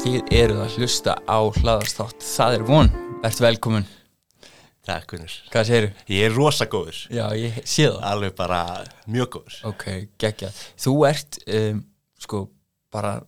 Þið 0.00 0.30
eruð 0.32 0.60
að 0.64 0.76
hlusta 0.80 1.14
á 1.28 1.38
hlaðarstátt 1.60 2.22
Það 2.24 2.54
er 2.56 2.62
von, 2.64 2.86
ert 3.26 3.40
velkomin. 3.44 3.84
Takk 4.88 5.10
Gunnur. 5.12 5.34
Hvað 5.52 5.66
segirðu? 5.68 5.90
Ég 6.08 6.24
er 6.24 6.32
rosa 6.32 6.66
góður. 6.72 7.00
Já, 7.12 7.26
ég 7.36 7.58
sé 7.68 7.84
það. 7.90 7.98
Alveg 8.08 8.32
bara 8.38 8.60
mjög 9.04 9.28
góður. 9.34 9.58
Ok, 9.68 9.84
geggjað. 10.22 10.62
Þú 10.80 10.94
ert, 11.10 11.38
um, 11.58 11.84
sko, 12.24 12.46
bara 12.94 13.18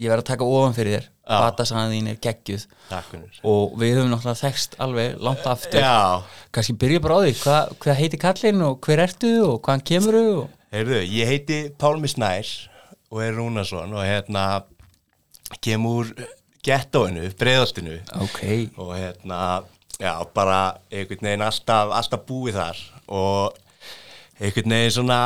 Ég 0.00 0.08
verð 0.08 0.22
að 0.22 0.28
taka 0.30 0.46
ofan 0.48 0.72
fyrir 0.72 0.94
þér. 0.94 1.08
Batasagan 1.28 1.90
þín 1.92 2.06
er 2.14 2.20
geggjuð. 2.24 2.62
Takk 2.88 3.10
Gunnur. 3.12 3.40
Og 3.52 3.74
við 3.82 3.98
höfum 3.98 4.14
náttúrulega 4.14 4.40
þekst 4.40 4.78
alveg 4.82 5.20
langt 5.26 5.48
aftur. 5.50 5.82
Já, 5.84 6.24
Kannski 6.54 6.78
byrja 6.80 7.02
bara 7.04 7.18
á 7.18 7.20
því 7.26 7.34
Hva, 7.42 7.58
Hvað 7.82 7.98
heitir 8.00 8.22
kallinn 8.22 8.64
og 8.66 8.78
hver 8.86 9.02
ertu 9.04 9.32
og 9.44 9.58
hvaðan 9.60 9.84
kemurðu 9.90 10.32
og... 10.44 10.56
heyrðu, 10.72 11.02
ég 11.12 11.28
heiti 11.28 11.58
Pálmi 11.82 12.10
Snær 12.10 12.48
og 13.12 13.20
er 13.20 13.36
Rúnarsson 13.36 13.92
og 13.92 14.06
hérna 14.06 14.46
kem 15.60 15.86
úr 15.86 16.12
gettóinu, 16.62 17.26
breiðoltinu 17.38 17.98
Ok, 18.22 18.40
og 18.78 18.94
hérna, 18.96 19.38
já, 19.98 20.12
bara 20.34 20.60
einhvern 20.92 21.28
veginn 21.28 21.46
alltaf, 21.46 21.92
alltaf 21.98 22.24
búið 22.28 22.58
þar. 22.60 22.82
Og 23.12 23.58
einhvern 24.40 24.76
veginn 24.76 24.96
svona 24.96 25.20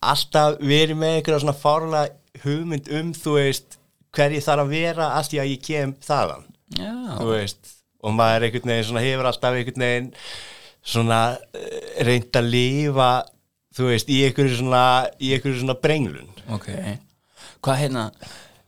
alltaf 0.00 0.58
verið 0.60 0.98
með 1.00 1.18
einhverja 1.18 1.44
svona 1.44 1.58
fárlega 1.58 2.42
hugmynd 2.44 2.88
um, 2.98 3.12
þú 3.16 3.36
veist, 3.38 3.78
hver 4.12 4.34
ég 4.36 4.44
þarf 4.44 4.66
að 4.66 4.74
vera 4.76 5.12
allt 5.16 5.34
í 5.36 5.40
að 5.40 5.52
ég 5.54 5.62
kem 5.64 5.94
þaðan. 6.04 6.48
Já. 6.78 6.92
Þú 7.18 7.30
veist 7.32 7.78
og 8.02 8.16
maður 8.18 8.48
einhvern 8.48 8.72
veginn 8.72 8.88
svona 8.88 9.04
hefur 9.04 9.28
alltaf 9.30 9.56
einhvern 9.56 9.84
veginn 9.86 10.08
svona 10.82 11.20
uh, 11.38 11.76
reynd 12.02 12.38
að 12.38 12.48
lifa 12.50 13.10
þú 13.76 13.88
veist, 13.88 14.10
í 14.12 14.22
einhverju 14.26 14.58
svona 14.58 14.84
í 15.22 15.32
einhverju 15.36 15.62
svona 15.62 15.78
brenglun. 15.80 16.32
Ok, 16.52 16.68
hvað 17.64 17.84
hérna 17.84 18.06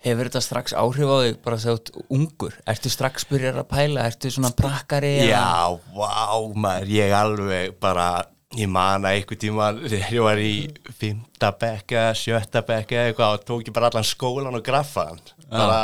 hefur 0.05 0.29
þetta 0.29 0.43
strax 0.45 0.75
áhrif 0.77 1.09
á 1.11 1.17
þig 1.25 1.39
bara 1.45 1.57
þegar 1.63 1.79
þú 1.79 1.81
ert 1.81 2.13
ungur, 2.19 2.55
ertu 2.75 2.93
strax 2.93 3.25
byrjar 3.31 3.59
að 3.63 3.69
pæla? 3.73 4.05
Ertu 4.11 4.31
svona 4.35 4.53
brakkari 4.57 5.15
eða- 5.25 5.31
já, 5.33 5.81
vá 5.97 6.15
maður, 6.55 6.93
ég 6.93 7.15
alveg 7.19 7.75
bara 7.81 8.09
ég 8.55 8.69
man 8.71 9.03
að 9.03 9.17
einhver 9.19 9.39
tíma 9.43 9.73
þegar 9.83 10.13
ég 10.15 10.23
var 10.23 10.39
í 10.39 10.53
fymta 11.01 11.51
bekka, 11.59 12.05
sjötta 12.15 12.63
bekka 12.63 12.95
eða 13.01 13.09
eitthvað 13.11 13.33
og 13.39 13.45
tók 13.49 13.67
ég 13.67 13.75
bara 13.75 13.89
allan 13.91 14.07
skólan 14.07 14.55
og 14.55 14.63
graffaðan. 14.63 15.19
Bara 15.51 15.81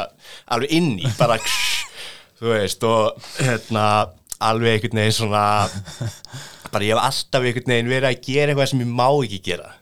alveg 0.55 0.71
inn 0.79 0.93
í 1.01 1.11
bara 1.19 1.39
þú 2.39 2.53
veist 2.55 2.85
og 2.87 3.19
hérna 3.41 3.89
alveg 4.41 4.77
einhvern 4.79 5.01
veginn 5.03 5.17
svona 5.19 5.43
bara 6.71 6.85
ég 6.87 6.95
hef 6.95 7.03
alltaf 7.03 7.43
einhvern 7.45 7.73
veginn 7.75 7.91
verið 7.91 8.09
að 8.13 8.23
gera 8.29 8.53
eitthvað 8.55 8.71
sem 8.71 8.85
ég 8.85 8.93
má 9.01 9.09
ekki 9.25 9.41
gera. 9.51 9.73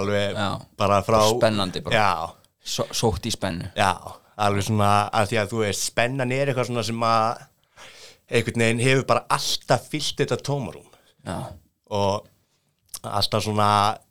Alveg 0.00 0.36
Já. 0.38 0.48
bara 0.78 1.00
frá 1.02 1.20
Spennandi 1.34 1.80
bara. 1.84 1.96
já, 1.98 2.10
Só, 2.60 2.84
sótt 2.92 3.26
í 3.26 3.32
spennu 3.32 3.70
já, 3.76 3.92
alveg 4.40 4.66
svona 4.68 4.90
að 5.16 5.30
því 5.32 5.40
að 5.40 5.54
þú 5.54 5.62
veist, 5.64 5.86
spennan 5.90 6.34
er 6.36 6.50
eitthvað 6.50 6.68
svona 6.70 6.84
sem 6.86 7.06
að 7.08 7.46
einhvern 8.30 8.64
veginn 8.64 8.84
hefur 8.84 9.06
bara 9.08 9.24
alltaf 9.36 9.88
fyllt 9.90 10.20
þetta 10.22 10.38
tómarum 10.46 10.86
Já, 11.26 11.38
og 11.92 12.28
alltaf 13.04 13.44
svona 13.44 13.70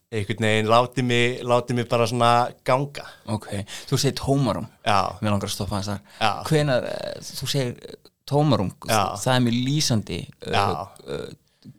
einhvern 0.09 0.45
veginn 0.47 0.69
láti 0.69 1.05
mig, 1.05 1.39
láti 1.45 1.77
mig 1.77 1.87
bara 1.89 2.07
svona 2.09 2.31
ganga 2.65 3.05
ok, 3.29 3.47
þú 3.89 4.01
segir 4.01 4.17
tómarum 4.17 4.67
já, 4.81 4.99
Mér 5.21 5.35
langar 5.35 5.49
að 5.49 5.55
stoppa 5.55 5.81
þess 5.85 6.49
Hvenær, 6.49 6.89
eh, 6.89 7.19
þú 7.21 7.49
segir 7.53 7.75
eh, 7.77 7.99
tómarum 8.29 8.71
Já. 8.89 9.03
það 9.21 9.35
er 9.35 9.45
mjög 9.45 9.61
lýsandi 9.67 10.19
Já. 10.49 10.65
uh, 11.05 11.29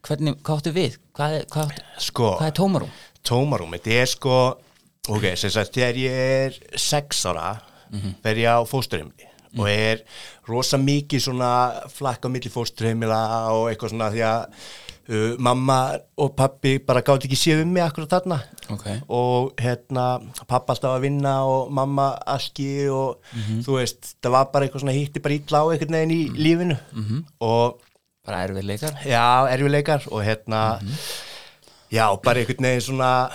Hvernig, 0.07 0.39
hvað 0.47 0.61
áttu 0.61 0.73
við? 0.75 0.99
Hvað 1.17 1.37
hvað 1.51 1.79
sko 2.03 2.35
hvað 2.39 2.49
er 2.51 2.57
tómarum? 2.59 2.99
tómarum, 3.27 3.75
þetta 3.77 3.97
er 4.01 4.11
sko 4.11 4.37
ok, 5.09 5.25
sem 5.39 5.51
sagt, 5.55 5.73
þegar 5.75 5.97
ég 5.97 6.11
er 6.11 6.79
sex 6.79 7.25
ára, 7.27 7.61
Mhm. 7.91 8.15
fer 8.23 8.37
ég 8.37 8.47
á 8.47 8.61
fósturheimili 8.69 9.27
og 9.59 9.67
er 9.69 10.05
rosa 10.47 10.77
mikið 10.79 11.21
svona 11.25 11.89
flakk 11.91 12.23
á 12.23 12.29
milli 12.31 12.51
fósturheimila 12.51 13.51
og 13.51 13.67
eitthvað 13.73 13.91
svona 13.91 14.11
því 14.13 14.21
að 14.23 14.47
uh, 15.11 15.37
mamma 15.43 15.99
og 16.17 16.37
pappi 16.37 16.79
bara 16.79 17.03
gátt 17.03 17.25
ekki 17.27 17.35
séð 17.35 17.63
um 17.65 17.73
mig 17.73 17.83
akkurat 17.83 18.09
þarna 18.09 18.43
Ok, 18.71 18.87
og 19.09 19.57
hérna 19.59 20.21
pappa 20.47 20.73
alltaf 20.75 20.95
að 20.95 21.01
vinna 21.03 21.43
og 21.45 21.73
mamma 21.73 22.17
aski 22.27 22.87
og 22.89 23.19
Mhm. 23.35 23.65
þú 23.65 23.81
veist, 23.81 24.15
það 24.23 24.31
var 24.31 24.45
bara 24.53 24.69
eitthvað 24.69 24.81
svona 24.85 24.93
hitti 24.95 25.19
bara 25.21 25.35
illa 25.35 25.59
á 25.59 25.67
einhvern 25.73 25.91
veginn 25.99 26.15
í 26.15 26.31
lífinu 26.39 26.79
Mhm. 26.93 27.25
og 27.41 27.81
bara 28.25 28.47
erfiðleikar 28.47 29.03
já, 29.03 29.49
erfileikar 29.51 30.07
og 30.13 30.23
hérna 30.23 30.79
Mhm. 30.81 30.95
já, 31.91 32.23
bara 32.23 32.39
einhvern 32.39 32.63
veginn 32.63 32.81
svona 32.81 33.31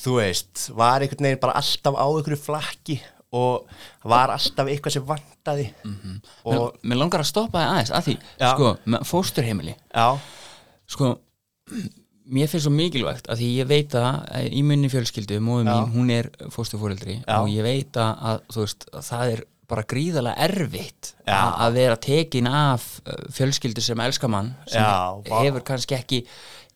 þú 0.00 0.18
veist, 0.18 0.66
var 0.76 1.04
einhvern 1.04 1.28
veginn 1.28 1.42
bara 1.42 1.56
alltaf 1.60 1.96
á 1.96 2.04
einhverju 2.06 2.40
flakki 2.40 2.98
og 3.36 3.70
var 4.10 4.32
alltaf 4.34 4.68
eitthvað 4.70 4.96
sem 4.96 5.06
vantaði. 5.06 5.68
Og 6.50 6.80
mér, 6.82 6.98
langar 6.98 7.22
að 7.22 7.30
stoppa 7.30 7.62
það 7.62 7.72
aðeins 7.74 7.92
að 7.94 8.06
því, 8.08 8.14
Já. 8.42 8.50
sko, 8.50 8.72
fósturheimili. 9.12 9.76
Já, 9.94 10.08
sko 10.90 11.12
mér 12.34 12.50
finnst 12.50 12.66
svo 12.66 12.74
mikilvægt 12.74 13.30
að 13.30 13.42
því 13.42 13.52
ég 13.58 13.70
veit 13.70 13.94
að 13.98 14.18
eh, 14.38 14.50
í 14.54 14.64
munni 14.66 14.90
fjölskyldu, 14.90 15.38
móðu 15.42 15.66
mín 15.68 15.94
hún 15.94 16.12
er 16.14 16.30
fóstufóreldri 16.54 17.20
Já. 17.20 17.40
og 17.40 17.50
ég 17.50 17.66
veit 17.66 17.98
að, 18.00 18.44
þú 18.54 18.66
veist, 18.66 18.86
að 18.94 19.08
það 19.08 19.34
er 19.34 19.42
bara 19.70 19.86
gríðalega 19.86 20.46
erfitt 20.48 21.12
að, 21.30 21.76
vera 21.76 21.98
tekin 22.02 22.48
af 22.50 22.86
uh, 23.04 23.20
fjölskyldu 23.34 23.82
sem 23.84 24.00
elskar 24.02 24.32
mann 24.32 24.50
sem 24.66 24.82
Já, 24.82 25.36
hefur 25.44 25.62
kannski 25.66 25.94
ekki 25.94 26.24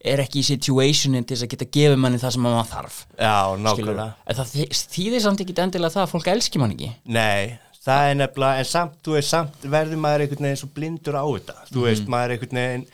er 0.05 0.21
ekki 0.25 0.43
í 0.43 0.47
situationin 0.51 1.25
til 1.25 1.37
þess 1.37 1.47
að 1.47 1.53
geta 1.55 1.69
gefið 1.79 2.01
manni 2.05 2.19
það 2.23 2.35
sem 2.37 2.43
maður 2.45 2.71
þarf. 2.75 2.97
Já, 3.17 3.37
nákvæmlega. 3.65 4.09
En 4.29 4.37
það 4.41 4.51
þý- 4.55 4.73
þýðir 4.95 5.23
samt 5.25 5.41
ekki 5.45 5.55
endilega 5.65 5.95
það 5.97 6.03
að 6.07 6.13
fólk 6.15 6.33
elski 6.35 6.61
mann 6.61 6.75
ekki. 6.75 6.91
Nei, 7.17 7.59
það 7.85 8.09
er 8.11 8.15
nefnilega, 8.21 8.59
en 8.59 8.69
samt, 8.69 8.99
þú 9.05 9.15
veist, 9.17 9.29
samt 9.33 9.65
verður 9.75 10.01
maður 10.05 10.25
einhvern 10.25 10.47
veginn 10.49 10.61
svo 10.61 10.69
blindur 10.77 11.17
á 11.21 11.25
þetta, 11.25 11.57
þú 11.73 11.83
veist, 11.89 12.07
maður 12.09 12.25
er 12.25 12.37
einhvern 12.37 12.61
veginn, 12.61 12.87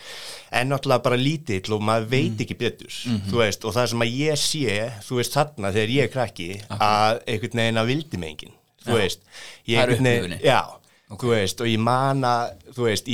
en 0.60 0.68
náttúrulega 0.72 1.02
bara 1.04 1.18
lítill 1.20 1.74
og 1.76 1.84
maður 1.86 2.08
veit 2.10 2.40
ekki 2.46 2.56
betur, 2.58 2.96
þú 3.30 3.38
veist, 3.42 3.64
og 3.64 3.74
það 3.76 3.86
sem 3.92 4.02
að 4.06 4.16
ég 4.18 4.40
sé, 4.42 4.78
þú 5.06 5.20
veist, 5.20 5.36
þarna 5.38 5.70
þegar 5.76 5.94
ég 5.94 6.02
er 6.08 6.12
krakki, 6.14 6.48
að 6.74 7.20
einhvern 7.26 7.62
veginn 7.62 7.82
að 7.84 7.86
vildi 7.92 8.18
mig 8.18 8.34
enginn, 8.34 8.56
þú 8.86 8.90
Já. 8.94 8.98
veist, 9.02 9.20
ég 9.70 9.78
er 9.78 9.88
einhvern 9.94 10.10
upplifunin. 10.10 10.42
já, 10.42 10.60
að, 12.26 12.52
þú 12.74 12.82
veist, 12.90 13.06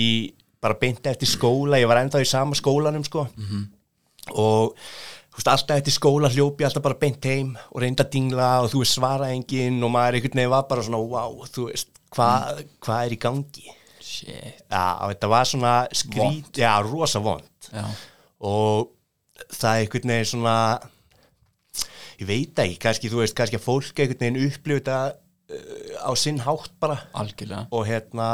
bara 0.65 0.75
beint 0.81 1.05
eftir 1.07 1.29
skóla, 1.29 1.77
ég 1.79 1.87
var 1.89 2.01
ennþá 2.01 2.25
í 2.25 2.27
sama 2.27 2.57
skólanum, 2.57 3.05
sko, 3.05 3.27
og 4.33 4.75
þú 4.77 5.39
veist, 5.39 5.53
alltaf 5.53 5.81
eftir 5.81 5.95
skóla 5.95 6.33
hljópi 6.33 6.67
alltaf 6.67 6.85
bara 6.85 6.99
beint 7.01 7.29
heim 7.29 7.55
og 7.71 7.83
reynda 7.83 8.07
að 8.07 8.13
dingla 8.17 8.51
og 8.65 8.73
þú 8.73 8.83
veist 8.83 8.99
svara 8.99 9.31
enginn 9.35 9.83
og 9.85 9.93
maður 9.95 10.19
einhvern 10.19 10.41
veginn 10.41 10.55
var 10.57 10.67
bara 10.71 10.87
svona 10.87 11.03
wow, 11.03 11.39
þú 11.53 11.69
veist, 11.71 11.93
hvað 12.17 12.65
hva 12.87 13.01
er 13.05 13.15
í 13.17 13.21
gangi? 13.21 13.71
Shit, 14.07 14.61
já, 14.71 14.85
þetta 15.03 15.31
var 15.31 15.49
svona 15.51 15.77
skrít 15.95 16.61
já, 16.63 16.73
rosa 16.87 17.21
vond 17.23 17.71
já, 17.73 17.87
og 18.47 18.93
það 19.53 19.83
einhvern 19.83 20.15
veginn 20.15 20.31
svona 20.33 20.59
ég 22.21 22.29
veit 22.29 22.65
ekki, 22.65 22.79
kannski 22.81 23.13
þú 23.13 23.23
veist, 23.23 23.37
kannski 23.37 23.59
að 23.59 23.67
fólk 23.67 24.01
einhvern 24.01 24.23
veginn 24.23 24.49
upplifu 24.49 24.81
þetta 24.81 24.99
uh, 25.53 26.09
á 26.09 26.11
sinn 26.19 26.41
hátt 26.45 26.73
bara. 26.81 27.01
Algjörlega. 27.19 27.67
Og 27.77 27.87
hérna 27.89 28.29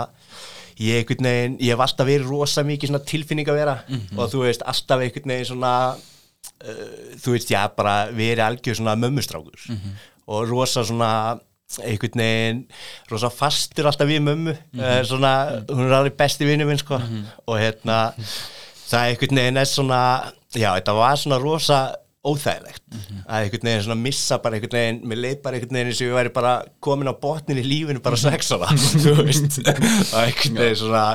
ég 0.81 1.05
veginn, 1.09 1.59
ég 1.61 1.73
hef 1.75 1.81
alltaf 1.85 2.07
verið 2.09 2.31
rosa 2.31 2.65
mikið 2.65 2.97
tilfinning 3.09 3.49
að 3.49 3.61
vera. 3.61 3.77
Og 4.17 4.31
þú 4.33 4.45
veist, 4.47 4.63
alltaf 4.63 5.01
einhvern 5.05 5.35
veginn 5.35 5.51
svona 5.53 5.73
uh, 5.97 6.83
þú 7.23 7.37
veist, 7.37 7.51
já, 7.53 7.63
bara 7.77 7.97
verið 8.11 8.45
algjör 8.47 8.81
svona 8.81 8.97
mömmustrákur. 8.97 9.69
Og 10.27 10.45
rosa 10.49 10.85
svona 10.85 11.13
einhvern 11.83 12.21
veginn 12.21 12.65
rosa 13.11 13.31
fastur 13.33 13.89
alltaf 13.89 14.09
við 14.09 14.23
mömmu. 14.27 14.57
Uh, 14.77 15.01
svona, 15.09 15.63
hún 15.71 15.87
er 15.89 15.99
alveg 16.01 16.17
besti 16.21 16.49
vinnu 16.49 16.67
minn 16.69 16.81
sko. 16.81 17.01
Og 17.47 17.59
hérna 17.61 18.15
það 18.93 19.09
einhvern 19.11 19.43
veginn 19.43 19.61
er 19.63 19.69
svona 19.71 20.03
já, 20.53 20.71
þetta 20.77 20.93
var 20.99 21.17
svona 21.17 21.39
rosa 21.41 21.83
óþægilegt. 22.23 22.83
Að 23.27 23.45
einhvern 23.49 23.67
veginn 23.67 23.85
svona 23.87 23.99
missa 23.99 24.37
bara 24.43 24.59
einhvern 24.59 24.77
veginn, 24.79 25.01
mér 25.11 25.19
leið 25.25 25.39
bara 25.43 25.59
einhvern 25.59 25.79
veginn 25.79 25.93
og 25.95 26.03
ég 26.07 26.17
væri 26.19 26.33
bara 26.37 26.53
komin 26.87 27.11
á 27.11 27.15
botnin 27.19 27.59
í 27.59 27.65
lífinu 27.67 28.03
bara 28.05 28.19
sex 28.21 28.53
ára, 28.55 28.69
þú 28.79 29.15
veist. 29.27 29.59
Og 29.63 30.21
einhvern 30.23 30.61
veginn 30.61 30.79
svona 30.85 31.07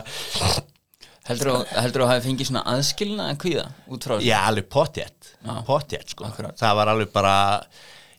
heldur 1.27 2.00
þú 2.00 2.06
að 2.06 2.12
hafi 2.13 2.24
fengið 2.30 2.48
svona 2.51 2.63
aðskilna 2.71 3.25
að 3.33 3.39
kvíða 3.44 3.65
út 3.92 4.06
frá 4.07 4.13
þessu? 4.15 4.27
já, 4.30 4.38
alveg 4.48 4.68
potjett 4.71 5.31
Já. 5.44 5.54
potjett, 5.68 6.12
sko, 6.13 6.27
Akkurat. 6.30 6.56
það 6.59 6.77
var 6.80 6.92
alveg 6.94 7.10
bara 7.15 7.33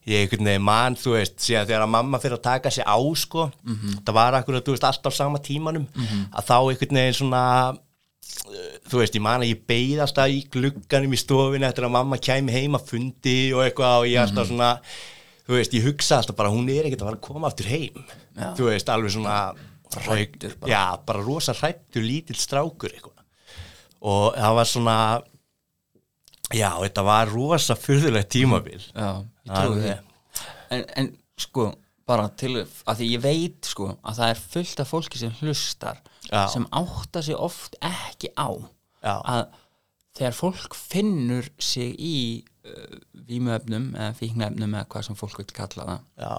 ég 0.08 0.24
einhvern 0.26 0.48
veginn 0.50 0.64
mann, 0.66 0.96
þú 1.00 1.14
veist 1.16 1.38
síðan 1.44 1.68
þegar 1.70 1.84
að 1.86 1.92
mamma 1.94 2.20
fyrir 2.20 2.36
að 2.38 2.44
taka 2.50 2.72
sig 2.72 2.84
á, 2.84 2.96
sko 3.20 3.46
það 4.04 4.14
var 4.16 4.36
akkurat, 4.40 4.64
þú 4.64 4.76
veist, 4.76 4.86
alltaf 4.90 5.16
sama 5.16 5.40
tímanum 5.44 5.86
að 5.98 6.48
þá 6.50 6.54
einhvern 6.58 7.00
veginn 7.00 7.16
svona 7.22 7.42
þú 8.88 9.00
veist, 9.02 9.14
ég 9.18 9.22
man 9.24 9.42
að 9.44 9.50
ég 9.52 9.62
beið 9.68 10.02
alltaf 10.04 10.32
í 10.32 10.40
glugganum 10.52 11.14
í 11.16 11.20
stofinu 11.20 11.66
eftir 11.68 11.86
að 11.88 11.94
mamma 11.96 12.18
kæmi 12.22 12.54
heim 12.54 12.76
að 12.78 12.86
fundi 12.92 13.36
og 13.56 13.64
eitthvað 13.64 14.02
og 14.02 14.08
ég 14.10 14.20
alltaf 14.22 14.48
svona 14.50 14.70
þú 15.48 15.56
veist, 15.56 15.74
ég 15.78 15.86
hugsa 15.88 16.18
alltaf 16.20 16.36
bara, 16.38 16.52
hún 16.52 16.68
er 16.72 16.88
ekkert 16.88 17.02
að 17.04 17.10
fara 17.10 17.18
að 17.20 17.26
koma 17.28 17.48
aftur 17.50 17.70
heim, 17.72 18.04
Já. 18.36 18.48
þú 18.58 18.68
veist, 18.70 18.92
alveg 18.92 19.14
svona 19.16 19.38
Hræddur 19.88 20.52
bara. 20.60 20.68
já, 20.70 20.82
bara 21.08 21.22
rosa 21.24 21.54
hrættur 21.56 22.04
lítill 22.04 22.36
strákur 22.36 22.92
eitthvað. 22.92 23.14
Og 24.04 24.34
það 24.36 24.56
var 24.58 24.68
svona 24.68 24.96
já, 26.54 26.68
þetta 26.84 27.04
var 27.08 27.30
rosa 27.32 27.76
fyrðulegt 27.78 28.28
tímabil. 28.34 28.82
Já, 28.92 29.08
ég 29.48 29.54
trúi 29.54 29.80
því. 29.86 29.94
En, 30.76 30.84
en 31.00 31.08
sko, 31.40 31.70
bara 32.08 32.28
til 32.40 32.52
að 32.60 33.00
því 33.00 33.08
ég 33.14 33.24
veit 33.24 33.68
sko 33.72 33.88
að 34.04 34.20
það 34.20 34.34
er 34.34 34.42
fullt 34.52 34.84
af 34.84 34.92
fólki 34.92 35.20
sem 35.22 35.32
hlustar 35.40 35.98
Já. 36.28 36.44
sem 36.52 36.66
átta 36.76 37.22
sig 37.24 37.36
oft 37.36 37.78
ekki 37.84 38.32
á 38.36 38.48
Já. 39.02 39.16
að 39.22 39.42
þegar 40.18 40.36
fólk 40.36 40.76
finnur 40.76 41.48
sig 41.62 41.94
í 41.98 42.18
uh, 42.66 42.98
vímuefnum 43.28 43.92
eða 43.96 44.14
fíknefnum 44.18 44.74
eða 44.74 44.88
hvað 44.92 45.08
sem 45.08 45.18
fólk 45.18 45.40
vil 45.40 45.50
kalla 45.56 45.86
það 45.88 46.00
já, 46.24 46.32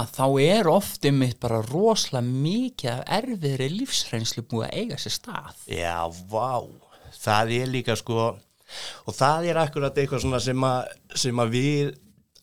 að 0.00 0.14
þá 0.16 0.26
er 0.42 0.70
oft 0.72 1.06
um 1.10 1.20
mitt 1.22 1.36
bara 1.42 1.60
rosalega 1.68 2.24
mikið 2.26 2.90
af 2.94 3.04
erfiðri 3.20 3.68
lífsreynslu 3.76 4.46
búið 4.50 4.66
að 4.68 4.80
eiga 4.80 4.98
sér 4.98 5.14
stað. 5.18 5.60
Já, 5.70 5.98
vá. 6.30 6.64
Það 7.24 7.52
er 7.60 7.70
líka 7.70 7.94
sko 7.98 8.32
og 9.06 9.14
það 9.14 9.50
er 9.52 9.60
akkurat 9.60 10.00
eitthvað 10.00 10.24
svona 10.24 10.40
sem 10.42 10.66
að, 10.66 10.88
sem 11.20 11.42
að 11.44 11.52
við 11.54 11.92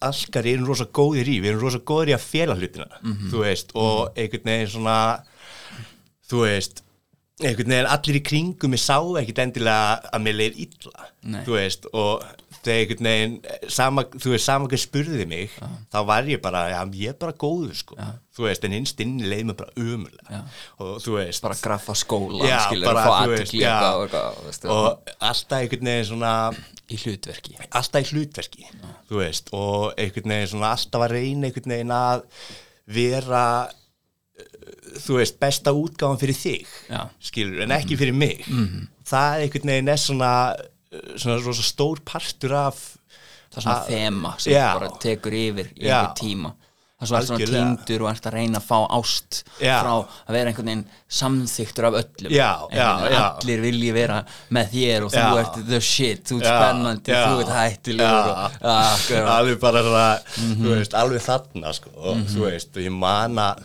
alkar 0.02 0.48
erum 0.50 0.70
rosa 0.70 0.88
góðir 0.88 1.28
í, 1.30 1.42
við 1.44 1.52
erum 1.52 1.66
rosa 1.66 1.82
góðir 1.86 2.14
í 2.14 2.16
að 2.16 2.24
fjela 2.24 2.56
hlutina, 2.58 2.88
þú 3.30 3.44
veist 3.44 3.76
og 3.78 4.16
einhvern 4.16 4.48
veginn 4.50 4.72
svona 4.72 4.96
þú 6.32 6.46
veist 6.46 6.84
einhvern 7.42 7.74
veginn 7.74 7.90
allir 7.90 8.20
í 8.20 8.22
kringum 8.26 8.76
ég 8.76 8.82
sá 8.84 8.98
ekkit 9.22 9.42
endilega 9.42 10.14
að 10.14 10.24
mér 10.28 10.38
leir 10.38 10.58
illa. 10.62 11.08
Nei. 11.22 11.42
þú 11.46 11.56
veist 11.58 11.88
og 11.98 12.24
þegar 12.62 12.82
einhvern 12.82 13.08
veginn 13.10 13.70
sama, 13.74 14.04
þú 14.14 14.34
veist, 14.36 14.46
sama 14.46 14.70
hver 14.70 14.82
spurði 14.82 15.26
mig 15.30 15.56
þá 15.94 15.98
var 16.06 16.30
ég 16.30 16.42
bara, 16.44 16.64
já, 16.70 16.80
ég 17.02 17.14
er 17.14 17.18
bara 17.22 17.34
góður 17.42 17.74
sko, 17.80 17.98
þú 18.36 18.46
veist, 18.46 18.68
en 18.68 18.76
innst 18.78 19.02
inni 19.02 19.26
leið 19.30 19.48
mér 19.50 19.58
bara 19.64 19.74
umulega 19.82 20.44
og 20.78 21.02
þú 21.02 21.18
veist 21.18 21.46
bara 21.46 21.58
graffa 21.64 21.98
skóla 21.98 22.46
Já, 22.46 22.58
skilur, 22.68 22.90
bara, 22.92 23.08
og 23.16 23.34
veist, 23.34 23.58
já. 23.58 23.74
og, 23.82 24.06
eitthvað, 24.06 24.40
veistu, 24.46 24.72
og 24.76 25.14
alltaf 25.32 25.58
einhvern 25.60 25.92
veginn 25.92 26.10
svona 26.12 26.34
í 26.92 26.98
hlutverki. 27.00 27.58
Alltaf 27.72 28.06
í 28.06 28.14
hlutverki 28.14 28.68
þú 29.10 29.22
veist, 29.24 29.54
og 29.58 29.92
einhvern 29.98 30.36
veginn 30.36 30.54
svona 30.54 30.74
alltaf 30.78 31.08
að 31.08 31.16
reyna 31.18 31.50
einhvern 31.50 31.78
veginn 31.78 31.96
að 31.98 32.26
vera 32.92 33.46
uh, 33.66 33.78
þú 35.02 35.18
veist, 35.20 35.38
besta 35.40 35.72
útgáfan 35.76 36.20
fyrir 36.22 36.36
þig 36.40 36.68
Já. 36.90 37.04
skilur, 37.20 37.62
en 37.66 37.72
ekki 37.78 37.98
fyrir 38.00 38.14
mig 38.18 38.46
það 39.12 39.46
einhvern 39.46 39.72
veginn 39.76 39.94
er 39.94 40.02
svona 40.02 40.32
uh, 40.56 41.14
svona 41.18 41.38
rosa 41.46 41.64
stór 41.68 42.02
partur 42.06 42.54
af 42.68 42.82
það 43.52 43.58
er 43.58 43.62
svona 43.68 43.86
þema 43.88 44.34
sem 44.40 44.54
Já. 44.58 44.68
bara 44.80 44.92
tekur 45.04 45.34
yfir 45.36 45.72
í 45.76 45.88
einhver 45.88 46.14
tíma 46.20 46.54
það 47.02 47.08
er 47.08 47.10
svona, 47.10 47.22
svona 47.26 47.38
Algjörlega. 47.42 47.62
týndur 47.66 48.04
og 48.06 48.10
ert 48.12 48.26
að 48.30 48.36
reyna 48.38 48.60
að 48.62 48.66
fá 48.68 48.78
ást 49.00 49.40
Já. 49.58 49.78
frá 49.82 49.94
að 49.98 50.36
vera 50.36 50.52
einhvern 50.52 50.68
veginn 50.70 50.84
samþyktur 51.18 51.88
af 51.90 51.96
öllum 52.04 52.36
Já, 52.36 52.50
allir 53.26 53.64
vilji 53.66 53.94
vera 53.96 54.20
með 54.54 54.70
þér 54.76 55.08
og 55.08 55.16
þú 55.16 55.40
ert 55.42 55.58
the 55.72 55.80
shit, 55.82 56.22
þú 56.30 56.38
ert 56.44 56.52
spennandi 56.52 57.16
þú 57.18 57.40
ert 57.42 57.54
hættilegur 57.58 58.30
og, 58.36 58.60
akkurat. 58.76 59.32
alveg 59.40 59.60
bara 59.64 59.82
svona, 59.88 60.06
Mhm. 60.38 60.62
þú 60.62 60.76
veist, 60.76 60.94
alveg 61.02 61.26
þarna 61.26 61.74
sko, 61.74 61.90
og 61.98 62.18
þú 62.36 62.46
veist, 62.46 62.70
og 62.78 62.84
ég 62.86 62.92
man 63.02 63.36
að 63.48 63.64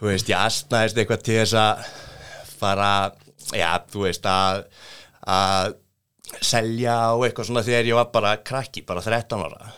þú 0.00 0.10
veist, 0.10 0.28
ég 0.30 0.36
astnaðist 0.38 0.98
eitthvað 1.00 1.22
til 1.26 1.38
þess 1.40 1.56
að 1.60 1.88
fara 2.56 2.90
já, 3.56 3.70
þú 3.92 4.04
veist, 4.06 4.26
að 4.28 4.62
að 5.26 5.74
selja 6.42 6.94
og 7.16 7.24
eitthvað 7.26 7.48
svona 7.48 7.62
þegar 7.66 7.88
ég 7.88 7.96
var 7.98 8.08
bara 8.14 8.32
krakki, 8.42 8.82
bara 8.86 9.02
13 9.04 9.42
ára. 9.46 9.72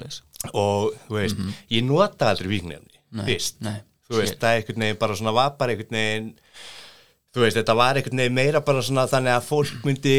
Leis 0.00 0.20
og 0.56 0.94
þú 1.06 1.16
veist, 1.18 1.40
ég 1.70 1.84
nota 1.84 2.30
aldrei 2.32 2.48
víknefni 2.50 2.98
fyrst, 3.26 3.58
nei, 3.66 3.76
þú 4.08 4.20
veist, 4.22 4.38
það 4.40 4.54
er 4.54 4.60
einhvern 4.62 4.84
veginn 4.86 5.00
bara 5.02 5.16
svona 5.18 5.34
var 5.36 5.50
bara 5.58 5.74
einhvern 5.74 5.98
veginn 5.98 6.30
þú 7.34 7.42
veist, 7.44 7.58
þetta 7.60 7.74
var 7.78 7.98
einhvern 8.00 8.22
veginn 8.22 8.38
meira 8.38 8.62
bara 8.64 8.82
svona 8.86 9.04
þannig 9.10 9.34
að 9.36 9.44
fólk 9.50 9.84
myndi 9.86 10.16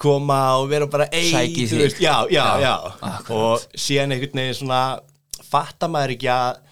koma 0.00 0.38
og 0.60 0.68
vera 0.70 0.86
bara 0.92 1.08
ei, 1.10 1.30
Sæki 1.32 1.66
þig. 1.72 1.98
já, 2.04 2.14
já, 2.30 2.44
Já, 2.60 2.70
já, 3.00 3.12
og 3.34 3.64
síðan 3.74 4.14
einhvern 4.16 4.40
veginn 4.44 4.58
svona 4.60 4.80
fattar 5.50 5.90
maður 5.92 6.14
ekki 6.16 6.30
að 6.32 6.62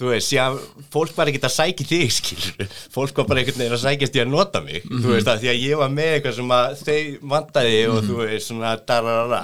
þú 0.00 0.10
veist, 0.10 0.30
síðan 0.32 0.58
fólk 0.92 1.12
var 1.18 1.28
ekkert 1.30 1.46
að 1.50 1.54
sæki 1.58 1.84
þig 1.90 2.12
skilur, 2.16 2.76
fólk 2.94 3.20
var 3.20 3.28
bara 3.28 3.44
veginn 3.44 3.74
að 3.76 3.82
sækjast 3.84 4.16
í 4.16 4.22
að 4.24 4.30
nota 4.32 4.62
mig, 4.64 4.86
þú 4.88 5.12
veist, 5.12 5.28
að 5.28 5.42
því 5.44 5.50
að 5.52 5.58
ég 5.66 5.80
var 5.82 5.92
með 5.92 6.12
eitthvað 6.16 6.36
sem 6.38 6.54
að 6.56 6.68
þau 6.80 7.00
vantaði 7.34 7.80
og 7.90 7.98
þú 8.08 8.20
veist, 8.22 8.46
svona 8.48 8.74
dararara 8.88 9.42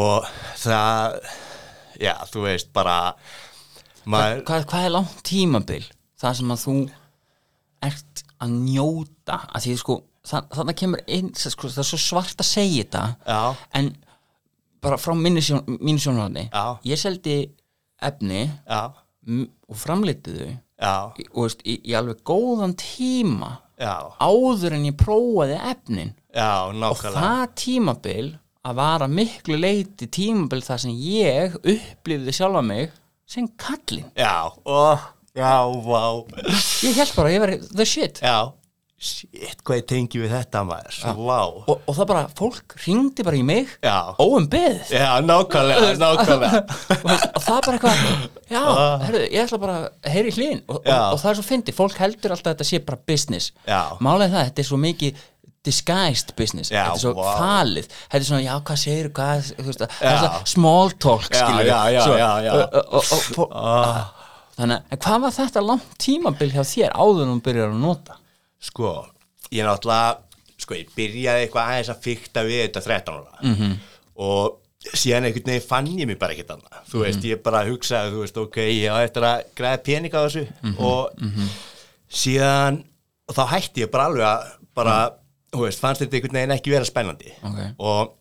og 0.00 0.30
það 0.62 1.18
já, 2.00 2.14
þú 2.32 2.46
veist, 2.46 2.72
bara 2.74 2.96
maður, 4.08 4.42
hvað, 4.48 4.66
hvað 4.72 4.88
er 4.88 4.94
langt 4.96 5.20
tímabil 5.28 5.82
það 6.20 6.38
sem 6.40 6.54
að 6.54 6.64
þú 6.64 6.76
ert 7.84 8.24
að 8.44 8.56
njóta 8.64 9.38
að 9.52 9.66
því 9.66 9.76
sko, 9.80 9.98
það, 10.24 10.48
þannig 10.58 10.78
kemur 10.80 11.04
inn 11.18 11.30
sko, 11.36 11.68
það 11.68 11.82
er 11.84 11.90
svo 11.92 12.00
svart 12.00 12.40
að 12.40 12.48
segja 12.48 12.84
þetta 12.86 13.04
Já. 13.28 13.40
en 13.80 13.92
bara 14.84 14.98
frá 15.00 15.14
mínu 15.16 15.40
sjónarhóðni 15.44 16.48
Já. 16.48 16.64
ég 16.88 17.00
seldi 17.00 17.36
efni 18.04 18.42
já, 18.48 18.82
og 19.24 19.78
framlitiðu 19.80 20.48
já, 20.50 20.94
í, 21.18 21.26
og 21.32 21.46
veist, 21.46 21.62
í, 21.64 21.78
í 21.90 21.94
alveg 21.96 22.22
góðan 22.26 22.74
tíma 22.78 23.56
já, 23.80 23.94
áður 24.20 24.76
en 24.76 24.88
ég 24.88 24.96
prófaði 25.00 25.58
efnin. 25.72 26.14
Já, 26.34 26.66
og 26.66 26.98
það 27.04 27.44
tímabil 27.60 28.26
að 28.64 28.78
vara 28.80 29.08
miklu 29.10 29.58
leiti 29.60 30.08
tímabil 30.10 30.62
þar 30.64 30.82
sem 30.84 30.94
ég 30.96 31.56
upplifði 31.60 32.34
sjálfa 32.34 32.62
mig 32.64 32.92
sem 33.28 33.48
kallinn. 33.60 34.10
Já, 34.18 34.50
ó, 34.50 34.98
já, 35.36 35.54
vá. 35.84 36.02
Ég 36.84 36.98
held 36.98 37.14
bara 37.16 37.30
að 37.30 37.34
ég 37.34 37.44
var 37.44 37.54
the 37.70 37.86
shit. 37.88 38.20
Já, 38.24 38.52
shit, 39.04 39.60
hvað 39.66 39.78
ég 39.80 39.86
tengi 39.90 40.20
við 40.22 40.32
þetta 40.32 40.62
maður, 40.66 40.98
vá. 41.18 41.40
Og, 41.44 41.74
og 41.74 41.96
það 41.98 42.08
bara, 42.10 42.22
fólk 42.38 42.76
ringdi 42.84 43.26
bara 43.26 43.38
í 43.38 43.42
mig 43.46 43.74
Já. 43.84 44.14
óum 44.20 44.48
beð. 44.50 44.80
Já, 44.94 45.10
nákvæmlega, 45.24 45.92
nákvæmlega. 46.00 46.62
Og, 47.04 47.42
það 47.44 47.60
bara 47.66 47.76
eitthvað 47.76 48.02
já, 48.48 48.62
herru, 49.04 49.20
ég 49.26 49.44
ætla 49.44 49.60
bara 49.60 49.76
að 49.84 50.10
heyri 50.14 50.32
hlýn 50.34 50.64
og, 50.64 50.80
og, 50.80 50.88
og 50.94 51.20
það 51.20 51.30
er 51.30 51.38
svo 51.38 51.46
fyndi, 51.46 51.76
fólk 51.76 52.00
heldur 52.00 52.34
alltaf 52.34 52.50
að 52.52 52.56
þetta 52.56 52.68
sé 52.70 52.80
bara 52.88 53.00
business. 53.12 53.52
Málega 54.04 54.32
það, 54.32 54.50
þetta 54.50 54.64
er 54.64 54.68
svo 54.70 54.80
mikið 54.80 55.22
disguised 55.64 56.34
business, 56.36 56.72
Já, 56.72 56.82
þetta 56.88 56.96
er 56.96 57.04
svo 57.04 57.14
vá. 57.16 57.30
falið. 57.40 57.86
Þetta 58.02 58.20
er 58.20 58.28
svona, 58.28 58.42
já, 58.44 58.52
hvað 58.68 58.82
segir, 58.82 59.12
hvað 59.16 59.46
það 59.52 59.86
er 60.10 60.18
svona 60.18 60.42
small 60.54 60.98
talk 61.00 61.30
skilur 61.30 61.68
já, 61.68 61.78
já, 61.94 62.02
já, 62.20 62.50
ah. 63.48 64.02
þannig, 64.58 64.84
en 64.92 65.00
hvað 65.06 65.24
var 65.24 65.38
þetta 65.38 65.64
langt 65.64 65.96
tímabil 66.04 66.52
hjá 66.52 66.62
þér 66.68 66.98
áður 67.00 67.24
en 67.24 67.32
þú 67.32 67.40
byrjar 67.48 67.72
að 67.72 67.80
nota 67.86 68.20
sko, 68.64 68.90
ég 69.52 69.64
náttúrulega 69.66 70.18
sko, 70.64 70.74
ég 70.78 70.88
byrjaði 70.96 71.46
eitthvað 71.46 71.70
aðeins 71.70 71.90
að 71.92 72.02
fykta 72.06 72.44
við 72.46 72.60
þetta 72.66 72.84
13 72.86 73.14
ára 73.18 73.42
Mhm. 73.42 73.54
-hmm. 73.60 73.74
og 74.16 74.60
síðan 74.94 75.24
einhvern 75.28 75.46
veginn 75.48 75.68
fann 75.68 75.86
ég 75.98 76.06
mig 76.06 76.18
bara 76.18 76.32
ekkert 76.34 76.50
annað 76.54 76.88
þú 76.90 77.02
veist, 77.04 77.22
ég 77.24 77.42
bara 77.42 77.64
hugsaði, 77.64 78.12
þú 78.12 78.20
veist, 78.24 78.36
ok 78.36 78.56
ég 78.56 78.92
á 78.92 78.96
eftir 79.04 79.22
að 79.24 79.44
græða 79.56 79.82
peninga 79.84 80.18
á 80.20 80.24
þessu 80.26 80.46
Mhm. 80.62 80.76
og 80.78 81.10
síðan 82.10 82.84
og 83.28 83.34
þá 83.38 83.44
hætti 83.54 83.84
ég 83.84 83.90
bara 83.90 84.08
alveg 84.10 84.26
að 84.28 84.50
bara, 84.74 84.96
þú 85.52 85.60
veist, 85.64 85.80
fannst 85.80 86.02
þetta 86.02 86.18
einhvern 86.18 86.36
veginn 86.38 86.56
ekki 86.58 86.70
vera 86.74 86.84
spennandi 86.84 87.32
Ok. 87.42 87.58
og 87.78 88.12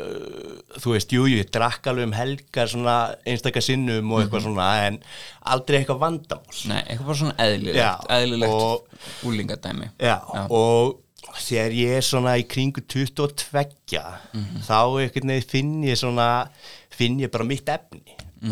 uh, 0.00 0.78
þú 0.80 0.92
veist, 0.94 1.12
jú, 1.14 1.26
jú, 1.30 1.38
ég 1.42 1.50
drakk 1.54 1.86
alveg 1.90 2.08
um 2.08 2.12
helgar 2.16 2.66
svona 2.70 2.96
einstakar 3.26 3.62
sinnum 3.62 4.10
og 4.12 4.18
Mhm. 4.18 4.26
eitthvað 4.26 4.42
svona 4.48 4.68
en 4.88 4.98
aldrei 5.46 5.78
eitthvað 5.84 6.02
vandamál. 6.02 6.60
Nei, 6.68 6.82
eitthvað 6.82 7.06
bara 7.06 7.20
svona 7.22 7.36
eðlilegt, 7.38 7.76
Já, 7.76 7.92
eðlilegt 8.08 8.50
og- 8.50 8.88
úlingadæmi 9.24 9.90
Já, 10.00 10.18
og 10.50 11.00
þegar 11.34 11.72
ég 11.72 11.96
er 11.96 12.00
svona 12.02 12.36
í 12.38 12.46
kringu 12.46 12.80
22 12.86 13.46
þá 14.62 14.78
einhvern 15.00 15.30
veginn 15.30 15.48
finn 15.50 15.82
ég 15.84 15.96
svona 15.98 16.48
finn 16.90 17.18
ég 17.20 17.30
bara 17.30 17.44
mitt 17.44 17.66
efni. 17.66 18.02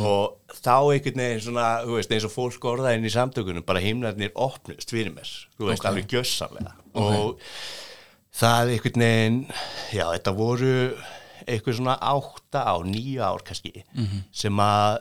Og 0.00 0.38
þá 0.62 0.88
einhvern 0.94 1.20
veginn 1.20 1.40
svona 1.44 1.84
þú 1.84 1.96
veist, 1.98 2.10
eins 2.10 2.24
og 2.24 2.32
fólk 2.32 2.64
orðaðin 2.64 3.04
í 3.04 3.12
samtökunum 3.12 3.64
bara 3.66 3.78
himnarnir 3.80 4.32
opnust 4.34 4.90
fyrir 4.90 5.12
mér 5.14 5.28
þú 5.58 5.68
veist, 5.68 5.84
Ok. 5.84 5.90
alveg 5.90 6.06
gjössamlega. 6.08 6.72
Og 6.94 7.36
það 8.34 8.72
einhvern 8.72 9.02
veginn 9.04 9.46
já, 9.92 10.06
þetta 10.16 10.34
voru 10.34 10.96
eitthvað 11.46 11.78
svona 11.78 11.96
átta 12.12 12.64
ár, 12.72 12.84
nýju 12.88 13.22
ár 13.24 13.42
kannski 13.46 13.84
sem 14.32 14.62
að 14.62 15.00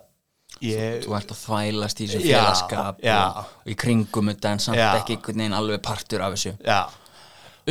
ég 0.61 1.05
Þú 1.05 1.13
ert 1.17 1.31
að 1.33 1.39
þvælast 1.41 2.01
í 2.03 2.07
þessu 2.09 2.21
félagskap 2.27 2.99
já. 3.03 3.17
og, 3.23 3.53
og 3.63 3.71
í 3.71 3.75
kringum 3.81 4.29
þetta 4.33 4.51
en 4.55 4.59
samt 4.65 4.77
Já. 4.77 4.89
ekki 4.99 5.15
einhvern 5.17 5.41
veginn 5.43 5.57
alveg 5.57 5.81
partur 5.85 6.21
af 6.25 6.35
þessu 6.35 6.53
já, 6.59 6.81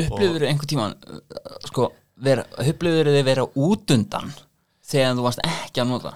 Upplifður 0.00 0.46
einhvern 0.48 0.70
tímann 0.70 0.96
uh, 0.96 1.20
sko, 1.66 1.90
vera, 2.22 2.46
upplifður 2.62 3.12
þið 3.14 3.26
vera 3.28 3.46
útundan 3.54 4.32
þegar 4.90 5.18
þú 5.18 5.26
varst 5.28 5.44
ekki 5.46 5.82
að 5.84 5.92
nota 5.92 6.14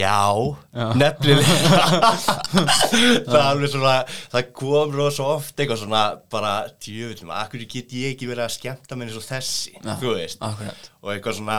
Já, 0.00 0.94
nefnilega. 0.96 2.12
Það 3.30 3.36
er 3.36 3.44
alveg 3.44 3.72
svona 3.74 3.94
það 4.32 4.48
kom 4.60 4.94
rosa 4.96 5.26
oft 5.36 5.60
eitthvað 5.60 5.82
svona 5.84 6.02
bara 6.32 6.54
tjöfullum, 6.82 7.32
akkur 7.36 7.64
get 7.70 7.94
ég 7.96 8.14
ekki 8.14 8.28
verið 8.30 8.46
að 8.46 8.54
skemmta 8.56 8.98
mér 8.98 9.10
eins 9.10 9.20
og 9.20 9.26
þessi, 9.28 9.74
þú 10.00 10.14
veist. 10.16 10.40
akkurat. 10.46 10.90
og 11.02 11.12
eitthvað 11.14 11.38
svona, 11.40 11.58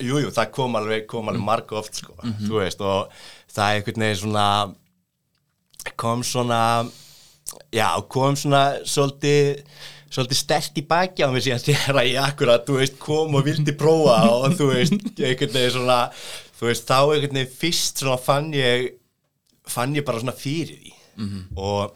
jújú, 0.00 0.24
jú, 0.26 0.34
það 0.38 0.52
kom 0.58 0.78
alveg 0.80 1.06
kom 1.10 1.30
alveg 1.32 1.46
marg 1.46 1.72
oft, 1.78 2.00
sko, 2.02 2.16
þú 2.46 2.60
veist 2.62 2.82
og 2.84 3.12
það 3.52 3.64
er 3.68 3.80
einhvern 3.80 4.06
veginn 4.06 4.22
svona 4.24 4.46
kom 5.98 6.22
svona 6.26 6.60
já, 7.74 7.88
kom 8.08 8.36
svona 8.38 8.62
svolítið 8.88 9.64
svolítið 10.12 10.36
stert 10.38 10.76
í 10.76 10.84
baki 10.84 11.24
á 11.24 11.28
mig 11.32 11.44
síðan 11.46 11.62
þegar 11.64 12.04
ég 12.04 12.18
akkurat, 12.20 12.64
þú 12.68 12.78
veist, 12.82 12.98
kom 13.00 13.32
og 13.38 13.46
vildi 13.46 13.72
prófa 13.80 14.18
og 14.28 14.56
þú 14.58 14.66
veist, 14.74 14.98
einhvern 15.16 15.54
veginn 15.56 15.74
svona 15.78 15.98
þú 16.62 16.68
veist, 16.70 16.86
þá 16.86 16.98
einhvern 17.02 17.40
veginn 17.40 17.56
fyrst 17.58 18.04
fann 18.22 18.52
ég 18.54 18.92
fann 19.66 19.94
ég 19.98 20.06
bara 20.06 20.22
svona 20.22 20.34
fyrir 20.38 20.78
því. 20.78 20.92
Og 21.58 21.92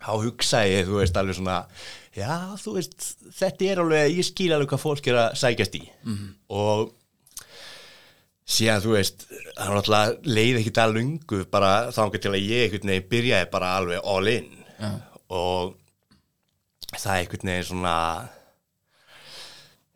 þá 0.00 0.12
hugsaði 0.26 0.72
ég, 0.74 0.86
þú 0.88 0.98
veist, 1.00 1.16
alveg 1.20 1.38
svona 1.38 1.58
já, 2.16 2.32
þú 2.58 2.72
veist, 2.76 3.04
þetta 3.38 3.68
er 3.70 3.80
alveg 3.84 4.16
ég 4.18 4.26
skil 4.26 4.50
alveg 4.56 4.72
hvað 4.72 4.82
fólk 4.82 5.06
er 5.12 5.18
að 5.22 5.36
sækjast 5.38 5.76
í. 5.78 5.84
Og 6.50 6.90
síðan, 8.50 8.82
þú 8.82 8.96
veist, 8.96 9.26
það 9.54 9.68
var 9.68 9.76
náttúrulega 9.78 10.34
leið 10.34 10.58
ekki 10.60 10.72
það 10.80 10.94
lungu, 10.96 11.44
bara 11.54 11.72
þangar 11.94 12.24
til 12.24 12.32
að 12.34 12.48
ég 12.50 12.64
einhvern 12.66 12.90
veginn 12.90 13.10
byrjaði 13.14 13.50
bara 13.52 13.76
alveg 13.78 14.00
all 14.04 14.26
in. 14.34 14.50
Já. 14.80 14.90
og 15.30 15.76
það 16.96 17.18
einhvern 17.20 17.50
veginn 17.52 17.68
svona 17.68 17.94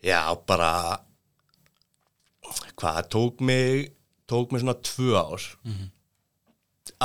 já, 0.04 0.20
bara 0.46 1.00
hvað, 2.80 3.02
tók 3.14 3.40
mig 3.40 3.92
tók 4.30 4.52
mig 4.52 4.62
svona 4.62 4.78
tvö 4.80 5.14
ár 5.20 5.42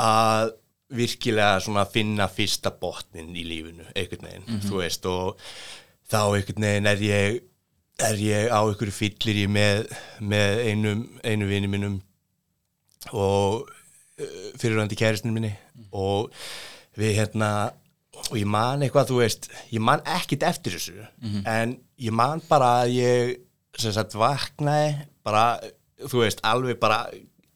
að 0.00 0.54
virkilega 0.90 1.60
svona 1.62 1.84
finna 1.86 2.26
fyrsta 2.28 2.70
botnin 2.80 3.30
í 3.36 3.44
lífinu, 3.46 3.84
einhvern 3.94 4.26
veginn 4.26 4.62
þú 4.66 4.80
veist, 4.82 5.06
og 5.06 5.38
þá 6.10 6.22
einhvern 6.34 6.66
veginn 6.66 6.86
er 6.90 7.04
ég 7.06 7.40
er 8.00 8.16
ég 8.16 8.48
á 8.50 8.60
einhverju 8.64 8.92
fyllir 8.96 9.42
í 9.44 9.46
með, 9.46 9.84
með 10.20 10.62
einum, 10.70 11.04
einu 11.22 11.46
vini 11.46 11.68
mínum 11.68 12.00
og 13.12 13.68
uh, 13.68 14.50
fyrirvændi 14.58 14.96
kæristinu 14.96 15.32
minni 15.36 15.52
og 15.92 16.32
við 16.96 17.20
hérna 17.20 17.72
og 18.30 18.36
ég 18.36 18.48
man 18.48 18.82
eitthvað, 18.82 19.12
þú 19.12 19.20
veist 19.20 19.50
ég 19.70 19.80
man 19.80 20.02
ekkit 20.04 20.42
eftir 20.42 20.74
þessu 20.76 21.06
en 21.48 21.76
ég 22.00 22.12
man 22.12 22.42
bara 22.48 22.82
að 22.82 22.96
ég 22.96 23.36
sem 23.78 23.92
sagt 23.94 24.16
vaknaði 24.18 25.06
bara, 25.26 25.44
þú 26.06 26.24
veist, 26.24 26.44
alveg 26.46 26.78
bara 26.82 27.04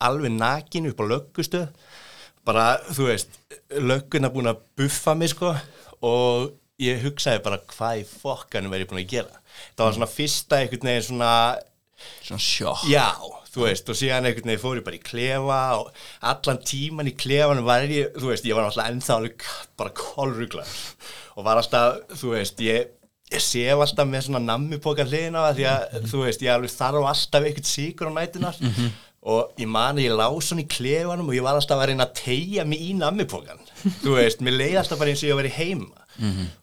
alveg 0.04 0.34
nakin 0.34 0.90
upp 0.90 1.00
á 1.00 1.04
löggustu. 1.12 1.62
Bara, 2.44 2.66
þú 2.92 3.08
veist 3.08 3.38
lögguna 3.80 4.32
búin 4.32 4.50
að 4.50 4.60
buffa 4.76 5.14
mig 5.16 5.32
sko 5.32 5.54
og 6.04 6.50
ég 6.82 7.00
hugsaði 7.04 7.40
bara 7.44 7.62
hvað 7.70 8.02
í 8.02 8.08
fokkanum 8.10 8.74
er 8.74 8.84
ég 8.84 8.90
búin 8.90 9.00
að 9.04 9.14
gera? 9.14 9.40
Það 9.76 9.86
var 9.86 9.96
svona 9.96 10.10
fyrsta 10.10 10.58
einhvern 10.60 10.90
veginn 10.90 11.06
svona 11.08 11.30
svona 12.24 12.42
sjokk. 12.42 12.84
Já, 12.90 13.06
þú 13.54 13.64
veist, 13.64 13.88
og 13.88 13.98
síðan 13.98 14.28
einhvern 14.28 14.50
veginn 14.50 14.62
fór 14.62 14.80
ég 14.80 14.86
bara 14.86 14.98
í 14.98 15.04
klefa 15.04 15.60
og 15.78 16.02
allan 16.32 16.60
tíman 16.66 17.08
í 17.08 17.14
klefanum 17.16 17.68
var 17.68 17.86
ég, 17.88 18.10
þú 18.18 18.32
veist, 18.32 18.48
ég 18.48 18.58
var 18.58 18.68
alltaf 18.68 18.90
ennþá 18.90 19.16
alveg 19.16 19.46
bara 19.80 19.94
kolruglar 19.96 20.76
og 21.34 21.46
var 21.46 21.62
alltaf, 21.62 22.02
þú 22.20 22.34
veist, 22.34 22.60
ég, 22.66 22.90
ég 23.32 23.40
sef 23.40 23.80
alltaf 23.80 24.08
með 24.08 24.26
svona 24.26 24.42
nammipoka 24.44 25.06
hliðina 25.08 25.40
á 25.40 25.46
það 25.48 25.56
því 25.58 25.66
að, 25.70 25.96
þú 26.10 26.22
veist, 26.26 26.44
ég 26.44 26.52
alveg 26.54 26.74
þarf 26.74 27.08
alltaf 27.12 27.48
eitthvað 27.48 27.70
síkur 27.70 28.12
á 28.12 28.16
nætunar 28.18 28.60
og 29.24 29.56
ég 29.62 29.70
mani, 29.72 30.04
ég 30.04 30.18
lá 30.18 30.28
svona 30.44 30.64
í 30.64 30.68
klefanum 30.68 31.30
og 31.30 31.38
ég 31.38 31.46
var 31.46 31.56
alltaf 31.56 31.80
að 31.80 31.88
reyna 31.92 32.04
að 32.04 32.18
tegja 32.20 32.66
mig 32.68 32.84
í 32.84 32.92
nammipokan, 32.98 33.62
þú 34.04 34.18
veist, 34.18 34.44
mér 34.44 34.58
leiði 34.60 34.78
alltaf 34.82 35.00
bara 35.00 35.14
eins 35.14 35.24
og 35.24 35.30
ég 35.30 35.40
var 35.40 35.48
í 35.48 35.54
heima 35.56 36.06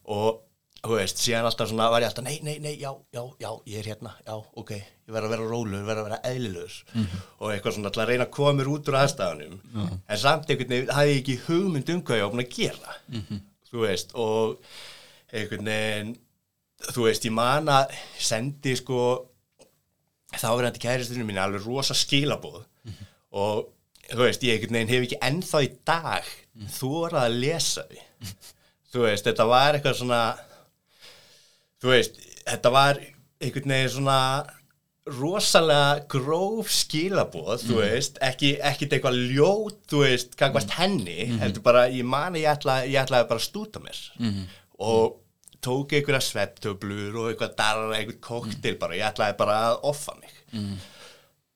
og 0.05 0.41
þú 0.81 0.95
veist, 0.97 1.19
síðan 1.21 1.45
alltaf 1.49 1.69
svona 1.69 1.89
var 1.93 2.01
ég 2.01 2.09
alltaf, 2.09 2.25
nei, 2.25 2.39
nei, 2.45 2.55
nei, 2.61 2.73
já, 2.81 2.89
já, 3.13 3.21
já, 3.41 3.49
ég 3.69 3.81
er 3.81 3.89
hérna, 3.91 4.13
já, 4.25 4.33
ok, 4.57 4.71
ég 4.77 5.13
verð 5.13 5.27
að 5.27 5.33
vera 5.35 5.49
róluður, 5.51 5.83
verð 5.85 6.01
að 6.01 6.07
vera 6.07 6.21
eðlilegur. 6.31 6.77
Og 7.37 7.51
eitthvað 7.53 7.75
svona 7.75 7.91
alltaf 7.91 8.03
að 8.05 8.09
reyna 8.09 8.25
að 8.25 8.33
koma 8.37 8.53
mér 8.57 8.71
út 8.71 8.89
úr 8.89 8.97
aðstæðanum, 9.01 9.59
en 10.01 10.21
samt 10.23 10.49
einhvern 10.49 10.73
veginn 10.73 10.89
um 10.89 10.95
og 14.17 14.57
einhvern 15.31 15.69
veginn, 15.69 16.15
þú 16.89 17.05
veist, 17.07 17.27
ég 17.27 17.35
man 17.35 17.69
að 17.71 17.93
sendi 18.19 18.75
sko, 18.79 19.01
þá 20.33 20.47
er 20.51 20.65
þetta 20.69 20.83
kæristinu 20.85 21.27
mín 21.27 21.41
alveg 21.41 21.65
rosa 21.67 21.95
skilabóð 21.97 22.63
og 23.31 23.67
þú 24.11 24.23
veist, 24.25 24.43
ég 24.43 24.65
hef 24.67 25.03
ekki 25.05 25.19
ennþá 25.21 25.63
í 25.65 25.71
dag 25.87 26.31
þórað 26.77 27.25
að 27.25 27.37
lesa 27.45 27.85
því 27.89 28.01
þú 28.91 29.05
veist, 29.05 29.27
þetta 29.27 29.45
var 29.47 29.77
eitthvað 29.77 29.99
svona 30.01 30.23
þú 31.81 31.93
veist, 31.93 32.17
þetta 32.47 32.73
var 32.73 32.99
einhvern 33.41 33.73
veginn 33.75 33.93
svona 33.95 34.17
rosalega 35.11 36.03
gróf 36.11 36.69
skilabóð, 36.69 37.63
þú 37.65 37.79
veist, 37.79 38.19
ekki, 38.21 38.51
ekkit 38.69 38.93
eitthvað 38.93 39.17
ljót, 39.33 39.79
þú 39.89 40.03
veist, 40.03 40.35
gangvast 40.37 40.75
henni, 40.77 41.25
heldur 41.41 41.63
bara, 41.65 41.87
ég 41.89 42.05
ég 42.37 42.49
ætla, 42.51 42.75
ég 42.85 43.01
ætlaði 43.01 43.27
bara 43.31 43.41
að 43.41 43.47
stúta 43.47 43.81
mér. 43.81 43.97
Og 44.77 45.17
tók 45.61 45.93
einhverja 45.93 46.21
svepptöflur 46.25 47.17
og 47.21 47.29
eitthvað 47.31 47.55
darra, 47.59 47.91
einhvern 47.97 48.21
koktel 48.25 48.77
bara, 48.81 48.97
ég 48.97 49.07
ætlaði 49.11 49.37
bara 49.39 49.57
að 49.69 49.79
offa 49.91 50.15
mig. 50.19 50.33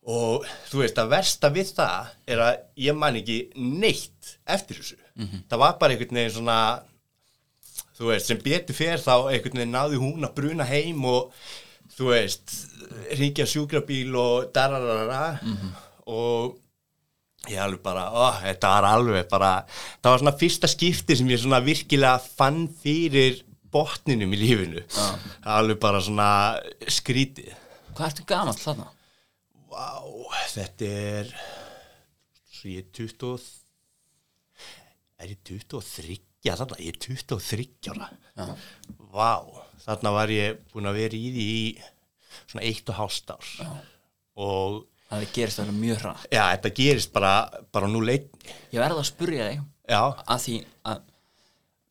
Og 0.05 0.43
þú 0.69 0.83
veist, 0.83 0.99
að 1.01 1.09
versta 1.15 1.49
við 1.49 1.71
það 1.73 2.11
er 2.29 2.41
að 2.45 2.57
ég 2.85 2.97
man 2.97 3.15
ekki 3.17 3.39
neitt 3.57 4.35
eftir 4.45 4.77
þessu, 4.77 4.99
það 5.49 5.61
var 5.63 5.79
bara 5.81 5.95
einhvern 5.95 6.19
veginn 6.19 6.35
svona 6.35 6.57
þú 7.97 8.11
veist, 8.11 8.27
sem 8.29 8.41
betur 8.43 8.75
fer 8.77 8.99
þá 9.01 9.31
einhvern 9.31 9.57
veginn 9.61 9.73
náði 9.73 9.97
hún 10.03 10.27
að 10.27 10.35
bruna 10.37 10.67
heim 10.69 11.01
og 11.09 11.33
þú 11.95 12.11
veist, 12.11 12.53
ringja 13.17 13.45
sjúkrabíl 13.47 14.13
og 14.19 14.51
dararara 14.53 15.39
og 16.05 16.57
ég 17.49 17.61
alveg 17.61 17.81
bara, 17.85 18.05
ó, 18.13 18.41
þetta 18.43 18.69
var 18.75 18.87
alveg 18.89 19.27
bara, 19.29 19.51
það 20.01 20.11
var 20.11 20.21
svona 20.21 20.37
fyrsta 20.39 20.67
skipti 20.69 21.15
sem 21.17 21.29
ég 21.29 21.41
svona 21.41 21.61
virkilega 21.65 22.19
fann 22.37 22.67
fyrir 22.81 23.41
botninum 23.75 24.33
í 24.35 24.39
lífinu. 24.39 24.83
Alveg 25.55 25.79
bara 25.83 26.01
svona 26.03 26.29
skrítið. 26.87 27.51
Hvað 27.95 28.07
ertu 28.09 28.25
gamall 28.29 28.59
þarna? 28.59 28.87
Vá, 29.71 29.91
þetta 30.55 30.89
er 31.11 31.31
svo 32.55 32.71
ég 32.71 32.85
er 32.85 32.89
20 32.95 33.51
er 35.21 35.31
ég 35.31 35.41
23 35.47 36.17
þarna, 36.45 36.79
ég 36.83 36.93
er 36.93 36.99
23 37.01 37.91
ára. 37.93 38.09
Já. 38.35 38.49
Vá, 39.15 39.31
þarna 39.85 40.11
var 40.15 40.33
ég 40.33 40.59
búin 40.73 40.89
að 40.89 40.99
vera 41.01 41.17
í 41.17 41.31
því 41.35 41.45
í 41.55 41.61
svona 42.45 42.65
eitt 42.67 42.91
og 42.91 42.99
hálft 42.99 43.31
ár. 43.33 43.51
Já. 43.59 43.71
og 44.35 44.81
það 45.09 45.25
gerist 45.35 45.61
það 45.61 45.75
mjög 45.79 46.01
hratt. 46.03 46.25
Já, 46.33 46.43
þetta 46.51 46.71
gerist 46.75 47.13
bara, 47.15 47.33
bara 47.71 47.87
nú 47.87 48.01
leitt 48.03 48.33
ég 48.73 48.81
verði 48.81 48.99
að 48.99 49.07
spurja 49.07 49.45
þig 49.51 49.61
Já, 49.85 50.01
að 50.25 50.41
því 50.43 50.55
að 50.91 51.03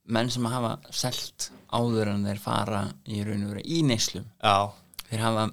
menn 0.05 0.31
sem 0.33 0.45
hafa 0.49 0.77
selt 0.93 1.51
áður 1.75 2.13
en 2.13 2.27
þeir 2.29 2.41
fara 2.43 2.83
í 3.09 3.23
raun 3.25 3.47
og 3.47 3.55
veru 3.55 3.65
í 3.65 3.81
neyslum. 3.87 4.27
Já, 4.43 4.71
þeir 5.09 5.25
hafa 5.25 5.49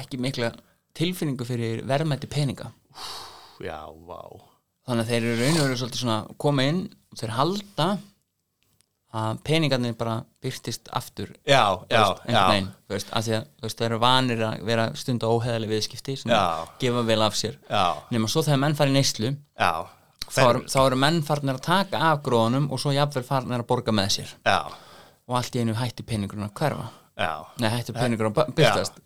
ekki 0.00 0.20
mikla 0.20 0.52
tilfinningu 0.96 1.46
fyrir 1.48 1.82
verðmætti 1.88 2.30
peninga. 2.30 2.70
Já, 3.60 3.80
vá. 4.06 4.22
Þannig 4.88 5.04
að 5.04 5.10
þeir 5.10 5.26
eru 5.26 5.40
raun 5.40 5.58
og 5.58 5.66
veru 5.66 5.80
svolítið 5.80 6.04
svona 6.04 6.20
koma 6.40 6.66
inn 6.68 6.80
og 7.10 7.20
þeir 7.20 7.36
halda 7.36 7.88
að 9.20 9.40
peningarnir 9.42 9.96
bara 9.98 10.20
byrtist 10.42 10.86
aftur. 10.94 11.32
Já, 11.42 11.82
já, 11.90 12.02
veist, 12.04 12.26
já, 12.30 12.42
veginn, 12.46 12.68
veist, 12.92 13.08
að 13.10 13.26
því 13.26 13.32
að 13.40 13.46
veist, 13.64 13.80
þeir 13.80 13.88
eru 13.88 14.02
vanir 14.04 14.44
að 14.46 14.66
vera 14.68 14.84
stund 14.98 15.24
á 15.26 15.28
óheðaleg 15.28 15.72
viðskipti 15.72 16.14
sem 16.20 16.34
gefa 16.82 17.02
vel 17.08 17.24
af 17.26 17.38
sér. 17.38 17.56
Já, 17.66 17.86
nema 18.14 18.30
svo 18.30 18.44
þegar 18.46 18.62
menn 18.62 18.78
fara 18.78 18.92
í 18.92 18.94
neyslu 18.94 19.32
já 19.34 19.72
þá 20.30 20.66
þá 20.70 20.78
eru 20.86 21.00
menn 21.02 21.22
farnir 21.26 21.58
að 21.58 21.66
taka 21.66 22.02
af 22.10 22.22
gróðunum 22.26 22.70
og 22.70 22.82
svo 22.82 22.94
jafnvel 22.94 23.26
farnir 23.26 23.62
að 23.64 23.68
borga 23.70 23.94
með 23.94 24.10
sér. 24.18 24.34
Já, 24.46 24.60
og 25.30 25.38
allt 25.38 25.56
í 25.56 25.62
einu 25.62 25.76
hætti 25.78 26.06
peningurinn 26.06 26.48
að 26.48 26.54
hverfa. 26.60 26.90
Já. 27.20 27.32
Nei, 27.60 27.70
hætti 27.76 27.96
peningurinn 27.96 28.36
að 28.36 28.54
byrtast 28.56 29.00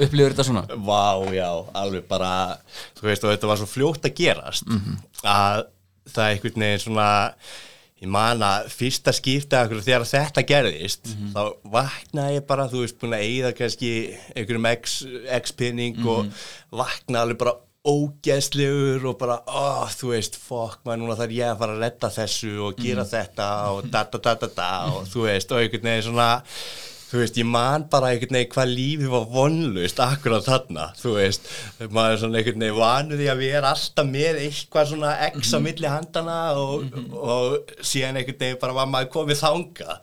upplifur 0.00 0.34
þetta 0.34 0.46
svona? 0.46 0.62
Vá, 0.86 1.32
já, 1.34 1.48
alveg 1.76 2.06
bara 2.10 2.32
þú 2.98 3.08
veist, 3.08 3.24
og 3.26 3.34
þetta 3.34 3.50
var 3.50 3.60
svo 3.60 3.68
fljótt 3.68 4.06
að 4.06 4.14
gerast 4.20 4.70
að 5.26 5.64
það 6.10 6.30
einhvern 6.34 6.64
veginn 6.64 6.84
svona 6.84 7.08
ég 8.00 8.08
man 8.08 8.44
að 8.44 8.70
fyrsta 8.72 9.12
skipta 9.12 9.64
þegar 9.68 10.06
þetta 10.08 10.44
gerðist 10.48 11.10
þá 11.34 11.42
vaknaði 11.74 12.38
ég 12.38 12.46
bara, 12.48 12.68
þú 12.70 12.84
veist, 12.84 12.96
búin 13.00 13.16
að 13.18 13.26
eigða 13.26 13.50
kannski 13.58 13.90
einhverjum 14.32 14.70
x, 14.72 14.94
x 15.40 15.56
pinning 15.58 16.00
og 16.08 16.30
vaknaði 16.72 17.20
alveg 17.26 17.42
bara 17.42 17.58
ógeðslegur 17.88 19.06
og 19.08 19.16
bara, 19.20 19.38
ó, 19.48 19.86
þú 19.88 20.12
veist, 20.12 20.36
fokk 20.36 20.82
maður, 20.84 21.00
núna 21.04 21.16
þarf 21.20 21.32
ég 21.38 21.48
að 21.54 21.58
fara 21.62 21.76
að 21.78 21.82
redda 21.86 22.10
þessu 22.18 22.52
og 22.66 22.78
gera 22.84 23.06
þetta 23.08 23.46
og 23.72 23.88
da 23.90 24.04
da 24.12 24.20
da 24.26 24.34
da 24.42 24.48
da 24.56 24.70
og 24.92 25.06
þú 25.08 25.26
veist, 25.30 25.52
og 25.54 25.62
einhvern 25.62 25.88
veginn 25.88 26.04
svona 26.10 26.26
þú 27.10 27.18
veist, 27.22 27.38
ég 27.40 27.48
man 27.48 27.86
bara 27.90 28.12
einhvern 28.12 28.36
veginn 28.36 28.52
hvað 28.52 28.72
lífið 28.76 29.08
var 29.14 29.24
vonlust 29.32 30.02
akkurat 30.04 30.44
þarna, 30.46 30.84
þú 31.00 31.14
veist. 31.16 31.48
Maður 31.90 32.20
svona 32.22 32.38
einhvern 32.38 32.62
veginn 32.66 32.76
vanur 32.78 33.18
því 33.18 33.30
að 33.32 33.40
við 33.42 33.56
erum 33.58 33.70
alltaf 33.72 34.10
með 34.12 34.42
eitthvað 34.44 34.90
svona 34.92 35.14
x 35.32 35.54
á 35.56 35.58
milli 35.64 35.90
handana 35.90 36.36
og, 36.60 36.84
og 37.16 37.72
síðan 37.80 38.20
einhvern 38.20 38.38
veginn 38.44 38.60
bara 38.62 38.76
var 38.78 38.92
maður 38.92 39.10
komið 39.16 39.40
þanga 39.42 39.96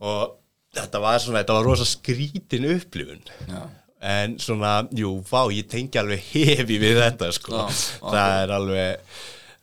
og 0.00 0.38
þetta 0.78 1.02
var 1.04 1.18
svona, 1.20 1.42
þetta 1.42 1.58
var 1.58 1.68
rosa 1.68 1.84
skrítin 1.88 2.70
upplifun. 2.76 3.20
Já. 3.50 3.60
En 4.00 4.36
svona, 4.38 4.74
jú, 4.94 5.16
vá, 5.30 5.40
ég 5.54 5.66
tengi 5.70 5.98
alveg 5.98 6.20
hefi 6.32 6.78
við 6.78 7.00
þetta, 7.02 7.32
sko. 7.34 7.56
Já, 7.56 7.80
það 8.02 8.42
er 8.42 8.52
alveg 8.58 9.16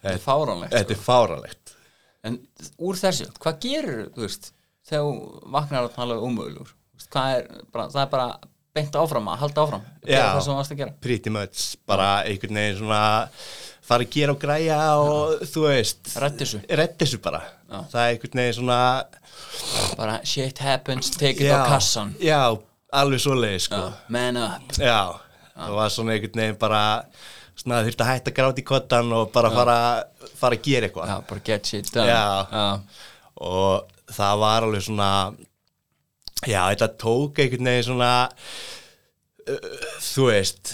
þetta 0.06 0.16
er 0.16 0.24
fáránlegt 0.26 0.74
þetta 0.76 0.96
er 0.98 1.04
fáralegt 1.06 1.76
en 2.26 2.40
úr 2.82 3.00
þessu, 3.00 3.30
hvað 3.40 3.60
gerur 3.64 4.02
þú 4.16 4.26
veist, 4.26 4.52
þegar 4.90 5.22
vaknar 5.56 5.88
að 5.88 5.96
tala 5.96 6.20
umöðlur 6.26 6.74
hvað 7.14 7.38
er, 7.38 7.48
bara, 7.72 7.88
það 7.94 8.02
er 8.04 8.12
bara 8.12 8.28
beint 8.76 8.98
áfram 9.00 9.30
að 9.32 9.40
halda 9.46 9.64
áfram 9.64 9.84
Já. 10.04 10.20
það 10.20 10.42
sem 10.42 10.52
þú 10.52 10.58
varst 10.60 10.74
að 10.76 10.82
gera. 10.82 10.96
pretty 11.06 11.32
much, 11.32 11.62
bara 11.88 12.10
einhvern 12.28 12.60
veginn 12.60 12.80
svona 12.82 13.02
fara 13.86 14.04
að 14.04 14.16
gera 14.18 14.34
og 14.36 14.40
græja 14.42 14.80
og 15.00 15.44
þú 15.48 15.64
veist 15.70 16.16
Redda 16.18 16.98
þessu. 17.06 17.20
bara. 17.24 17.42
Það 17.70 18.00
er 18.02 18.16
einhvern 18.16 18.42
veginn 18.42 18.58
svona 18.58 18.80
bara 19.96 20.18
shit 20.28 20.60
happens, 20.66 21.12
take 21.16 21.40
it 21.46 21.54
á 21.54 21.64
kassan. 21.70 22.16
já, 22.20 22.42
alveg 23.02 23.24
svoleiðis 23.24 23.70
sko. 23.70 23.82
man 24.14 24.38
up. 24.42 24.78
Já, 24.80 25.16
það 25.56 25.80
var 25.80 25.96
svona 25.96 26.16
einhvern 26.16 26.42
veginn 26.42 26.62
bara 26.62 26.84
svona 27.56 27.82
þurfti 27.86 28.04
að 28.06 28.12
hætta 28.12 28.32
að 28.32 28.38
gráta 28.40 28.62
í 28.62 28.68
kottan 28.68 29.12
og 29.16 29.34
bara 29.34 29.52
fara, 29.54 29.78
fara 30.36 30.58
að 30.60 30.64
gera 30.68 30.90
eitthvað. 30.90 31.12
Já, 31.12 31.28
bara 31.30 31.46
get 31.50 31.72
shit 31.72 31.92
done. 31.94 32.08
Já. 32.12 32.80
og 33.36 33.92
það 34.16 34.40
var 34.44 34.66
alveg 34.68 34.86
svona 34.86 35.12
já, 36.46 36.62
þetta 36.72 36.90
tók 37.02 37.40
einhvern 37.42 37.70
veginn 37.72 37.88
svona 37.90 38.12
uh, 38.30 39.70
þú 40.04 40.28
veist 40.30 40.74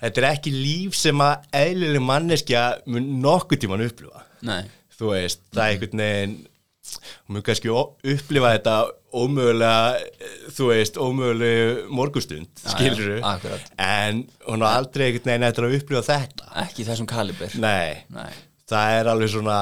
þetta 0.00 0.22
er 0.22 0.28
ekki 0.30 0.52
líf 0.54 0.96
sem 0.98 1.24
að 1.24 1.48
eðlileg 1.60 2.04
manneskja 2.06 2.62
mun 2.90 3.10
nokkuð 3.24 3.64
tíman 3.64 3.84
upplifa. 3.84 4.24
Nei, 4.46 4.62
þú 4.96 5.12
veist, 5.14 5.42
það 5.52 5.64
er 5.64 5.74
einhvern 5.74 6.04
veginn 6.04 6.38
mun 7.30 7.44
kannski 7.46 7.70
upplifa 7.70 8.54
þetta 8.56 8.76
ómögulega, 9.16 10.00
þú 10.54 10.70
veist 10.70 10.98
ómögulegu 11.00 11.86
morgustund, 11.94 12.50
skilur 12.62 13.20
akkurat. 13.26 13.70
en 13.78 14.24
hún 14.46 14.64
har 14.66 14.80
aldrei 14.80 15.08
einhvern 15.10 15.32
veginn 15.32 15.48
eftir 15.50 15.66
að 15.68 15.78
upplifa 15.80 16.04
þetta. 16.12 16.50
Ekki 16.66 16.86
þessum 16.88 17.08
kalibur 17.10 17.56
nei, 17.62 18.04
nei, 18.14 18.30
það 18.70 18.98
er 19.00 19.10
alveg 19.14 19.32
svona 19.34 19.60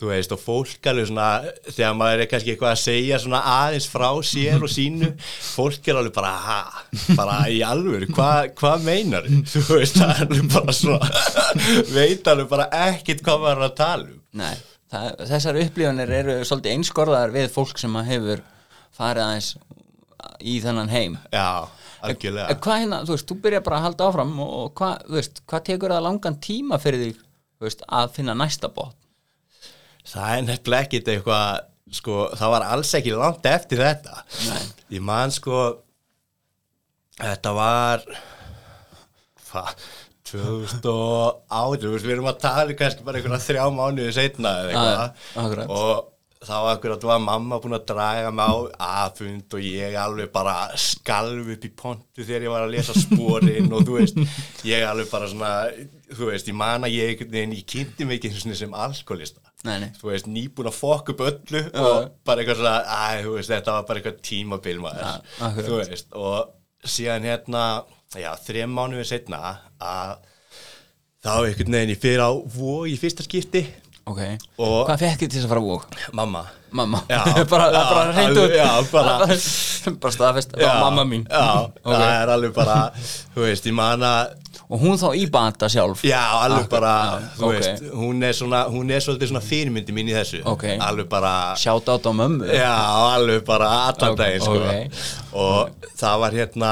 þú 0.00 0.08
veist, 0.08 0.32
og 0.32 0.40
fólk 0.40 0.86
alveg 0.88 1.10
svona 1.10 1.26
þegar 1.66 1.96
maður 1.98 2.22
er 2.22 2.28
kannski 2.30 2.54
eitthvað 2.54 2.70
að 2.72 2.80
segja 2.80 3.18
svona 3.20 3.40
aðeins 3.52 3.88
frá 3.92 4.08
sér 4.24 4.64
og 4.64 4.72
sínu 4.72 5.10
fólk 5.56 5.90
er 5.92 6.00
alveg 6.00 6.14
bara, 6.16 6.32
ha, 6.46 6.60
bara 7.18 7.36
í 7.52 7.60
alvöru 7.66 8.08
hvað 8.12 8.54
hva 8.60 8.74
meinar 8.84 9.28
þú? 9.28 9.64
Veist, 9.74 10.00
það 10.00 10.14
er 10.14 10.24
alveg 10.24 10.48
bara 10.54 10.76
svona 10.76 11.12
veit 11.96 12.32
alveg 12.32 12.48
bara 12.52 12.70
ekkit 12.88 13.24
hvað 13.26 13.44
maður 13.44 13.60
er 13.60 13.68
að 13.68 13.78
tala 13.82 14.08
um. 14.08 14.18
Nei 14.40 14.54
það, 14.90 15.10
þessar 15.32 15.60
upplifunir 15.64 16.14
eru 16.20 16.38
svolítið 16.44 16.76
einskorðar 16.76 17.34
við 17.34 17.50
fólk 17.54 17.80
sem 17.80 17.98
hefur 18.10 18.44
farið 18.96 19.26
aðeins 19.26 19.50
í 20.40 20.58
þennan 20.64 20.92
heim 20.92 21.18
já, 21.32 21.66
algjörlega 22.04 22.58
hvað 22.60 22.82
hérna, 22.84 23.02
þú 23.06 23.16
veist, 23.16 23.28
þú 23.30 23.38
byrjar 23.44 23.66
bara 23.66 23.80
að 23.80 23.86
halda 23.88 24.08
áfram 24.10 24.32
og, 24.44 24.72
hvað, 24.78 25.04
þú 25.06 25.18
veist, 25.18 25.42
hvað 25.48 25.66
tekur 25.70 25.94
það 25.94 26.06
langan 26.08 26.40
tíma 26.44 26.80
fyrir 26.82 27.04
þig, 27.06 27.22
þú 27.56 27.68
veist, 27.68 27.84
að 28.00 28.16
finna 28.18 28.36
næsta 28.36 28.72
bótt? 28.72 28.96
það 30.10 30.34
er 30.34 30.44
nefnilega 30.46 30.86
ekkit 30.86 31.12
eitthvað 31.14 31.66
sko, 32.00 32.18
það 32.38 32.52
var 32.54 32.66
alls 32.74 32.92
ekki 32.98 33.14
langt 33.16 33.46
eftir 33.50 33.82
þetta 33.82 34.22
Nei. 34.46 34.66
ég 34.96 35.04
man 35.04 35.32
sko 35.34 35.62
þetta 37.20 37.54
var 37.56 38.04
hvað 39.50 39.88
2008, 40.30 41.82
þú 41.82 41.92
veist, 41.94 42.06
við 42.06 42.14
erum 42.16 42.30
að 42.30 42.40
tala 42.44 42.76
kannski 42.78 43.04
bara 43.06 43.20
einhverja 43.20 43.44
þrjá 43.48 43.66
mánuði 43.76 44.14
setna 44.16 44.54
eða 44.62 45.04
eitthvað. 45.34 45.68
Og 45.70 46.08
þá 46.40 46.54
akkurat 46.70 47.02
var 47.04 47.18
mamma 47.20 47.58
búin 47.60 47.76
að 47.76 47.82
draga 47.90 48.30
mig 48.32 48.48
á 48.48 48.56
aðfund 49.04 49.56
og 49.58 49.64
ég 49.66 49.96
alveg 50.00 50.30
bara 50.32 50.54
skalf 50.80 51.50
upp 51.52 51.66
í 51.68 51.70
pontu 51.76 52.24
þegar 52.24 52.46
ég 52.46 52.54
var 52.54 52.64
að 52.64 52.72
lesa 52.78 52.94
spórin 52.96 53.68
og 53.76 53.82
þú 53.84 53.98
veist, 53.98 54.16
ég 54.64 54.86
alveg 54.88 55.10
bara 55.12 55.28
svona 55.28 55.50
þú 56.16 56.30
veist, 56.30 56.48
ég 56.48 56.56
man 56.56 56.88
að 56.88 56.96
ég 56.96 57.26
veginn, 57.28 57.52
ég 57.58 57.66
kynnti 57.68 58.08
mig 58.08 58.16
ekki 58.22 58.32
einu 58.32 58.40
sinni 58.40 58.56
sem 58.62 58.72
alkoholista. 58.86 59.44
Nei, 59.68 59.74
nei. 59.82 59.90
þú 60.00 60.08
veist, 60.14 60.30
nýbúin 60.32 60.70
að 60.70 60.78
fokk 60.80 61.12
upp 61.12 61.20
öllu 61.28 61.60
og 61.76 62.06
bara 62.24 62.40
eitthvað 62.40 62.62
svona, 62.62 62.76
æ, 62.88 63.20
þú 63.26 63.34
veist, 63.36 63.52
þetta 63.52 63.74
var 63.76 63.84
bara 63.90 64.00
eitthvað 64.00 64.22
tímabil 64.30 64.80
maður, 64.80 65.04
Ja, 65.04 65.12
akkurat. 65.50 65.66
þú 65.68 65.80
veist 65.82 66.16
og 66.16 66.88
síðan 66.88 67.28
hérna, 67.28 67.64
já, 68.18 68.32
þrem 68.46 68.72
mánuðið 68.74 69.06
setna 69.12 69.40
að 69.78 70.16
þá 71.22 71.30
einhvern 71.44 71.76
veginn 71.76 71.92
ég 71.94 72.00
fyrir 72.02 72.22
á 72.26 72.30
vó 72.32 72.80
í 72.90 72.96
fyrsta 72.98 73.26
skipti, 73.26 73.66
Ok, 74.10 74.18
Og- 74.58 74.88
hvað 74.88 74.98
fekk 75.04 75.20
þið 75.20 75.28
til 75.28 75.36
þess 75.38 75.44
að 75.46 75.50
fara 75.52 75.60
vók? 75.62 75.84
mamma. 76.16 76.40
Mamma, 76.72 77.00
Já, 77.10 77.20
bara, 77.52 77.66
já, 77.70 77.82
bara 77.90 78.12
reyndu 78.16 78.44
já, 78.56 78.68
bara- 78.90 79.26
bara 80.02 80.12
staðfest, 80.14 80.56
mamma 80.58 81.04
mín. 81.04 81.26
já, 81.28 81.68
Ok. 81.84 81.92
það 81.94 82.22
er 82.22 82.32
alveg 82.34 82.54
bara 82.56 82.76
þú 83.36 83.44
veist, 83.44 83.66
ég 83.68 83.74
man 83.76 84.00
að 84.02 84.32
Og 84.70 84.78
hún 84.80 84.94
þá 84.98 85.08
í 85.18 85.24
bata 85.30 85.66
sjálf? 85.70 86.02
Já, 86.06 86.22
alveg 86.46 86.64
Akkur- 86.64 86.70
bara, 86.70 86.94
já, 87.20 87.28
þú 87.38 87.44
ok. 87.46 87.52
veist, 87.54 87.82
hún 88.00 88.22
er 88.22 88.32
svona, 88.38 88.60
hún 88.70 88.90
er 88.94 89.00
svolítið 89.02 89.30
svona 89.32 89.42
fyrirmyndi 89.42 89.92
mín 89.94 90.10
í 90.10 90.14
þessu. 90.14 90.42
Ok. 90.46 90.64
Alveg 90.78 91.08
bara, 91.10 91.32
Sjátt 91.58 91.88
át 91.90 92.06
á 92.06 92.12
mömmu. 92.14 92.46
Já, 92.54 92.70
alveg 93.16 93.44
bara 93.46 93.70
daginn, 93.98 94.40
sko. 94.40 94.60
Og 95.34 95.70
það 95.98 96.20
var 96.22 96.30
hérna, 96.38 96.70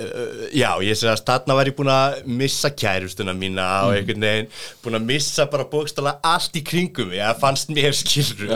uh, 0.00 0.44
já, 0.54 0.70
ég 0.82 0.98
sé 0.98 1.08
að 1.12 1.22
þarna 1.28 1.56
var 1.58 1.70
ég 1.70 1.76
búin 1.78 1.92
að 1.94 2.20
missa 2.26 2.70
kærustuna 2.74 3.34
mína 3.36 3.64
Mm. 3.64 3.86
og 3.86 3.94
einhvern 3.98 4.26
veginn 4.28 4.48
búin 4.84 4.98
að 5.00 5.08
missa 5.12 5.46
bara 5.52 5.64
bókstala 5.70 6.16
allt 6.22 6.56
í 6.56 6.62
kringum 6.66 7.12
það 7.34 7.40
fannst 7.44 7.68
mér 7.74 7.92
skilru 7.96 8.50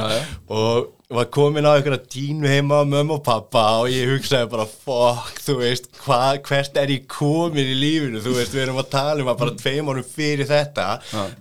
og 0.48 0.94
var 1.08 1.24
komin 1.32 1.64
á 1.64 1.72
einhverja 1.72 2.02
dínu 2.12 2.48
heima 2.50 2.82
á 2.82 2.84
mömmu 2.84 3.14
og 3.16 3.22
pappa 3.24 3.62
og 3.80 3.86
ég 3.88 4.10
hugsaði 4.10 4.50
bara 4.52 4.66
fuck, 4.68 5.38
þú 5.40 5.54
veist, 5.62 5.86
hva, 6.04 6.18
hvert 6.44 6.76
er 6.76 6.90
ég 6.92 7.06
komin 7.08 7.64
í 7.64 7.76
lífinu, 7.80 8.20
þú 8.20 8.34
veist, 8.36 8.52
við 8.52 8.66
erum 8.66 8.80
að 8.82 8.90
tala 8.92 9.24
um 9.24 9.30
að 9.32 9.38
bara 9.40 9.54
tveim 9.62 9.88
árum 9.88 10.04
fyrir 10.04 10.50
þetta 10.50 10.88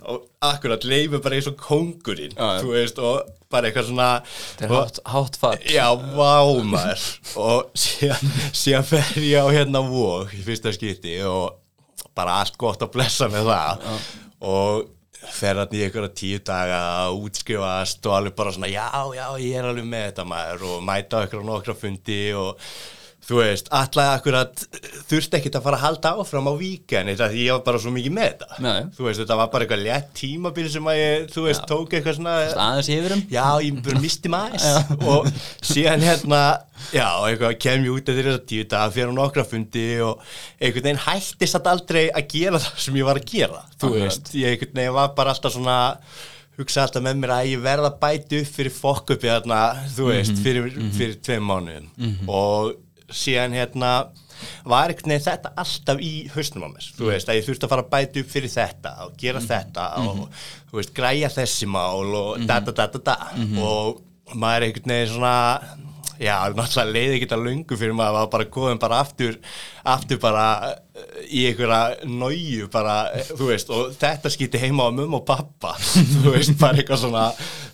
og 0.08 0.24
akkurat 0.48 0.88
leifur 0.88 1.20
bara 1.26 1.36
eins 1.42 1.50
og 1.52 1.58
kongurinn, 1.60 2.32
Já, 2.38 2.48
já. 2.48 2.62
þú 2.64 2.72
veist, 2.78 3.02
og 3.04 3.34
bara 3.52 3.68
eitthvað 3.68 3.90
svona 3.92 4.10
og- 4.22 4.72
hátt, 4.78 5.02
hátt 5.12 5.40
fall 5.44 5.60
Já, 5.76 5.88
vá 6.16 6.64
maður. 6.64 7.06
Og 7.36 7.72
síðan, 7.76 8.36
síðan 8.56 8.88
fer 8.88 9.14
ég 9.20 9.44
á 9.44 9.48
hérna 9.52 9.84
vók 9.84 10.32
í 10.32 10.44
fyrsta 10.48 10.72
skipti 10.76 11.20
og 11.28 11.60
bara 12.16 12.40
allt 12.40 12.56
gott 12.58 12.80
að 12.88 12.96
blessa 12.96 13.28
með 13.30 13.52
það. 13.52 13.90
Og 14.48 14.88
fer 15.18 15.58
hann 15.58 15.74
í 15.74 15.82
einhverja 15.86 16.14
tíu 16.14 16.42
daga 16.46 16.78
að 17.06 17.24
útskrifast 17.28 18.06
og 18.06 18.18
alveg 18.18 18.36
bara 18.38 18.54
svona 18.54 18.70
já, 18.72 18.86
já, 19.18 19.26
ég 19.42 19.58
er 19.58 19.70
alveg 19.70 19.90
með 19.90 20.06
þetta 20.12 20.28
maður 20.30 20.68
og 20.70 20.86
mæta 20.86 21.18
á 21.18 21.22
einhverja 21.24 21.50
nokkra 21.50 21.76
fundi 21.78 22.22
og 22.38 22.68
þú 23.28 23.40
veist, 23.42 23.68
alltaf 23.76 24.14
akkurat 24.16 24.62
þurfti 25.10 25.38
ekkert 25.40 25.58
að 25.60 25.66
fara 25.66 25.78
að 25.78 25.84
halda 25.84 26.12
áfram 26.22 26.48
á 26.48 26.54
þetta 26.58 27.28
því 27.34 27.42
ég 27.44 27.58
var 27.58 27.64
bara 27.66 27.82
svo 27.84 27.92
mikið 27.92 28.14
með 28.16 28.30
þetta. 28.30 28.60
Nei. 28.64 28.78
þú 28.96 29.08
veist, 29.08 29.22
þetta 29.24 29.38
var 29.42 29.50
bara 29.52 29.66
eitthvað 29.66 29.84
létt 29.84 30.14
tímabil 30.16 30.70
sem 30.72 30.88
að 30.88 31.00
ég, 31.02 31.26
þú 31.34 31.44
veist, 31.48 31.66
tók 31.68 31.96
eitthvað 31.98 32.18
svona 32.20 32.36
Aðeins 32.68 32.92
yfirum 32.96 33.26
Já, 33.34 33.44
ég 33.66 33.82
bara 33.84 34.04
misti 34.06 34.32
maður 34.32 35.04
og 35.12 35.28
síðan 35.68 36.08
hérna, 36.08 36.42
já, 36.96 37.08
eitthvað 37.28 37.58
kem 37.66 37.84
ég 37.90 37.98
út 37.98 38.14
eftir 38.14 38.30
þess 38.32 38.40
að 38.40 38.48
tíu 38.54 38.70
dag 38.72 38.96
fyrir 38.96 39.14
nokkra 39.20 39.48
fundi 39.52 39.86
og 40.08 40.24
einhvern 40.62 40.88
veginn 40.88 41.04
hættist 41.10 41.60
þetta 41.60 41.76
aldrei 41.76 42.06
að 42.08 42.32
gera 42.38 42.64
það 42.64 42.82
sem 42.88 43.02
ég 43.02 43.12
var 43.12 43.20
að 43.20 43.30
gera 43.36 43.62
þú 43.76 43.92
Akkurat. 43.92 44.02
veist, 44.08 44.34
ég 44.40 44.56
einhvern 44.56 44.82
veginn 44.82 44.98
var 45.02 45.14
bara 45.20 45.36
alltaf 45.36 45.58
svona 45.58 45.78
hugsa 46.58 46.88
alltaf 46.88 47.04
með 47.06 47.20
mér 47.22 47.36
að 47.36 47.52
ég 47.52 47.62
verða 47.62 47.92
að 47.92 48.00
bæta 48.02 48.40
upp 48.42 48.56
fyrir 48.56 48.74
fokk 48.74 49.12
uppi 49.14 49.30
þarna, 49.30 49.60
þú 49.94 50.08
veist, 50.10 50.40
fyrir, 50.42 50.72
fyrir 50.98 51.44
mánuðum. 51.46 51.90
Og 52.34 52.72
síðan 53.14 53.56
hérna 53.56 53.92
var 54.68 54.92
einhvern 54.92 55.14
veginn 55.16 55.26
þetta 55.26 55.54
alltaf 55.58 56.02
í 56.04 56.12
hausnum 56.36 56.68
á 56.68 56.70
mér, 56.70 56.90
þú 56.98 57.08
veist, 57.10 57.30
að 57.32 57.40
ég 57.40 57.48
þurfti 57.48 57.66
að 57.66 57.72
fara 57.74 57.86
að 57.86 57.92
bæta 57.96 58.22
upp 58.22 58.30
fyrir 58.36 58.54
þetta 58.54 58.92
og 59.08 59.16
gera 59.18 59.42
þetta 59.42 59.88
og 60.04 60.22
þú 60.70 60.80
veist, 60.82 60.94
græja 60.98 61.32
þessi 61.34 61.70
mál 61.74 62.14
og 62.20 62.46
da 62.46 62.60
da 62.62 62.72
da 62.76 62.88
da 62.94 63.04
da. 63.12 63.18
Og 63.64 64.02
maður 64.36 64.58
er 64.62 64.68
einhvern 64.68 64.94
veginn 64.94 65.14
svona 65.16 65.36
já, 66.18 66.36
náttúrulega 66.50 66.94
leiði 66.94 67.16
ekki 67.18 67.28
þetta 67.28 67.38
löngu 67.46 67.78
fyrir 67.78 67.94
maður 67.98 68.16
var 68.18 68.30
bara 68.34 68.48
góðum 68.56 68.80
bara 68.82 69.00
aftur 69.04 69.36
aftur 69.86 70.20
bara 70.22 70.46
eh, 70.98 71.20
í 71.30 71.44
einhverja 71.50 72.08
náju 72.10 72.70
bara, 72.74 72.96
eh, 73.14 73.30
þú 73.38 73.52
veist 73.52 73.70
og 73.74 73.94
þetta 74.02 74.32
skýtti 74.34 74.62
heima 74.62 74.90
á 74.90 74.92
mum 74.92 75.14
og 75.20 75.26
pappa. 75.28 75.76
Þú 76.24 76.34
veist, 76.34 76.58
bara 76.60 76.82
eitthvað 76.82 77.04
svona 77.06 77.28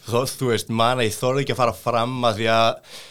þú 0.08 0.52
veist, 0.52 0.70
manna 0.70 1.08
ég 1.08 1.16
þorði 1.16 1.46
ekki 1.46 1.56
að 1.56 1.62
fara 1.64 1.76
fram 1.78 2.20
að 2.28 2.42
því 2.42 2.50
að 2.58 3.02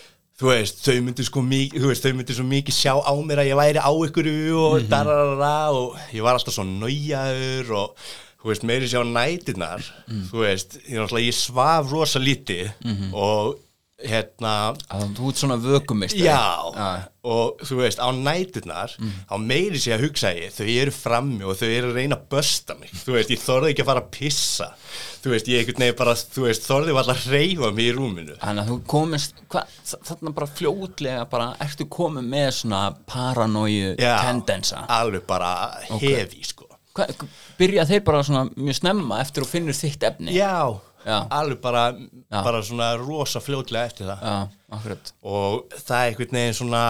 þú 0.43 0.51
veist, 0.51 0.83
þau 0.83 0.99
myndu 1.07 1.25
sko 1.27 1.43
mikið, 1.47 1.83
þú 1.85 1.91
veist, 1.93 2.03
þau 2.07 2.17
myndu 2.19 2.35
svo 2.35 2.45
mikið 2.51 2.75
sjá 2.75 2.93
á 2.99 3.13
mér 3.23 3.43
að 3.45 3.51
ég 3.53 3.59
væri 3.61 3.79
á 3.83 3.91
ykkur 3.95 4.29
og 4.59 4.77
mm 4.81 4.89
dararara 4.91 5.55
og 5.71 5.99
ég 6.11 6.25
var 6.27 6.35
alltaf 6.39 6.57
svo 6.57 6.65
nájaður 6.67 7.71
og 7.79 8.07
þú 8.43 8.51
veist, 8.51 8.65
meiri 8.67 8.89
sjá 8.91 9.03
nætunar, 9.07 9.85
þú 10.33 10.43
veist, 10.43 10.81
ég, 10.91 11.15
ég 11.23 11.37
svaf 11.37 11.93
rosa 11.93 12.19
lítið 12.19 12.73
og 13.15 13.55
hérna, 14.09 14.53
að 14.93 15.03
Þú 15.17 15.31
ert 15.31 15.41
svona 15.43 15.57
vökumist 15.63 16.17
já, 16.19 16.39
og 17.23 17.61
þú 17.63 17.79
veist, 17.83 18.01
á 18.03 18.09
nætunar, 18.15 18.95
á 19.31 19.35
meiri 19.39 19.79
sé 19.83 19.93
að 19.95 20.07
hugsa 20.09 20.33
ég, 20.35 20.51
þau 20.55 20.67
eru 20.67 20.95
frammi 20.95 21.45
og 21.47 21.59
þau 21.61 21.69
eru 21.69 21.93
að 21.93 21.99
reyna 22.01 22.19
að 22.19 22.25
bösta 22.35 22.77
mig, 22.81 22.91
þú 23.05 23.17
veist, 23.17 23.31
ég 23.35 23.43
þorði 23.45 23.71
ekki 23.73 23.85
að 23.85 23.91
fara 23.93 24.03
að 24.03 24.11
pissa, 24.17 24.69
þú 25.23 25.35
veist, 25.35 25.53
ég 25.53 25.63
einhvern 25.63 25.85
veginn 25.87 26.01
bara, 26.03 26.17
þú 26.37 26.47
veist, 26.49 26.67
þorði 26.67 26.97
var 26.97 27.05
alltaf 27.07 27.23
að 27.29 27.37
reyfa 27.37 27.73
mig 27.77 27.91
í 27.91 27.95
rúminu. 27.99 28.39
Þannig 28.43 28.65
að 28.65 28.73
þú 28.73 28.79
komist, 28.95 29.45
hva, 29.53 29.65
þarna 29.93 30.35
bara 30.41 30.51
fljótlega 30.59 31.29
bara, 31.31 31.49
ertu 31.63 31.89
komið 31.99 32.29
með 32.35 32.51
svona 32.63 32.83
paranóju 33.07 33.95
tendensa? 34.01 34.85
alveg 34.89 35.27
bara 35.29 35.53
hefi 36.01 36.43
sko. 36.47 36.69
Hva, 36.93 37.07
Byrja 37.57 37.85
þeir 37.89 38.03
bara 38.05 38.23
svona 38.27 38.49
mjög 38.53 38.77
snemma 38.81 39.21
eftir 39.23 39.45
að 39.47 39.53
finnur 39.55 39.77
þitt 39.77 40.03
efni? 40.09 40.35
Já. 40.37 40.75
Alveg 41.31 41.61
bara, 41.61 41.85
bara 42.31 42.63
svona 42.63 42.93
rosa 43.01 43.41
fljótlega 43.43 43.87
eftir 43.91 44.07
það. 44.07 44.23
Já, 44.23 44.49
og 45.23 45.65
það 45.77 45.99
er 45.99 46.11
einhvern 46.13 46.37
veginn 46.39 46.55
svona 46.61 46.83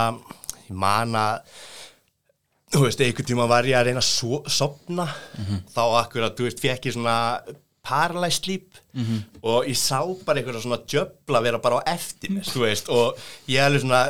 ég 0.69 0.77
man 0.85 1.15
að 1.19 1.59
þú 2.73 2.83
veist, 2.87 3.01
einhvern 3.05 3.29
tíma 3.29 3.47
var 3.51 3.65
ég 3.69 3.77
að 3.77 3.87
reyna 3.91 4.01
að 4.01 4.09
so 4.09 4.43
sopna 4.49 5.07
þá 5.75 5.83
akkurat, 6.03 6.37
þú 6.37 6.47
veist, 6.49 6.61
fekk 6.63 6.87
ég 6.89 6.95
svona 6.97 7.17
paralyzed 7.83 8.45
sleep. 8.45 8.79
Og 9.43 9.67
ég 9.67 9.77
sá 9.77 10.01
bara 10.25 10.39
einhverja 10.39 10.63
svona 10.63 10.79
djöfla 10.87 11.43
vera 11.43 11.59
bara 11.59 11.81
á 11.83 11.89
eftir 11.97 12.31
mér, 12.31 12.45
þú 12.47 12.63
veist, 12.67 12.89
og 12.89 13.19
ég 13.51 13.59
er 13.59 13.67
alveg 13.67 13.83
svona 13.83 14.05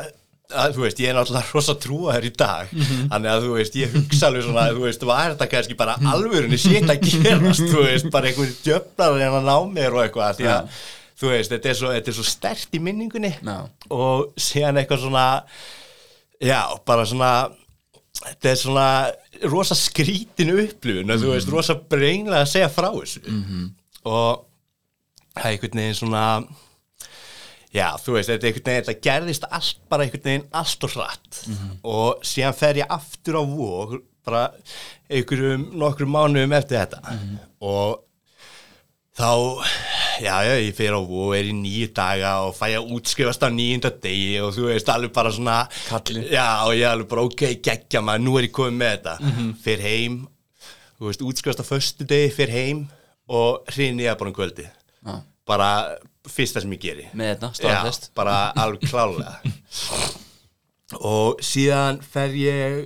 að, 0.51 0.73
þú 0.75 0.83
veist, 0.83 0.99
ég 1.01 1.09
er 1.09 1.15
náttúrulega 1.17 1.53
rosa 1.55 1.75
trúaður 1.79 2.27
í 2.27 2.31
dag 2.37 2.73
þannig 2.73 3.29
að 3.31 3.45
þú 3.45 3.53
veist, 3.57 3.77
ég 3.79 3.93
hugsa 3.95 4.27
alveg 4.29 4.43
svona 4.47 4.65
þú 4.75 4.83
veist, 4.87 5.05
var 5.07 5.31
þetta 5.33 5.47
kannski 5.53 5.77
bara 5.79 5.95
alvörunni 6.13 6.59
shit 6.61 6.89
að 6.89 7.05
gerast, 7.07 7.63
þú 7.71 7.85
veist, 7.87 8.09
bara 8.13 8.29
einhverju 8.31 8.59
djöflar 8.65 9.17
en 9.23 9.37
að 9.39 9.47
ná 9.47 9.55
mér 9.71 9.95
og 9.97 10.03
eitthvað 10.03 10.37
því 10.41 10.49
að, 10.53 10.77
þú 11.23 11.31
veist, 11.33 11.55
þetta 11.55 11.71
er 11.71 11.79
svo, 11.79 11.93
þetta 11.95 12.13
er 12.13 12.17
svo 12.19 12.27
stert 12.27 12.75
í 12.77 12.83
minningunni 12.83 13.33
Já. 13.39 13.57
og 13.95 14.33
síðan 14.49 14.81
eitthvað 14.83 15.05
svona 15.07 15.25
já, 16.43 16.59
bara 16.85 17.05
svona 17.07 17.31
þetta 18.23 18.51
er 18.51 18.59
svona 18.61 18.87
rosa 19.51 19.75
skrítin 19.75 20.51
upplifun 20.53 21.11
og 21.15 21.23
þú 21.23 21.31
veist, 21.33 21.49
rosa 21.51 21.75
brenglega 21.79 22.43
að 22.45 22.51
segja 22.51 22.69
frá 22.71 22.89
þessu. 22.93 23.23
Og 24.03 24.43
það 25.33 25.47
er 25.47 25.49
einhvern 25.55 25.79
veginn 25.81 25.97
svona 25.97 26.23
já, 27.73 27.87
þú 27.99 28.15
veist, 28.17 28.29
þetta 28.31 28.49
veginn 28.49 28.65
þetta 28.69 28.95
gerðist 29.07 29.45
allt 29.49 29.83
bara 29.91 30.05
einhvern 30.05 30.25
veginn 30.29 30.47
allt 30.61 30.87
og 30.87 30.95
hratt. 30.95 31.43
Og 31.83 32.25
síðan 32.27 32.57
fer 32.57 32.81
ég 32.83 32.93
aftur 32.93 33.39
á 33.39 33.43
vóg 33.43 33.99
bara 34.23 34.45
einhverjum 35.11 35.69
nokkrum 35.81 36.13
mánuðum 36.15 36.55
eftir 36.55 36.79
þetta. 36.83 37.17
Og 37.63 37.99
þá, 39.17 39.29
já, 40.23 40.35
já, 40.47 40.53
ég 40.63 40.77
fyrir 40.77 40.95
á 40.97 41.01
og 41.03 41.33
er 41.37 41.49
í 41.51 41.55
nýju 41.57 41.89
daga 41.97 42.33
og 42.47 42.55
fæ 42.57 42.69
að 42.77 42.93
útskrifast 42.95 43.43
á 43.45 43.49
nýjunda 43.53 43.91
degi 44.03 44.37
og 44.41 44.53
þú 44.55 44.69
veist, 44.69 44.89
alveg 44.93 45.13
bara 45.13 45.33
svona 45.33 45.57
Kallinn. 45.89 46.29
Já, 46.31 46.47
og 46.65 46.77
ég 46.77 46.87
alveg 46.89 47.09
bara, 47.11 47.25
ok, 47.27 47.45
geggja 47.65 48.01
maður, 48.05 48.25
nú 48.25 48.37
er 48.39 48.47
ég 48.47 48.55
komið 48.55 48.79
með 48.79 48.95
þetta. 48.95 49.17
Mm 49.19 49.53
fyrir 49.63 49.85
heim, 49.89 50.17
þú 50.97 51.09
veist, 51.09 51.25
útskrifast 51.25 51.61
á 51.61 51.65
föstu 51.67 52.07
degi, 52.07 52.31
fyrir 52.33 52.55
heim 52.57 52.85
og 53.27 53.63
hrinni 53.73 54.03
ég 54.07 54.17
bara 54.19 54.29
um 54.31 54.35
kvöldi 54.35 54.65
Já. 54.65 55.21
Bara 55.49 55.69
fyrsta 56.29 56.61
sem 56.63 56.71
ég 56.77 56.83
geri 56.85 57.07
með 57.13 57.33
þetta, 57.33 57.51
staðfest 57.59 58.09
bara 58.15 58.37
alveg 58.63 58.85
klálega 58.87 59.37
og 61.13 61.41
síðan 61.43 61.99
fer 62.05 62.35
ég 62.37 62.79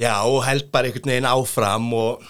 já, 0.00 0.14
og 0.26 0.40
held 0.46 0.70
bara 0.74 0.90
einhvern 0.90 1.12
veginn 1.14 1.28
áfram 1.30 1.90
og 1.98 2.24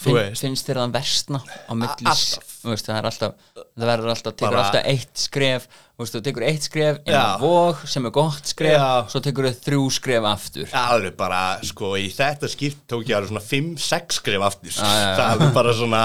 þú 0.00 0.06
Finn, 0.06 0.16
veist 0.16 0.44
finnst 0.46 0.68
þér 0.68 0.78
það 0.80 0.92
versna 0.94 1.38
á 1.44 1.72
milli 1.76 2.06
alltaf. 2.08 2.46
Þú 2.60 2.70
veist, 2.72 2.86
það 2.88 2.98
er 3.00 3.06
alltaf 3.10 3.34
það 3.56 3.84
verður 3.90 4.10
alltaf, 4.14 4.34
tekur 4.36 4.54
Bara- 4.54 4.62
alltaf 4.66 4.86
eitt 4.88 5.20
skref 5.20 5.66
þú 5.68 6.00
veist, 6.04 6.14
þú 6.16 6.22
tekur 6.28 6.46
eitt 6.48 6.66
skref 6.68 7.00
inn 7.04 7.16
á 7.16 7.20
Já. 7.20 7.40
vóg 7.42 7.82
sem 7.92 8.08
er 8.08 8.14
gott 8.16 8.48
skref, 8.52 8.76
Já. 8.80 8.88
svo 9.12 9.20
tekur 9.24 9.48
þau 9.48 9.60
þrjú 9.66 9.84
skref 9.96 10.28
aftur 10.32 10.74
alveg 10.80 11.16
bara, 11.20 11.42
sko, 11.68 11.92
í 12.00 12.08
þetta 12.16 12.48
skipt 12.52 12.82
tók 12.88 13.04
ég 13.08 13.16
alveg 13.18 13.32
svona 13.32 13.44
5-6 13.44 14.20
skrif 14.20 14.46
aftur 14.48 14.72
já, 14.72 14.80
já. 14.80 15.12
það 15.16 15.24
er 15.24 15.30
alveg 15.34 15.54
bara 15.60 15.76
svona 15.76 16.02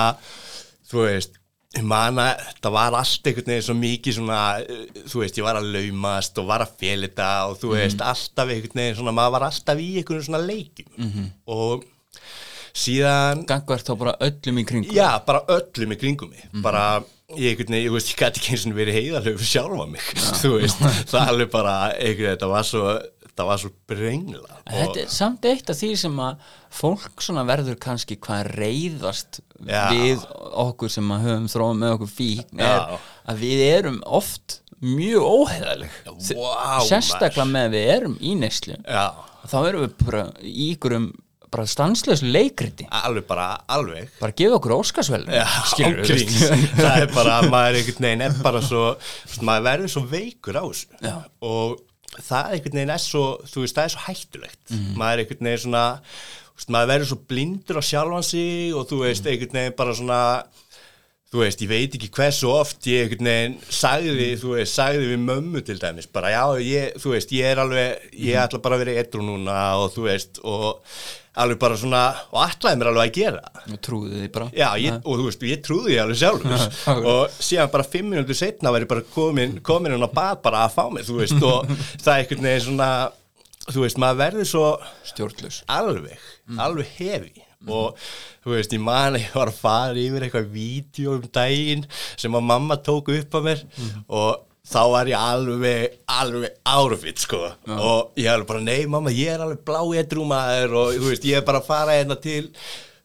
þú 0.92 1.04
veist, 1.08 1.40
ég 1.76 1.84
man 1.84 2.16
að 2.24 2.44
það 2.64 2.72
var 2.78 2.94
allt 3.02 3.28
einhvern 3.28 3.50
veginn 3.52 3.66
svo 3.68 3.76
mikið 3.80 4.16
svona 4.20 4.40
eh, 4.62 4.86
þú 5.12 5.20
veist, 5.24 5.38
ég 5.40 5.44
var 5.48 5.60
að 5.60 5.72
laumast 5.76 6.38
og 6.40 6.48
var 6.48 6.64
að 6.66 6.78
þetta 7.10 7.30
og 7.50 7.58
þú 7.60 7.74
veist, 7.76 7.98
Mhm. 8.00 8.08
alltaf 8.12 8.48
einhvern 8.54 8.80
veginn 8.82 8.96
svona, 9.02 9.12
maður 9.18 9.32
var 9.36 9.42
alltaf 9.50 9.78
í 9.84 9.90
einhvern 10.00 10.24
svona 10.24 10.44
leikjum 10.46 10.88
Mhm. 10.98 11.26
og 11.48 11.84
síðan 12.76 13.46
gangvært 13.48 13.88
þá 13.88 13.94
bara 14.00 14.16
öllum 14.20 14.58
í 14.60 14.66
kringum 14.68 14.96
Já, 14.96 15.20
bara 15.26 15.42
öllum 15.48 15.94
í 15.96 16.00
kringum 16.00 16.30
mig 16.32 16.44
Mhm. 16.52 16.62
bara, 16.62 17.04
ég 17.36 17.56
einhvern 17.56 17.72
veginn, 17.72 17.86
ég 17.88 17.92
veist, 17.92 18.10
ég 18.12 18.20
gæti 18.20 18.40
ekki 18.40 18.52
eins 18.56 18.66
og 18.68 18.74
verið 18.76 18.94
fyrir 19.24 19.50
sjálfa 19.52 19.88
mig, 19.90 20.02
þú 20.42 20.60
veist 20.60 20.80
það 21.12 21.28
alveg 21.30 21.52
bara, 21.52 21.76
einhvern 21.94 22.18
veginn, 22.18 22.38
þetta 22.38 22.50
var 22.50 22.64
svo 22.64 23.02
það 23.36 23.50
var 23.50 23.62
svo 23.62 23.72
brengla. 23.90 24.60
Þetta 24.70 25.02
er 25.04 25.10
samt 25.12 25.48
eitt 25.50 25.72
af 25.72 25.80
því 25.80 25.90
sem 26.00 26.22
að 26.24 26.46
fólk 26.76 27.24
svona 27.24 27.44
verður 27.48 27.80
kannski 27.84 28.18
hvað 28.24 28.52
reyðast 28.56 29.42
Já. 29.68 29.90
við 29.92 30.24
okkur 30.66 30.92
sem 30.92 31.12
að 31.16 31.28
höfum 31.28 31.50
þróum 31.52 31.84
með 31.84 31.98
okkur 31.98 32.14
fíkn 32.14 32.64
er 32.64 32.96
að 33.26 33.44
við 33.44 33.66
erum 33.68 34.00
oft 34.06 34.62
mjög 34.86 35.24
óheðaleg 35.24 35.94
Vá, 36.06 36.84
sérstaklega 36.86 37.46
með 37.48 37.70
að 37.70 37.78
við 37.78 37.92
erum 37.96 38.18
í 38.20 38.34
neyslu 38.38 38.76
þá 38.86 39.60
erum 39.62 39.86
við 39.86 39.96
bara 40.04 40.26
í 40.44 40.72
ykkurum 40.74 41.14
bara 41.56 41.66
stanslösu 41.70 42.28
leikriti. 42.28 42.84
Alveg 42.92 43.24
bara, 43.30 43.46
alveg. 43.72 44.10
Bara 44.20 44.36
gefa 44.36 44.58
okkur 44.58 44.74
óskarsvelun 44.76 45.30
það 46.82 46.98
er 47.06 47.12
bara, 47.14 47.38
maður 47.48 47.80
einhvern 47.80 48.08
veginn 48.10 48.24
er 48.26 48.36
bara 48.44 48.62
svo, 48.66 48.86
maður 49.46 49.68
verður 49.70 49.94
svo 49.94 50.04
veikur 50.12 50.60
á 50.60 50.64
þessu. 50.66 51.14
Og 51.48 51.78
það 52.22 52.52
einhvern 52.56 52.78
veginn 52.80 52.90
er 52.96 52.98
svo, 53.04 53.24
þú 53.46 53.62
veist, 53.66 53.76
það 53.76 53.84
er 53.86 53.94
svo 53.96 54.04
hættulegt 54.08 54.72
Mhm. 54.72 54.96
maður 54.98 55.20
einhvern 55.26 55.46
veginn 55.50 55.64
svona 55.66 55.86
veist, 56.56 56.70
maður 56.70 56.88
verður 56.94 57.10
svo 57.12 57.20
blindur 57.28 57.78
á 57.80 57.84
sjálfan 57.84 58.24
sig 58.24 58.74
og 58.74 58.88
þú 58.90 58.98
veist, 59.04 59.24
Mhm. 59.26 59.32
einhvern 59.32 59.54
veginn 59.60 59.76
bara 59.76 59.94
svona 59.94 60.44
þú 61.34 61.42
veist, 61.42 61.62
ég 61.66 61.68
veit 61.72 61.96
ekki 61.98 62.10
hversu 62.16 62.48
oft 62.54 62.86
ég 62.88 63.06
einhvern 63.10 63.28
veginn 63.32 63.58
sagði, 63.70 64.14
Mhm. 64.32 64.40
þú 64.44 64.50
veist, 64.56 64.74
sagði 64.78 65.10
við 65.12 65.26
mömmu 65.26 65.66
til 65.66 65.78
dæmis, 65.80 66.08
bara 66.12 66.30
já, 66.30 66.44
ég, 66.64 66.94
þú 67.02 67.12
veist, 67.16 67.30
ég 67.32 67.44
er 67.52 67.58
alveg, 67.58 68.00
ég 68.14 68.36
Mhm. 68.36 68.44
ætla 68.48 68.62
bara 68.62 68.76
að 68.78 68.86
vera 68.86 69.04
etru 69.04 69.22
núna 69.22 69.76
og 69.76 69.94
þú 69.94 70.04
veist, 70.10 70.40
og 70.44 70.82
alveg 71.36 71.60
bara 71.60 71.76
svona, 71.76 72.16
og 72.32 72.48
ætlaði 72.48 72.78
mér 72.80 72.88
alveg 72.94 73.10
að 73.10 73.14
gera 73.14 73.42
og 73.74 73.82
trúðu 73.82 74.22
því 74.22 74.32
bara. 74.32 74.46
Já, 74.56 74.70
ég, 74.80 75.02
og 75.04 75.18
þú 75.20 75.26
veist, 75.26 75.42
ég 75.42 75.62
trúði 75.66 75.90
því 75.92 76.00
alveg 76.00 76.24
akkurat. 76.24 77.06
og 77.06 77.30
síðan 77.40 77.72
bara 77.72 77.84
fimm 77.84 78.10
minútur 78.10 78.36
setna 78.36 78.72
var 78.72 78.80
ég 78.82 78.88
bara 78.88 79.02
komin, 79.02 79.60
komin 79.62 79.92
hún 79.92 80.08
á 80.08 80.14
bað 80.14 80.42
bara 80.44 80.68
að 80.70 80.74
fá 80.76 80.90
mig, 80.94 81.04
þú 81.04 81.18
veist, 81.20 81.44
og 81.44 81.66
það 82.04 82.08
er 82.08 82.24
einhvern 82.24 82.42
veginn 82.42 82.68
svona, 82.70 83.12
þú 83.68 83.82
veist, 83.84 83.98
maður 83.98 84.22
verður 84.24 84.46
svo 84.48 84.80
stjórnlaus. 85.04 85.64
alveg, 85.68 86.18
alveg 86.58 86.86
hefi 87.00 87.42
og 87.68 87.96
þú 88.44 88.56
veist, 88.56 88.74
ég 88.76 88.82
man 88.84 89.16
að 89.16 89.24
ég 89.26 89.38
var 89.38 89.52
að 89.52 89.62
fara 89.62 90.02
yfir 90.02 90.26
eitthvað 90.28 90.52
vídeo 90.54 91.16
um 91.20 91.30
daginn 91.34 91.86
sem 92.16 92.36
að 92.38 92.46
mamma 92.52 92.78
tók 92.86 93.10
upp 93.16 93.38
á 93.38 93.40
mér 93.46 93.64
og 94.08 94.44
þá 94.66 94.82
var 94.90 95.06
ég 95.12 95.20
alveg, 95.22 95.98
alveg 96.10 96.56
árfitt 96.66 97.20
sko. 97.22 97.44
Og 97.70 98.16
ég 98.18 98.32
alveg 98.32 98.48
bara, 98.50 98.64
nei 98.66 98.86
mamma, 98.90 99.12
ég 99.14 99.36
er 99.36 99.44
alveg 99.46 99.62
blá 99.68 99.82
edrúmaður 100.02 100.74
og 100.82 100.96
þú 100.98 101.12
veist, 101.12 101.28
ég 101.30 101.38
er 101.38 101.46
bara 101.46 101.62
að 101.62 101.68
fara 101.70 101.98
hérna 102.00 102.18
til 102.22 102.50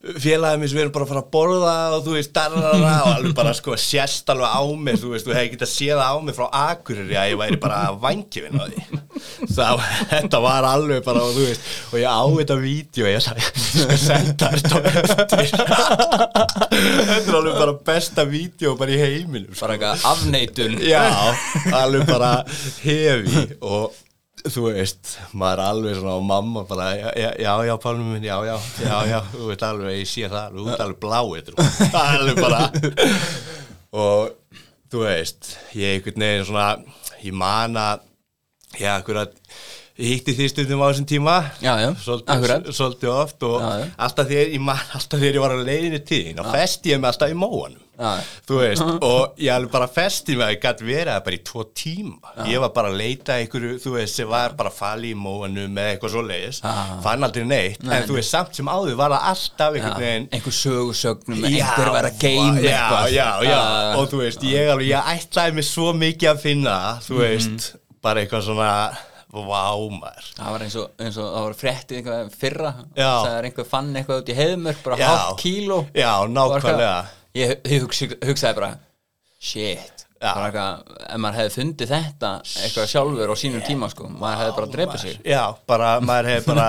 félagið 0.01 0.61
mér 0.61 0.69
sem 0.71 0.77
við 0.77 0.83
erum 0.83 0.93
bara 0.95 1.05
að 1.05 1.11
fara 1.11 1.21
að 1.21 1.31
borða 1.35 1.73
og 1.95 2.05
þú 2.05 2.15
veist, 2.15 2.31
darrara 2.33 2.93
og 3.05 3.09
alveg 3.11 3.35
bara 3.37 3.53
sko 3.53 3.75
sést 3.77 4.31
alveg 4.33 4.49
á 4.49 4.61
mér, 4.73 4.97
þú 4.97 5.11
veist, 5.13 5.27
þú 5.27 5.35
hefði 5.37 5.51
getað 5.53 5.71
séð 5.71 6.01
það 6.01 6.09
á 6.09 6.17
mér 6.25 6.37
frá 6.37 6.47
Akureyri 6.61 7.17
að 7.21 7.29
ég 7.31 7.39
væri 7.41 7.59
bara 7.61 7.79
vangjöfin 8.01 8.57
á 8.57 8.65
því. 8.65 9.01
Þá, 9.51 9.67
þetta 10.15 10.41
var 10.41 10.67
alveg 10.71 11.05
bara, 11.05 11.21
og 11.21 11.37
þú 11.37 11.45
veist 11.45 11.61
og 11.91 11.97
ég 12.01 12.09
á 12.09 12.23
þetta 12.41 12.57
vídeo, 12.65 13.05
ég 13.11 13.21
senda 14.01 14.51
þetta 14.57 14.75
þetta 15.11 15.41
er 17.17 17.35
alveg 17.37 17.57
bara 17.61 17.75
besta 17.91 18.25
vídeo 18.29 18.73
bara 18.79 18.95
í 18.95 19.01
heiminum 19.01 19.53
sko. 19.53 19.67
bara 19.67 19.77
eitthvað 19.77 20.07
afneitun. 20.15 20.79
Já, 20.81 21.05
alveg 21.77 22.09
bara 22.09 22.31
hefi 22.81 23.51
og 23.61 23.91
þú 24.49 24.63
veist, 24.69 25.15
maður 25.37 25.59
er 25.61 25.63
alveg 25.71 25.97
svona 25.99 26.13
og 26.17 26.23
mamma 26.25 26.63
bara, 26.69 26.87
já, 26.97 27.09
já, 27.39 27.51
já, 27.67 27.73
Pálmi 27.83 28.05
minn, 28.13 28.25
já, 28.25 28.37
já, 28.47 28.55
já, 28.81 28.95
já, 29.11 29.17
þú 29.33 29.49
veist 29.49 29.65
alveg, 29.67 29.97
ég 29.99 30.09
sé 30.09 30.29
það, 30.31 30.55
þú 30.57 30.67
veist 30.69 30.85
alveg 30.85 31.01
blá 31.03 31.19
eitthvað, 31.21 31.73
það 31.93 32.07
er 32.07 32.23
alveg 32.23 32.41
bara 32.41 32.61
og 33.91 34.63
þú 34.91 35.03
veist, 35.05 35.51
ég 35.77 35.97
einhvern 35.99 36.25
veginn 36.25 36.47
svona, 36.49 36.69
ég 37.21 37.37
man 37.43 37.77
að, 37.81 38.07
já, 38.79 38.89
akkurat, 38.95 39.35
ég 40.01 40.15
hitti 40.15 40.35
því 40.39 40.49
stundum 40.55 40.81
á 40.81 40.87
þessum 40.89 41.09
tíma, 41.11 41.37
Já, 41.61 41.73
já, 41.83 41.89
svolítið, 42.01 42.71
svolítið 42.79 43.13
oft 43.13 43.45
og 43.45 43.61
Já, 43.61 43.87
alltaf 44.07 44.31
þegar 44.31 44.55
ég 44.55 44.65
man, 44.71 44.83
alltaf 44.97 45.21
þegar 45.21 45.37
ég 45.37 45.45
var 45.45 45.53
á 45.53 45.59
leiðinni 45.61 46.01
til 46.07 46.23
þín, 46.29 46.41
og 46.41 46.51
festi 46.55 46.95
ég 46.95 47.01
mig 47.03 47.11
alltaf 47.11 47.33
í 47.33 47.37
móanum. 47.37 47.83
Þú 48.47 48.57
veist, 48.61 48.81
og 49.05 49.35
ég 49.37 49.53
alveg 49.53 49.71
bara 49.71 49.87
festi 49.87 50.35
mig 50.35 50.45
að 50.47 50.53
ég 50.55 50.61
gæti 50.65 50.87
verið 50.87 51.11
það 51.13 51.23
bara 51.27 51.37
í 51.37 51.41
tvo 51.51 51.65
tíma 51.81 52.47
ég 52.49 52.59
var 52.63 52.71
bara 52.75 52.89
að 52.91 52.97
leita 53.01 53.37
einhverju, 53.37 53.75
þú 53.83 53.93
veist 53.97 54.15
sem 54.21 54.27
var 54.31 54.55
bara 54.57 54.71
fali 54.73 55.11
í 55.13 55.17
móanum 55.17 55.71
með 55.75 55.91
eitthvað 55.95 56.13
svo 56.15 56.23
leiðis 56.25 56.61
Já. 56.63 56.73
fann 57.03 57.23
aldrei 57.27 57.45
neitt, 57.45 57.83
Nei, 57.83 57.95
en 57.99 58.07
þú 58.09 58.17
veist 58.19 58.33
samt 58.33 58.55
sem 58.55 58.65
áður 58.71 58.95
var 58.99 59.11
það 59.15 59.29
alltaf 59.31 59.77
einhvern 59.77 60.01
veginn 60.05 60.27
einhver 60.31 60.57
sögusögnum 60.61 61.45
Já, 61.45 61.51
einhver 61.67 61.93
var 61.97 62.09
að 62.09 62.19
geima 62.25 62.59
já, 62.65 62.73
eitthvað 62.73 63.13
já, 63.15 63.29
já, 63.51 63.59
Ah. 63.61 63.95
og 63.99 64.09
þú 64.11 64.17
veist, 64.25 64.43
ég 64.43 64.71
alveg, 64.73 64.87
ég 64.91 65.13
ætlaði 65.15 65.53
mig 65.59 65.65
svo 65.69 65.93
mikið 65.93 66.29
að 66.33 66.39
finna, 66.47 66.75
þú 67.05 67.13
Mhm. 67.15 67.21
veist, 67.27 67.71
bara 68.01 68.21
eitthvað 68.25 68.43
svona, 68.49 68.97
vá 69.31 69.71
maður. 69.87 70.25
það 70.35 70.51
var 70.51 70.59
eins 70.65 70.75
og, 70.75 70.89
eins 70.99 71.17
og 71.17 71.27
það 71.31 71.43
var 71.45 71.53
fréttið 71.61 71.97
eitthvað 72.01 72.31
fyrra 72.35 72.71
Já. 72.97 73.11
það 73.23 73.37
er 73.37 73.43
einhver 73.47 73.65
fann 73.69 73.93
eitthvað 73.95 74.21
út 74.21 74.29
í 74.33 74.35
heiðmörk 74.35 74.81
bara 74.83 74.97
Já. 74.97 75.07
hálft 75.07 75.39
kíló 75.43 75.77
Já, 75.95 76.11
nákvæmlega. 76.27 77.05
Ég, 77.37 77.57
ég 77.65 77.83
hugsa, 77.85 78.07
hugsaði 78.25 78.57
bara 78.59 78.71
shit. 79.41 80.05
Eitthvað, 80.21 80.83
ef 81.01 81.17
maður 81.17 81.37
hefði 81.39 81.53
fundið 81.55 81.91
þetta 81.95 82.29
eitthvað 82.61 82.89
sjálfur 82.91 83.31
á 83.33 83.35
sínum 83.41 83.63
tíma 83.65 83.87
sko 83.89 84.09
maður 84.11 84.41
hefði 84.43 84.57
bara 84.59 84.71
drepið 84.75 85.01
sig. 85.01 85.15
Já, 85.25 85.41
bara, 85.71 85.95
maður 86.05 86.29
hefði 86.29 86.51
bara, 86.51 86.67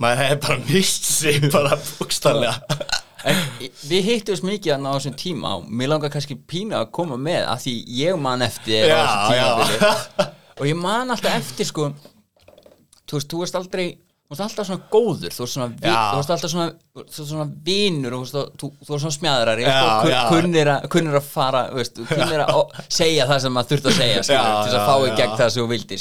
maður 0.00 0.22
hefði 0.22 0.38
bara 0.46 0.58
mist 0.70 1.10
sig, 1.10 1.40
bara 1.52 1.76
bókstallega. 1.98 2.86
En 3.28 3.36
við 3.84 4.06
hittumst 4.06 4.46
mikið 4.48 4.80
á 4.80 4.96
þessum 4.96 5.16
tíma 5.20 5.58
og 5.58 5.66
mér 5.68 5.92
langar 5.92 6.12
kannski 6.14 6.38
pína 6.48 6.80
að 6.80 6.94
koma 6.96 7.18
með 7.20 7.50
að 7.52 7.66
því 7.66 7.74
ég 7.98 8.16
man 8.16 8.46
eftir 8.46 8.88
Já, 8.88 9.04
og 10.56 10.64
ég 10.64 10.78
man 10.80 11.12
alltaf 11.12 11.36
eftir 11.36 11.68
sko 11.68 11.90
þú 13.10 13.18
veist, 13.18 13.28
þú 13.28 13.42
veist 13.42 13.58
aldrei 13.60 13.86
þú 14.30 14.36
veist 14.36 14.44
alltaf 14.44 14.66
svona 14.68 14.84
góður 14.92 15.32
þú 15.34 15.42
veist 15.42 15.56
svona, 15.56 15.68
vi, 15.74 15.90
þú 15.90 16.18
alltaf 16.34 16.52
svona, 16.52 16.66
þú 17.00 17.24
svona 17.26 17.46
vinur 17.66 18.14
þú 18.14 18.20
veist, 18.22 18.36
þú, 18.60 18.68
þú 18.78 18.92
veist 18.92 19.02
svona 19.04 19.14
já. 20.12 20.20
kunnir, 20.30 20.70
að, 20.70 20.86
kunnir 20.94 21.18
að 21.18 21.26
fara 21.26 21.62
þú 21.72 21.80
veist, 21.80 21.98
kunnir 22.12 22.44
að 22.44 22.60
segja 22.86 23.26
það 23.26 23.42
sem 23.44 23.56
maður 23.56 23.72
þurft 23.72 23.88
að 23.90 23.98
segja 23.98 24.22
skilur, 24.28 24.44
Já, 24.44 24.52
til 24.52 24.68
þess 24.68 24.78
að 24.78 24.84
já, 24.84 24.86
fá 24.86 24.94
í 24.94 25.10
já. 25.10 25.16
gegn 25.20 25.34
það 25.40 25.50
sem 25.54 25.64
þú 25.64 25.72
vildi 25.74 25.98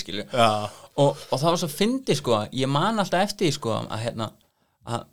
og, 1.00 1.24
og 1.26 1.42
það 1.42 1.48
var 1.50 1.60
svo 1.64 1.72
fyndi 1.74 2.18
sko 2.20 2.42
ég 2.62 2.72
man 2.78 3.02
alltaf 3.02 3.26
eftir 3.26 3.50
því 3.50 3.56
sko 3.58 3.76
að, 3.80 3.98
hérna, 4.06 4.30
að 4.86 5.08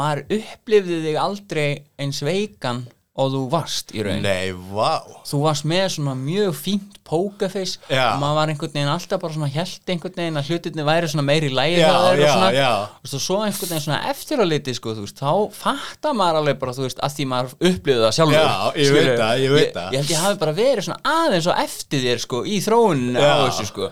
maður 0.00 0.24
upplifði 0.36 1.00
þig 1.06 1.20
aldrei 1.24 1.66
eins 2.02 2.20
veikan 2.26 2.84
og 3.18 3.32
þú 3.34 3.40
varst 3.50 3.90
í 3.98 4.04
raun 4.06 4.20
Nei, 4.22 4.52
vá 4.70 5.02
þú 5.26 5.40
varst 5.42 5.64
með 5.68 5.86
svona 5.96 6.12
mjög 6.14 6.52
fínt 6.54 6.98
pókaface 7.10 7.80
Já. 7.90 8.12
og 8.14 8.20
maður 8.22 8.36
var 8.38 8.52
einhvern 8.52 8.70
veginn 8.76 8.90
alltaf 8.92 9.18
bara 9.24 9.34
svona 9.34 9.48
held 9.50 9.90
einhvern 9.90 10.14
veginn 10.20 10.38
að 10.38 10.50
hlutinni 10.52 10.84
væri 10.86 11.08
svona 11.10 11.24
meiri 11.26 11.50
lægi 11.50 11.80
Já, 11.80 11.88
þér 11.90 12.22
já, 12.22 12.30
svona 12.36 12.50
já. 12.54 12.68
Og 13.02 13.10
svo 13.26 13.40
einhvern 13.42 13.72
veginn 13.72 13.84
svona 13.88 13.98
eftir 14.12 14.38
á 14.38 14.46
liti 14.46 14.74
sko, 14.78 14.94
þú 14.94 15.06
veist, 15.08 15.18
þá 15.18 15.32
fattar 15.58 16.14
maður 16.20 16.38
alveg 16.44 16.60
bara 16.62 16.76
þú 16.78 16.86
veist, 16.86 17.02
að 17.02 17.16
því 17.18 17.26
maður 17.34 17.56
upplifði 17.58 18.04
það 18.06 18.14
sjálfur 18.20 18.38
Já, 18.38 18.46
ég 18.46 18.78
veit 18.78 18.86
skilurðu. 18.94 19.18
það, 19.24 19.42
ég 19.42 19.56
veit 19.58 19.74
það. 19.74 19.90
ég 19.90 19.98
held 20.04 20.14
ég 20.14 20.22
hafi 20.28 20.40
bara 20.44 20.56
verið 20.62 20.86
svona 20.86 21.18
aðeins 21.18 21.50
og 21.50 21.64
eftir 21.66 22.06
þér 22.06 22.24
sko, 22.28 22.44
í 22.46 22.62
þróuninu 22.62 23.18
á 23.18 23.26
Já. 23.26 23.34
þessu 23.50 23.68
sko 23.74 23.90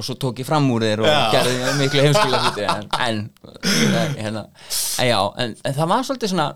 og 0.00 0.04
svo 0.06 0.14
tók 0.22 0.38
ég 0.38 0.46
fram 0.46 0.70
úr 0.70 0.84
þér 0.86 1.00
og 1.02 1.10
Já. 1.10 1.18
gerði 1.34 1.72
miklu 1.82 2.02
heimskila 2.06 2.38
hluti 2.46 2.62
en, 2.70 2.84
en, 2.94 3.16
en, 3.66 4.12
hérna, 4.14 4.44
en 5.02 5.08
já, 5.10 5.18
en, 5.42 5.56
en 5.66 5.74
það 5.76 5.90
var 5.90 6.06
svolítið 6.06 6.30
svona 6.36 6.46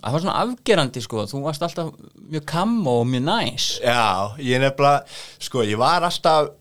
það 0.00 0.14
var 0.16 0.22
svona 0.24 0.38
afgerandi 0.46 1.02
sko, 1.04 1.26
þú 1.30 1.42
varst 1.44 1.62
alltaf 1.66 1.92
mjög 2.32 2.46
kammo 2.48 3.00
og 3.02 3.06
mjög 3.12 3.24
næs. 3.28 3.68
Já, 3.84 4.32
ég 4.40 4.62
nefnilega, 4.62 5.02
sko, 5.38 5.64
ég 5.68 5.78
var 5.80 6.06
alltaf, 6.08 6.52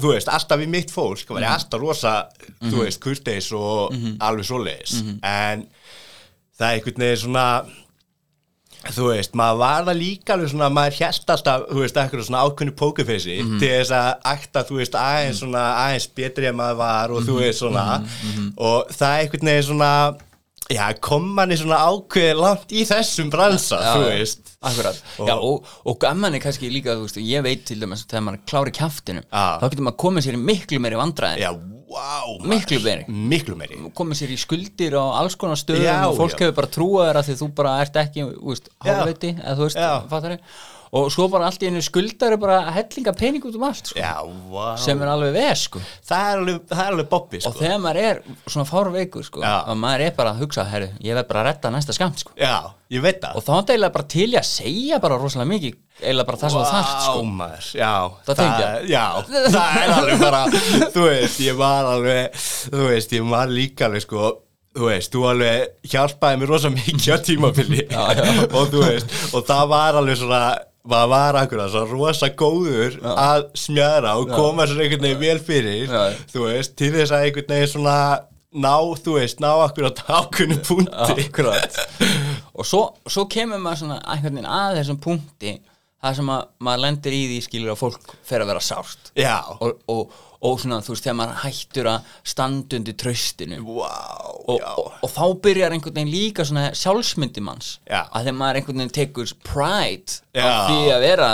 þú 0.00 0.12
veist, 0.14 0.28
alltaf 0.32 0.60
í 0.64 0.68
mitt 0.70 0.92
fólk, 0.92 1.24
var 1.32 1.42
ég 1.46 1.54
alltaf 1.54 1.80
rosa, 1.80 2.12
þú 2.60 2.82
veist, 2.84 3.00
kurteis 3.04 3.48
og 3.56 3.94
alveg 4.20 4.44
svoleiðis, 4.50 4.98
en 5.24 5.64
það 6.58 6.68
er 6.68 6.76
einhvern 6.78 7.02
veginn 7.06 7.22
svona, 7.24 7.46
þú 8.94 9.06
veist, 9.08 9.32
maður 9.34 9.58
var 9.62 9.84
það 9.88 9.96
líka 10.02 10.34
alveg 10.36 10.50
svona, 10.52 10.68
maður 10.76 10.98
hérst 11.00 11.30
alltaf, 11.32 11.62
þú 11.72 11.80
veist, 11.80 11.96
eitthvað 11.96 12.26
svona 12.28 12.42
ákveðnu 12.44 12.74
pókufeysi 12.76 13.36
til 13.58 13.70
þess 13.72 13.90
að 13.96 14.10
akta, 14.34 14.64
þú 14.68 14.76
veist, 14.82 14.94
aðeins 15.00 15.40
svona, 15.40 15.64
aðeins 15.86 16.08
betri 16.20 16.46
en 16.50 16.56
maður 16.60 16.76
var 16.84 17.10
og 17.16 17.24
þú 17.24 17.38
veist 17.40 17.58
svona, 17.64 17.86
og 18.60 18.92
það 18.92 19.10
er 19.16 19.24
einhvern 19.24 19.50
veginn 19.50 19.68
svona, 19.70 19.92
já, 20.72 20.86
kom 21.04 21.26
manni 21.36 21.56
svona 21.60 21.76
ákveðið 21.90 22.38
langt 22.40 22.72
í 22.72 22.84
þessum 22.88 23.30
bransa, 23.32 23.80
Já, 23.82 23.92
þú 23.98 24.06
veist. 24.08 24.54
Akkurat, 24.64 25.02
Og- 25.20 25.28
já 25.28 25.34
og, 25.36 25.66
og 25.84 25.98
gaman 26.00 26.34
er 26.34 26.40
kannski 26.40 26.70
líka, 26.72 26.94
þú 26.96 27.04
veist, 27.08 27.18
ég 27.20 27.42
veit 27.44 27.64
til 27.68 27.78
dæmis 27.82 28.06
þegar 28.08 28.24
maður 28.30 28.44
klári 28.48 28.72
kjaftinu, 28.78 29.22
Já. 29.28 29.44
þá 29.60 29.68
getur 29.70 29.84
maður 29.90 30.00
komið 30.06 30.26
sér 30.28 30.38
í 30.38 30.42
miklu 30.48 30.80
meiri 30.80 30.96
vandræði, 31.02 31.42
Já, 31.44 31.50
wow. 31.94 32.38
Miklu 32.48 32.80
meiri. 32.82 33.04
Miklu 33.08 33.56
meiri 33.60 33.76
komið 33.94 34.22
sér 34.22 34.32
í 34.34 34.38
skuldir 34.40 34.96
og 34.98 35.12
alls 35.20 35.36
konar 35.36 35.60
stöðum 35.60 35.84
Já, 35.84 35.98
og 36.08 36.16
fólk 36.16 36.40
hefur 36.40 36.56
bara 36.62 36.72
trúað 36.78 37.10
þér 37.10 37.20
að 37.20 37.28
því 37.28 37.36
þú 37.42 37.50
bara 37.60 37.74
ert 37.84 37.96
ekki, 38.06 38.24
þú 38.32 38.54
veist, 38.54 38.70
Já. 38.72 38.88
hálfviti 38.94 39.34
eða 39.36 39.56
þú 39.60 39.68
veist, 39.68 39.82
fattari 40.10 40.38
og 40.94 41.08
svo 41.10 41.26
bara 41.32 41.48
allt 41.50 41.62
í 41.64 41.70
einu 41.70 41.82
skuldar 41.84 42.36
er 42.36 42.40
bara 42.40 42.60
hellinga 42.74 43.14
pening 43.18 43.42
út 43.48 43.56
um 43.58 43.66
allt, 43.66 43.90
sko, 43.90 43.98
Já, 43.98 44.12
wow 44.52 44.76
sem 44.80 45.00
er 45.02 45.10
alveg 45.10 45.34
veð, 45.34 45.54
sko. 45.64 45.82
Það 46.06 46.28
er 46.28 46.42
alveg, 46.42 46.60
það 46.70 46.82
er 46.84 46.92
alveg 46.92 47.08
bobbi, 47.10 47.40
sko. 47.42 47.50
og 47.50 47.58
þegar 47.60 47.80
maður 47.82 48.00
er 48.04 48.20
svona 48.46 48.66
fárveikur, 48.68 49.26
sko 49.26 49.42
Já. 49.42 49.54
og 49.72 49.80
maður 49.82 50.06
er 50.06 50.14
bara 50.20 50.34
að 50.34 50.44
hugsa, 50.44 50.66
herru, 50.70 50.90
ég 51.02 51.18
verð 51.18 51.30
bara 51.32 51.42
að 51.42 51.48
retta 51.50 51.72
næsta 51.74 51.96
skamt, 51.96 52.22
sko. 52.22 52.36
Já, 52.38 52.54
ég 52.94 53.04
veit 53.04 53.18
það. 53.24 53.40
Og 53.40 53.46
þá 53.48 53.52
er 53.54 53.64
eiginlega 53.74 53.96
bara 53.98 54.08
til 54.14 54.28
í 54.28 54.38
að 54.38 54.46
segja 54.52 55.00
bara 55.02 55.18
rosalega 55.18 55.50
mikið, 55.50 55.76
eiginlega 56.02 56.28
bara 56.30 56.42
það 56.44 56.54
sem 56.54 56.60
þú 56.60 56.70
þarft, 56.70 57.02
sko. 57.08 57.18
Vá, 57.18 57.34
maður, 57.42 57.72
já. 57.80 57.92
Það 58.28 58.40
tengja. 58.42 58.70
Já, 58.94 59.04
það 59.58 59.82
er 59.82 59.94
alveg 59.98 60.24
bara 60.24 60.44
Þú 60.94 61.04
veist, 61.08 61.42
ég 61.44 61.58
var 61.58 61.90
alveg 61.90 62.40
Þú 62.44 62.88
veist, 62.88 63.14
ég 63.18 63.28
var 63.34 63.52
líka 63.52 63.88
alveg, 63.88 64.04
sko 64.06 64.32
Þú 64.74 64.88
veist, 64.90 65.12
þú 65.14 65.20
alveg 65.30 65.90
hjálpaði 65.92 66.38
mér 66.40 66.50
rosa 66.50 66.70
mikið 66.74 67.12
á 67.14 67.18
tímabili. 67.22 67.84
Og 68.58 68.72
þú 68.72 68.80
veist, 68.82 69.12
og 69.30 69.44
það 69.46 69.68
var 69.70 69.98
alveg 70.00 70.18
svona 70.18 70.40
maður 70.84 71.10
var 71.14 71.40
akkurat 71.40 71.72
svo 71.72 71.84
rosa 71.88 72.28
góður 72.36 72.98
að 73.08 73.46
smjara 73.56 74.14
og 74.20 74.30
koma 74.32 74.66
sér 74.68 74.84
einhvern 74.84 75.06
veginn 75.06 75.22
vel 75.22 75.40
fyrir 75.40 75.92
þú 76.32 76.46
veist, 76.48 76.74
til 76.76 76.92
þess 76.92 77.14
að 77.14 77.28
einhvern 77.28 77.54
veginn 77.54 77.72
svona 77.72 77.98
ná, 78.54 78.74
þú 79.02 79.18
veist, 79.18 79.40
ná 79.42 79.50
akkurat 79.64 80.02
ákveðnu 80.20 80.60
punkti. 80.66 81.26
Akkurat. 81.26 81.78
Og 82.58 82.66
svo, 82.68 82.86
svo 83.10 83.26
kemur 83.30 83.62
maður 83.62 83.84
svona 83.84 84.02
einhvern 84.04 84.38
veginn 84.38 84.50
að 84.50 84.80
þessum 84.80 85.00
punkti 85.02 85.56
það 86.04 86.18
sem 86.18 86.30
að 86.34 86.44
maður 86.66 86.84
lendir 86.84 87.16
í 87.16 87.22
því 87.30 87.40
skilur 87.46 87.72
að 87.74 87.80
fólk 87.80 88.14
fer 88.28 88.44
að 88.44 88.52
vera 88.52 88.62
sárt. 88.62 89.10
Já, 89.16 89.38
og, 89.56 89.80
og, 89.90 90.22
og 90.44 90.58
svona 90.60 90.80
þú 90.84 90.92
veist 90.92 91.06
þegar 91.06 91.16
maður 91.20 91.38
hættur 91.44 91.88
að 91.88 92.08
standa 92.34 92.78
undir 92.78 92.96
traustinu 93.00 93.60
vá, 93.64 93.92
og, 94.44 94.58
og, 94.60 94.90
og 95.00 95.12
þá 95.14 95.22
byrjar 95.46 95.72
einhvern 95.76 95.96
veginn 95.96 96.12
líka 96.12 96.44
svona 96.44 96.66
sjálfsmyndi 96.76 97.44
manns 97.44 97.78
Já. 97.88 98.02
að 98.10 98.26
þegar 98.26 98.36
maður 98.40 98.60
einhvern 98.60 98.82
veginn 98.82 98.94
tekur 98.98 99.32
pride 99.46 100.18
Já. 100.36 100.44
af 100.44 100.68
því 100.68 100.82
að 100.92 101.06
vera 101.06 101.30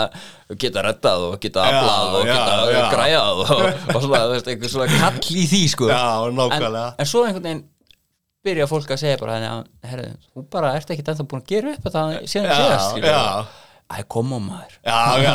geta 0.60 0.84
reddað 0.86 1.26
og 1.30 1.34
geta 1.42 1.66
aflað 1.66 2.16
og 2.20 2.24
já, 2.26 2.32
geta 2.34 2.70
já. 2.74 2.80
græjað 2.94 3.42
og, 3.44 3.50
og 3.50 4.00
svona, 4.06 4.22
þú 4.22 4.32
veist, 4.36 4.50
einhver 4.54 4.74
svona 4.76 5.02
kall 5.02 5.36
í 5.42 5.44
því 5.50 5.62
sko 5.74 5.90
en, 5.94 6.40
en 6.90 7.10
svo 7.10 7.26
einhvern 7.26 7.46
veginn 7.50 7.64
byrja 8.46 8.66
fólk 8.70 8.94
að 8.94 9.02
segja 9.02 9.18
bara 9.20 9.38
herru, 9.84 10.06
þú 10.32 10.46
bara 10.54 10.74
ert 10.78 10.94
ekki 10.94 11.04
ennþá 11.04 11.26
búin 11.28 11.42
að 11.42 11.50
gera 11.50 11.74
upp 11.74 11.86
þetta 11.88 12.04
síðan 12.24 12.48
Já, 12.48 12.56
síðast 12.56 12.94
skilur. 12.94 13.10
já. 13.10 13.24
Æ, 13.90 13.96
kom 14.06 14.30
á 14.30 14.38
maður 14.38 14.74
Já, 14.86 15.00
já, 15.18 15.34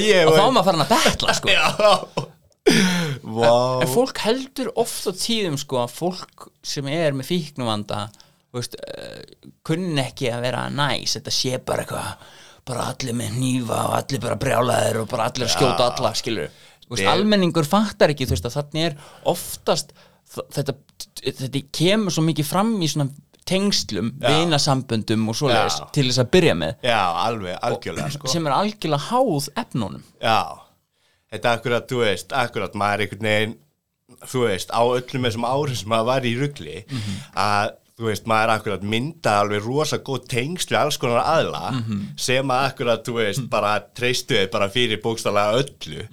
já, 0.00 0.22
og 0.28 0.36
þá 0.38 0.44
maður 0.48 0.68
farin 0.70 0.86
að 0.86 0.94
betla 0.96 1.36
sko 1.36 2.30
Já 2.68 3.02
Vá. 3.22 3.82
En 3.82 3.90
fólk 3.90 4.18
heldur 4.24 4.70
oft 4.80 5.06
á 5.06 5.12
tíðum 5.14 5.56
sko 5.60 5.82
að 5.82 5.94
fólk 5.96 6.48
sem 6.66 6.86
er 6.90 7.14
með 7.16 7.30
fíknuvanda 7.32 8.06
þú 8.52 8.60
veist, 8.60 8.76
uh, 8.82 9.50
kunni 9.66 10.02
ekki 10.02 10.30
að 10.32 10.46
vera 10.46 10.66
næs, 10.72 11.16
þetta 11.16 11.34
sé 11.34 11.60
bara 11.64 11.84
eitthvað 11.84 12.38
bara 12.68 12.86
allir 12.92 13.16
með 13.18 13.36
hnífa 13.38 13.78
og 13.88 13.96
allir 13.98 14.22
bara 14.22 14.38
brjálaðir 14.38 15.00
og 15.00 15.08
bara 15.10 15.26
allir 15.30 15.48
að 15.48 15.54
skjóta 15.56 15.88
alla 15.88 16.12
skilur, 16.18 16.52
veist, 16.86 17.08
almenningur 17.10 17.66
fattar 17.66 18.12
ekki, 18.12 18.28
veist, 18.30 18.46
að 18.46 18.58
þannig 18.60 18.88
er 18.90 18.98
oftast 19.32 19.94
þetta, 20.30 20.76
þetta 21.24 21.62
kemur 21.74 22.14
svo 22.14 22.26
mikið 22.28 22.50
fram 22.52 22.74
í 22.78 22.90
svona 22.92 23.10
tengslum, 23.48 24.12
vinasamböndum 24.22 25.24
og 25.32 25.34
svoleiðis 25.34 25.80
til 25.94 26.04
þess 26.06 26.22
að 26.22 26.28
byrja 26.36 26.52
með. 26.60 26.76
Já, 26.86 27.00
alveg, 27.24 27.56
algjörlega 27.66 28.12
sko. 28.14 28.30
sem 28.30 28.46
er 28.46 28.54
algjörlega 28.54 29.08
háð 29.08 29.48
efnunum. 29.64 30.04
Já, 30.22 30.61
þetta 31.32 31.50
er 31.50 31.58
akkurat, 31.60 31.86
þú 31.90 32.00
veist, 32.04 32.32
akkurat 32.36 32.74
maður 32.78 32.94
er 32.94 33.04
einhvern 33.06 33.28
veginn, 33.30 33.54
þú 34.28 34.42
veist, 34.46 34.72
á 34.72 34.82
öllum 34.84 35.28
þessum 35.28 35.46
árum 35.48 35.78
sem 35.80 35.88
maður 35.92 36.10
var 36.10 36.28
í 36.28 36.34
rugli 36.38 36.78
að, 37.34 37.76
þú 38.02 38.10
veist, 38.10 38.26
maður 38.26 38.48
er 38.50 38.54
akkurat 38.56 38.84
mynda 38.94 39.38
alveg 39.44 39.62
rosa 39.62 40.00
góð 40.02 40.24
tengslu 40.32 40.78
alls 40.80 40.98
konar 40.98 41.22
aðla 41.22 41.64
sem 42.18 42.50
að 42.50 42.68
akkurat, 42.72 43.06
þú 43.06 43.18
veist, 43.20 43.48
bara 43.52 43.76
treystu 43.94 44.34
þið 44.40 44.52
bara 44.52 44.70
fyrir 44.74 45.02
bókstaflega 45.04 45.62
öllu. 45.62 46.06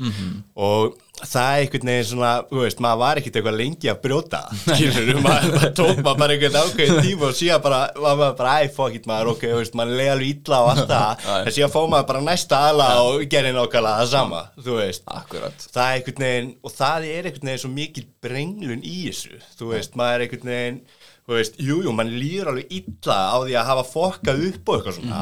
Og 0.60 0.98
það 1.20 1.50
er 1.52 1.62
einhvern 1.66 1.90
veginn 1.90 2.06
svona, 2.08 2.30
þú 2.48 2.62
veist, 2.64 2.80
maður 2.84 3.00
var 3.02 3.20
ekkert 3.20 3.40
eitthvað 3.40 3.58
lengi 3.60 3.90
að 3.92 3.98
brjóta, 4.06 4.40
skilur 4.70 5.18
maður 5.26 5.56
bara 5.58 5.72
tók 5.76 5.98
maður 6.06 6.20
bara 6.22 6.36
einhvern 6.38 6.60
ákveðin 6.62 7.02
tíma 7.10 7.28
og 7.28 7.36
síðan 7.36 7.64
bara, 7.66 7.80
var 7.98 8.16
maður 8.22 8.38
bara, 8.40 8.54
æ, 8.64 8.70
fuck 8.78 8.96
it 8.96 9.10
maður, 9.10 9.32
ok, 9.34 9.44
þú 9.50 9.58
veist, 9.60 9.76
maður 9.76 9.98
leiði 10.00 10.14
alveg 10.14 10.32
illa 10.36 10.62
og 10.64 10.72
allt 10.76 10.94
það, 10.94 11.26
en 11.42 11.58
síðan 11.58 11.74
fóð 11.76 11.90
maður 11.96 12.08
bara 12.14 12.24
næsta 12.30 12.62
aðla 12.70 12.88
og 13.04 13.26
gerir 13.34 13.58
nákvæmlega 13.58 14.00
það 14.04 14.14
sama, 14.14 14.42
þú 14.64 14.78
veist. 14.80 15.04
Akkurat. 15.20 15.68
Það 15.76 15.90
er 15.90 16.00
einhvern 16.00 16.28
veginn, 16.30 16.54
og 16.64 16.76
það 16.78 17.10
er 17.10 17.30
einhvern 17.30 17.52
veginn 17.52 17.64
svo 17.66 17.74
mikil 17.76 18.08
brenglun 18.24 18.88
í 18.88 18.98
þessu 19.10 19.44
þú 19.60 19.74
veist, 19.74 20.00
maður 20.00 20.16
er 20.22 20.26
einhvern 20.30 20.54
veginn 20.54 20.82
þú 21.30 21.38
veist, 21.38 21.60
jú, 21.62 21.82
jú, 21.86 21.92
mann 21.96 22.14
líður 22.16 22.54
alveg 22.54 22.72
illa 22.80 23.18
á 23.30 23.38
því 23.44 23.58
að 23.60 23.68
hafa 23.70 23.84
fokkað 23.90 24.48
upp 24.50 24.72
og 24.72 24.80
eitthvað 24.80 24.98
svona. 24.98 25.20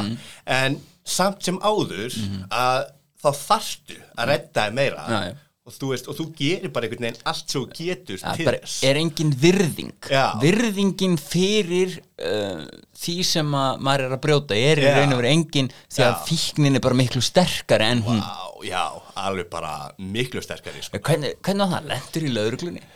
En 0.58 0.78
samt 1.08 1.43
sem 1.48 1.60
áður 1.63 2.15
að 2.52 2.86
þá 3.17 3.28
þarftu 3.41 4.00
að 4.15 4.32
redda 4.32 4.65
þér 4.67 4.78
meira. 4.78 5.04
Já, 5.08 5.20
já. 5.28 5.36
og 5.67 5.76
þú 5.76 5.89
veist, 5.91 6.06
og 6.08 6.15
þú 6.15 6.26
gerir 6.38 6.72
bara 6.72 6.88
einhvern 6.88 7.08
veginn 7.08 7.26
allt 7.28 7.52
svo 7.52 7.63
þú 7.65 7.76
getur 7.76 8.20
Það 8.22 8.38
til 8.39 8.46
þess. 8.54 8.76
er 8.88 9.00
engin 9.02 9.34
virðing. 9.41 10.10
Virðingin 10.43 11.17
fyrir 11.20 11.98
uh, 12.24 12.62
því 13.02 13.15
sem 13.28 13.58
að 13.60 13.84
maður 13.89 14.06
er 14.06 14.15
að 14.15 14.24
brjóta 14.28 14.60
er 14.60 14.84
í 14.84 14.93
raun 14.96 15.17
og 15.17 15.20
veru 15.20 15.34
engin 15.34 15.72
því 15.89 16.06
að 16.08 16.22
fíknin 16.30 16.80
er 16.80 16.86
bara 16.88 17.00
miklu 17.02 17.24
sterkari 17.26 17.89
en 17.91 18.06
hún. 18.08 18.24
Vá, 18.24 18.63
já, 18.70 18.86
alveg 19.28 19.52
bara 19.52 19.74
miklu 20.00 20.46
sterkari 20.46 20.86
sko. 20.86 21.04
hvernig, 21.04 21.36
var 21.43 21.76
það? 21.76 21.91
Lendur 21.91 22.30
í 22.30 22.34
lauruglunni 22.38 22.88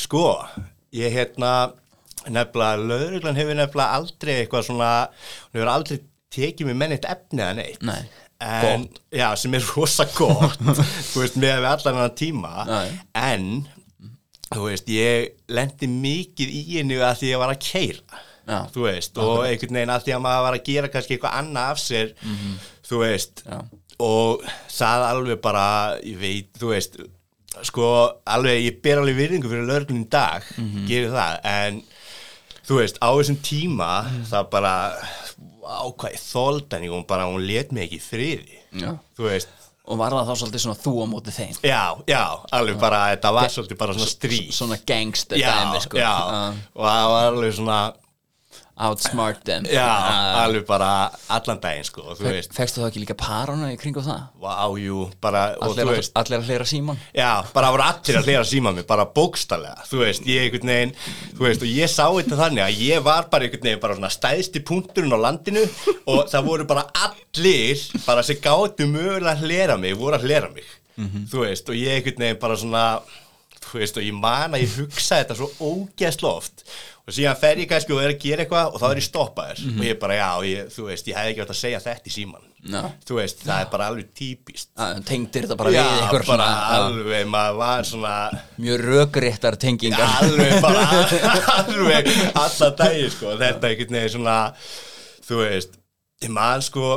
Sko, 0.00 0.24
ég 0.96 1.12
hérna 1.12 1.52
nefnilega, 2.28 2.76
lögreglan 2.90 3.36
hefur 3.40 3.54
nefnilega 3.58 3.98
aldrei 3.98 4.34
eitthvað 4.42 4.66
svona, 4.68 4.90
hún 5.50 5.60
hefur 5.60 5.72
aldrei 5.72 6.00
tekið 6.34 6.66
mér 6.70 6.76
menn 6.82 6.92
eitt 6.96 7.08
efni 7.10 7.42
eða 7.42 7.54
neitt 7.58 7.82
Nei, 7.82 8.00
en, 8.40 8.88
já, 9.12 9.28
sem 9.40 9.54
er 9.58 9.64
rosa 9.74 10.04
gott 10.16 10.58
þú 11.12 11.22
veist, 11.24 11.36
með 11.40 11.66
allan 11.72 11.98
hann 12.04 12.14
tíma 12.18 12.52
Nei. 12.68 12.88
en 13.18 13.46
þú 14.50 14.66
veist, 14.68 14.88
ég 14.90 15.30
lendi 15.52 15.88
mikið 15.90 16.52
í 16.58 16.62
henni 16.78 16.98
að 17.02 17.20
því 17.22 17.32
ég 17.32 17.40
var 17.42 17.54
að 17.54 17.62
keira 17.66 18.24
Já. 18.50 18.64
þú 18.74 18.82
veist, 18.88 19.18
og 19.22 19.44
einhvern 19.46 19.76
veginn 19.78 19.92
að 19.94 20.06
því 20.08 20.14
að 20.16 20.22
maður 20.24 20.44
var 20.48 20.56
að 20.56 20.64
gera 20.66 20.88
kannski 20.90 21.14
eitthvað 21.16 21.36
annað 21.38 21.68
af 21.74 21.78
sér 21.82 22.14
þú 22.88 23.00
veist 23.04 23.42
Já. 23.46 23.58
og 24.02 24.46
það 24.72 25.04
alveg 25.10 25.40
bara, 25.44 25.64
ég 26.02 26.16
veit, 26.18 26.48
þú 26.58 26.72
veist 26.72 26.96
sko, 27.66 27.86
alveg, 28.30 28.60
ég 28.64 28.78
ber 28.82 29.00
alveg 29.02 29.18
virðingu 29.20 29.50
fyrir 29.50 29.66
lögreglun 29.68 30.04
í 30.06 30.08
dag, 30.10 30.46
Mhm. 30.56 30.84
gerir 30.88 31.10
það, 31.14 31.38
en 31.50 31.80
þú 32.70 32.76
veist, 32.78 32.98
á 33.02 33.10
þessum 33.18 33.38
tíma, 33.42 33.90
Mhm. 34.06 34.24
það 34.30 34.50
bara, 34.50 34.74
ákvæði 35.70 36.18
þóldan, 36.22 36.84
hún 36.90 37.06
bara, 37.06 37.26
hún 37.26 37.46
let 37.46 37.72
mig 37.72 37.88
ekki 37.90 38.00
friði, 38.02 38.58
Já. 38.72 38.94
þú 39.18 39.26
veist, 39.28 39.48
og 39.90 39.98
var 39.98 40.12
það 40.14 40.28
þá 40.30 40.34
svolítið 40.38 40.62
svona 40.64 40.78
þú 40.78 40.92
á 41.02 41.06
móti 41.10 41.32
þeim? 41.34 41.56
Já, 41.66 41.84
já, 42.06 42.24
alveg 42.52 42.78
bara, 42.80 43.00
þetta 43.16 43.32
var 43.34 43.48
svolítið 43.50 43.78
bara 43.78 43.94
svona 43.94 44.10
stríð, 44.14 44.52
svona 44.54 44.78
gangster 44.86 45.36
já, 45.38 45.50
dæmi 45.50 45.80
sko. 45.82 45.96
já, 45.98 46.14
Uh, 46.30 46.54
og 46.76 46.84
það 46.86 47.08
var 47.10 47.32
alveg 47.32 47.52
svona, 47.58 47.94
outsmart 48.88 49.44
them. 49.44 49.64
Já, 49.68 49.86
Uh, 50.00 50.38
alveg 50.44 50.64
bara 50.66 51.10
allan 51.28 51.60
daginn, 51.60 51.84
sko, 51.84 52.02
og 52.10 52.16
þú 52.18 52.24
fe- 52.26 52.32
veist, 52.34 52.54
Fékkstu 52.56 52.80
þá 52.82 52.86
ekki 52.88 53.02
líka 53.04 53.16
parana 53.20 53.68
í 53.72 53.76
kringum 53.80 54.02
það? 54.06 54.22
vá, 54.40 54.54
jú, 54.80 55.10
bara, 55.20 55.42
og 55.60 55.70
Allir, 55.76 55.90
veist, 55.94 56.12
allir 56.16 56.38
að 56.40 56.48
hlera 56.48 56.64
síman 56.70 56.98
Já, 57.14 57.30
bara 57.54 57.70
voru 57.74 57.82
allir 57.86 58.18
að 58.20 58.24
hlera 58.30 58.44
síma 58.48 58.72
mig, 58.74 58.86
bara 58.88 59.04
bókstallega, 59.06 59.84
þú 59.90 60.00
veist, 60.04 60.24
ég 60.26 60.46
einhvern 60.48 60.72
veginn, 60.72 60.94
þú 61.36 61.46
veist, 61.46 61.62
og 61.62 61.68
ég 61.68 61.88
sá 61.92 62.06
þetta 62.08 62.40
þannig 62.40 62.64
að 62.66 62.80
ég 62.88 63.02
var 63.06 63.28
bara 63.30 63.44
einhvern 63.48 63.68
veginn 63.68 63.80
bara 63.84 63.94
svona 63.98 64.12
stæðsti 64.16 64.64
punkturinn 64.64 65.12
á 65.14 65.18
landinu 65.26 65.64
og 66.06 66.26
það 66.32 66.44
voru 66.48 66.64
bara 66.70 66.86
allir, 67.06 67.84
bara 68.06 68.22
sem 68.26 68.36
gáttu 68.42 68.86
mögulega 68.90 69.36
að 69.36 69.44
hlera 69.46 69.76
mig, 69.78 69.96
voru 70.00 70.16
að 70.18 70.24
hlera 70.28 70.50
mig, 70.54 70.64
þú 71.30 71.44
veist, 71.46 71.68
og 71.68 71.76
ég 71.76 71.98
einhvern 72.00 72.24
veginn 72.26 72.40
bara 72.42 72.56
svona, 72.56 72.84
þú 73.70 73.78
veist, 73.82 73.98
og 74.00 74.06
ég 74.06 74.16
man 74.18 74.54
að 74.56 74.64
ég 74.64 74.78
hugsa 74.80 75.20
þetta 75.20 75.36
svo 75.38 75.48
ógeðsla 75.62 76.30
oft. 76.40 76.64
Og 77.08 77.14
síðan 77.16 77.38
fer 77.40 77.58
ég 77.62 77.68
kannski 77.70 77.94
og 77.94 78.00
er 78.04 78.12
að 78.12 78.20
gera 78.22 78.44
eitthvað 78.44 78.74
og 78.74 78.82
þá 78.82 78.86
er 78.90 78.98
ég 79.00 79.06
stoppaður. 79.06 79.60
Og 79.72 79.84
ég 79.86 79.96
bara, 80.02 80.16
já, 80.18 80.28
ég, 80.46 80.68
þú 80.74 80.84
veist, 80.90 81.08
ég 81.10 81.16
hefði 81.18 81.32
ekki 81.32 81.42
átt 81.44 81.52
að 81.54 81.58
segja 81.60 81.80
þetta 81.86 82.10
í 82.10 82.12
síman, 82.14 82.44
Já. 82.70 82.82
þú 83.08 83.16
veist, 83.16 83.40
það 83.46 83.62
er 83.64 83.70
bara 83.72 83.86
alveg 83.90 84.10
típist. 84.20 84.68
Uh, 84.76 84.92
Tengdir 85.08 85.46
þetta 85.46 85.56
bara 85.62 85.72
Já, 85.74 85.80
við 85.86 86.04
ykkur 86.04 86.18
bara 86.18 86.28
svona 86.28 86.50
alveg, 86.76 87.26
maður 87.32 87.58
var 87.62 87.88
svona 87.88 88.14
mjög 88.60 88.84
rökréttar 88.90 89.58
tengingar. 89.64 90.14
Alveg 90.20 90.54
bara 90.62 90.84
alveg 91.64 92.12
alla 92.44 92.70
dagi 92.84 93.10
sko. 93.16 93.34
Þetta 93.40 93.72
einhvern 93.72 93.98
veginn 93.98 94.14
svona 94.18 94.38
þú 95.30 95.42
veist, 95.44 95.78
ég 96.26 96.34
man 96.36 96.62
sko 96.62 96.92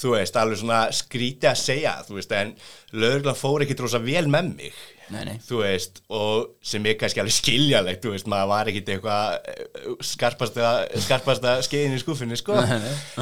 þú 0.00 0.14
veist, 0.16 0.38
alveg 0.40 0.62
svona 0.62 0.80
skríti 0.96 1.48
að 1.50 1.60
segja, 1.60 1.92
þú 2.06 2.16
veist, 2.16 2.32
en 2.36 2.54
lögreglan 2.96 3.38
fór 3.38 3.64
ekki 3.66 3.76
rosa 3.80 4.00
vel 4.02 4.26
með 4.32 4.54
mig. 4.54 4.80
Nei, 5.10 5.24
nei. 5.26 5.36
þú 5.42 5.64
veist, 5.64 6.02
og 6.14 6.52
sem 6.62 6.84
er 6.86 6.96
kannski 6.98 7.22
alveg 7.22 7.34
skiljalegt, 7.34 8.04
þú 8.04 8.14
veist, 8.14 8.28
maður 8.30 8.50
var 8.52 8.70
ekkit 8.70 8.92
eitthvað 8.94 9.50
eh, 9.50 9.94
skarpasta, 10.06 10.74
skarpasta 11.02 11.56
skeiðin 11.66 11.96
í 11.98 12.02
skuffinni, 12.02 12.38
sko. 12.38 12.58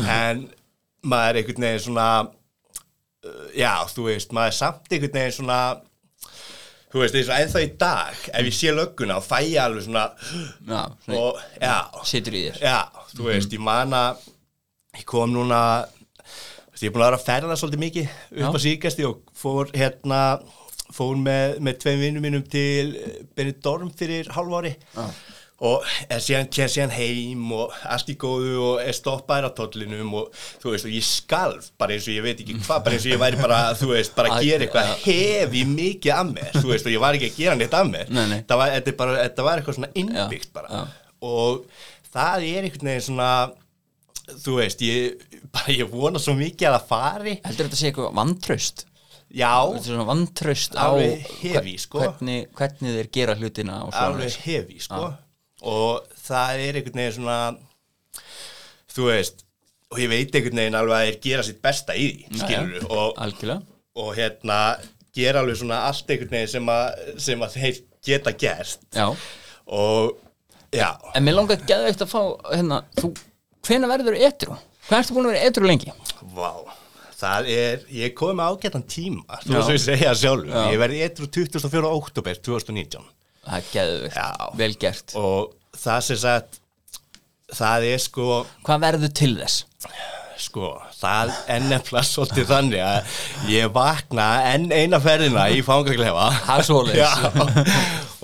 En 0.05 0.47
maður 1.09 1.31
er 1.31 1.41
einhvern 1.43 1.69
veginn 1.69 1.85
svona 1.87 2.09
uh, 2.27 3.45
já, 3.57 3.73
þú 3.95 4.09
veist, 4.11 4.35
maður 4.37 4.53
er 4.53 4.59
samt 4.59 4.91
einhvern 4.93 5.17
veginn 5.21 5.37
svona 5.39 5.61
þú 6.93 7.03
veist, 7.03 7.19
eins 7.19 7.29
og 7.31 7.37
ennþá 7.37 7.63
í 7.65 7.71
dag 7.81 8.25
ef 8.33 8.49
ég 8.49 8.57
sé 8.57 8.73
lögguna 8.75 9.19
og 9.21 9.27
fæ 9.27 9.39
ég 9.45 9.61
alveg 9.63 9.87
svona 9.87 10.07
Já, 10.19 10.81
svona 11.05 11.21
og, 11.21 11.43
já, 11.61 11.77
situr 12.09 12.37
í 12.39 12.43
þér. 12.49 12.61
Já, 12.65 13.05
þú 13.15 13.29
veist, 13.29 13.55
ég 13.55 13.65
man 13.65 13.97
að 13.97 14.27
ég 14.99 15.07
kom 15.09 15.33
núna 15.35 15.63
ég 16.85 16.91
er 16.91 16.95
búin 16.95 17.05
að 17.07 17.11
vera 17.11 17.21
að 17.21 17.27
ferða 17.29 17.57
svolítið 17.61 17.85
mikið 17.87 18.09
upp 18.09 18.45
Já. 18.45 18.51
á 18.55 18.65
síkasti 18.67 19.09
og 19.09 19.23
fór 19.39 19.73
hérna 19.75 20.21
fór 20.95 21.19
með, 21.21 21.59
með 21.65 21.81
tveim 21.83 22.05
vinnum 22.05 22.25
mínum 22.25 22.45
til 22.49 22.95
Benidorm 23.37 23.91
fyrir 23.99 24.31
hálf 24.33 24.55
ári 24.61 24.71
Já. 24.95 25.05
og 25.69 25.89
er 26.09 26.23
síðan, 26.23 26.49
kem 26.55 26.71
síðan 26.71 26.95
heim 26.95 27.51
og 27.53 27.75
allt 27.91 28.13
í 28.13 28.17
góðu 28.23 28.55
og 28.63 28.81
er 28.85 28.97
stoppaður 28.97 29.51
á 29.51 29.57
tollinum 29.59 30.15
og 30.21 30.31
þú 30.63 30.73
veist 30.77 30.89
og 30.89 30.95
ég 30.95 31.05
skalf 31.09 31.69
bara 31.81 31.97
eins 31.97 32.07
og 32.09 32.15
ég 32.15 32.25
veit 32.25 32.41
ekki 32.45 32.57
hvað, 32.63 32.83
bara 32.87 32.95
eins 32.97 33.05
og 33.09 33.13
ég 33.13 33.23
væri 33.25 33.43
bara 33.43 33.61
þú 33.77 33.91
veist, 33.93 34.15
bara 34.17 34.37
að 34.39 34.47
gera 34.49 34.69
eitthvað 34.69 34.95
hefi 35.05 35.65
mikið 35.75 36.15
af 36.15 36.33
mér, 36.33 36.51
þú 36.57 36.67
veist 36.73 36.89
og 36.89 36.95
ég 36.95 37.05
var 37.05 37.19
ekki 37.19 37.33
að 37.33 37.41
gera 37.43 37.59
neitt 37.59 37.79
af 37.83 37.91
mér 37.91 38.13
Nei, 38.15 38.25
nei. 38.33 38.41
Það 38.49 38.63
var, 38.63 38.75
þetta, 38.79 38.97
bara, 39.03 39.21
þetta 39.27 39.49
var 39.51 39.61
eitthvað 39.63 39.81
svona 39.81 39.93
innbyggt 40.05 40.53
bara 40.57 40.69
já. 40.73 40.85
og 41.27 41.65
það 42.15 42.49
er 42.55 42.69
einhvern 42.71 42.93
veginn 42.95 43.09
svona 43.11 43.33
þú 44.45 44.59
veist, 44.61 44.83
ég, 44.85 45.28
bara, 45.53 45.75
ég 45.75 45.91
vona 45.93 46.21
svo 46.23 46.35
mikið 46.39 46.69
að 46.71 46.77
það 46.79 46.87
fari. 46.93 47.35
Heldur 47.47 47.69
þetta 47.69 47.81
sé 47.81 47.91
eitthvað 47.91 48.15
vantraust? 48.19 48.85
já, 49.29 49.53
Þetta 49.77 50.05
vantraust 50.09 50.77
á 50.79 50.89
heavy, 51.43 51.75
sko. 51.81 52.01
hvernig, 52.01 52.47
hvernig 52.57 52.95
þeir 52.97 53.09
gera 53.13 53.35
hlutina 53.37 53.81
alveg 53.93 54.37
hefi 54.47 54.79
sko. 54.81 55.11
og 55.69 56.07
það 56.25 56.63
er 56.65 56.79
einhvern 56.79 57.01
veginn 57.03 57.17
svona 57.19 57.39
þú 58.95 59.09
veist 59.11 59.45
og 59.93 60.01
ég 60.03 60.11
veit 60.13 60.35
einhvern 60.37 60.63
veginn 60.63 60.79
alveg 60.79 60.97
að 60.97 61.09
þeir 61.11 61.19
gera 61.27 61.45
sitt 61.49 61.61
besta 61.65 61.97
í 61.97 62.07
því, 62.13 62.41
skilur 62.41 62.81
Já, 62.81 62.89
og, 62.89 63.69
og 63.99 64.15
hérna 64.17 64.61
gera 65.17 65.43
alveg 65.43 65.61
svona 65.61 65.83
allt 65.89 66.09
einhvern 66.13 66.35
veginn 66.37 66.53
sem 66.55 66.73
að, 66.73 67.05
sem 67.29 67.45
að 67.45 67.59
þeir 67.59 67.83
geta 68.09 68.33
gert. 68.39 68.81
Já. 68.95 69.09
Og 69.69 70.17
já, 70.73 70.91
En 71.17 71.25
mér 71.27 71.37
langar 71.37 71.59
að 71.61 71.89
eftir 71.91 72.07
að 72.07 72.13
fá 72.13 72.23
hérna, 72.55 72.83
þú, 73.01 73.13
hvenær 73.67 73.93
verður 73.93 74.19
etru? 74.29 74.57
Hvað 74.89 74.99
ertu 75.03 75.17
búin 75.17 75.29
að 75.29 75.35
vera 75.35 75.49
etru 75.51 75.69
lengi? 75.69 75.93
vá 76.35 76.53
það 77.19 77.49
er, 77.51 77.81
ég 77.91 78.13
kom 78.19 78.37
með 78.39 78.53
ágætan 78.55 78.85
tíma 78.87 79.39
þú 79.43 79.57
veist 79.57 79.69
að 79.69 79.75
ég 79.75 79.83
segja 79.85 80.13
sjálfur, 80.21 80.53
Já. 80.53 80.61
ég 80.73 80.79
verði 80.83 81.01
eitthvað 81.07 81.33
24. 81.35 81.89
oktober 81.99 82.39
2019 82.47 83.09
Það 83.49 83.73
er 83.83 83.91
Já. 84.15 84.29
vel 84.61 84.71
gert 84.79 85.15
og 85.19 85.55
það 85.79 86.05
sem 86.09 86.21
sagt 86.23 86.61
það 87.59 87.89
er 87.91 88.03
sko 88.05 88.29
Hvað 88.67 88.85
verður 88.87 89.13
til 89.19 89.33
þess? 89.41 89.65
sko, 90.39 90.69
það 91.01 91.33
er 91.51 91.65
nefnilega 91.67 92.07
svolítið 92.07 92.47
þannig 92.53 92.83
að 92.87 93.17
ég 93.51 93.73
vakna 93.75 94.27
enn 94.53 94.69
eina 94.71 95.01
ferðina 95.03 95.49
í 95.51 95.65
fangaklefa 95.67 96.29
Það 96.45 96.61
er 96.63 96.67
svoleiðis. 96.69 97.01
Já, 97.03 97.15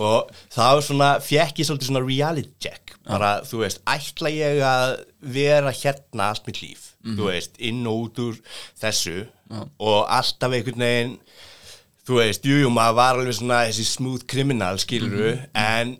og 0.05 0.31
þá 0.55 0.67
svona 0.87 1.09
fekk 1.23 1.59
ég 1.59 1.67
svolítið 1.67 1.89
svona 1.91 2.05
reality 2.07 2.53
check 2.63 2.84
bara, 3.05 3.31
þú 3.45 3.61
veist, 3.63 3.81
ætla 3.85 4.31
ég 4.33 4.61
að 4.65 4.95
vera 5.21 5.71
hérna 5.71 6.29
allt 6.31 6.45
mitt 6.47 6.61
líf? 6.63 6.91
Þú 7.05 7.27
veist, 7.29 7.59
inn 7.61 7.83
og 7.87 8.07
út 8.07 8.19
úr 8.23 8.39
þessu 8.81 9.27
og 9.77 9.99
alltaf 10.09 10.51
einhvern 10.57 10.81
veginn 10.81 11.17
þú 12.05 12.17
veist, 12.21 12.45
jú, 12.45 12.57
jú, 12.63 12.69
maður 12.73 12.95
var 12.97 13.19
alveg 13.19 13.37
svona 13.37 13.63
þessi 13.69 13.85
smooth 13.89 14.25
criminal, 14.29 14.77
skiluru 14.81 15.35
en 15.57 15.95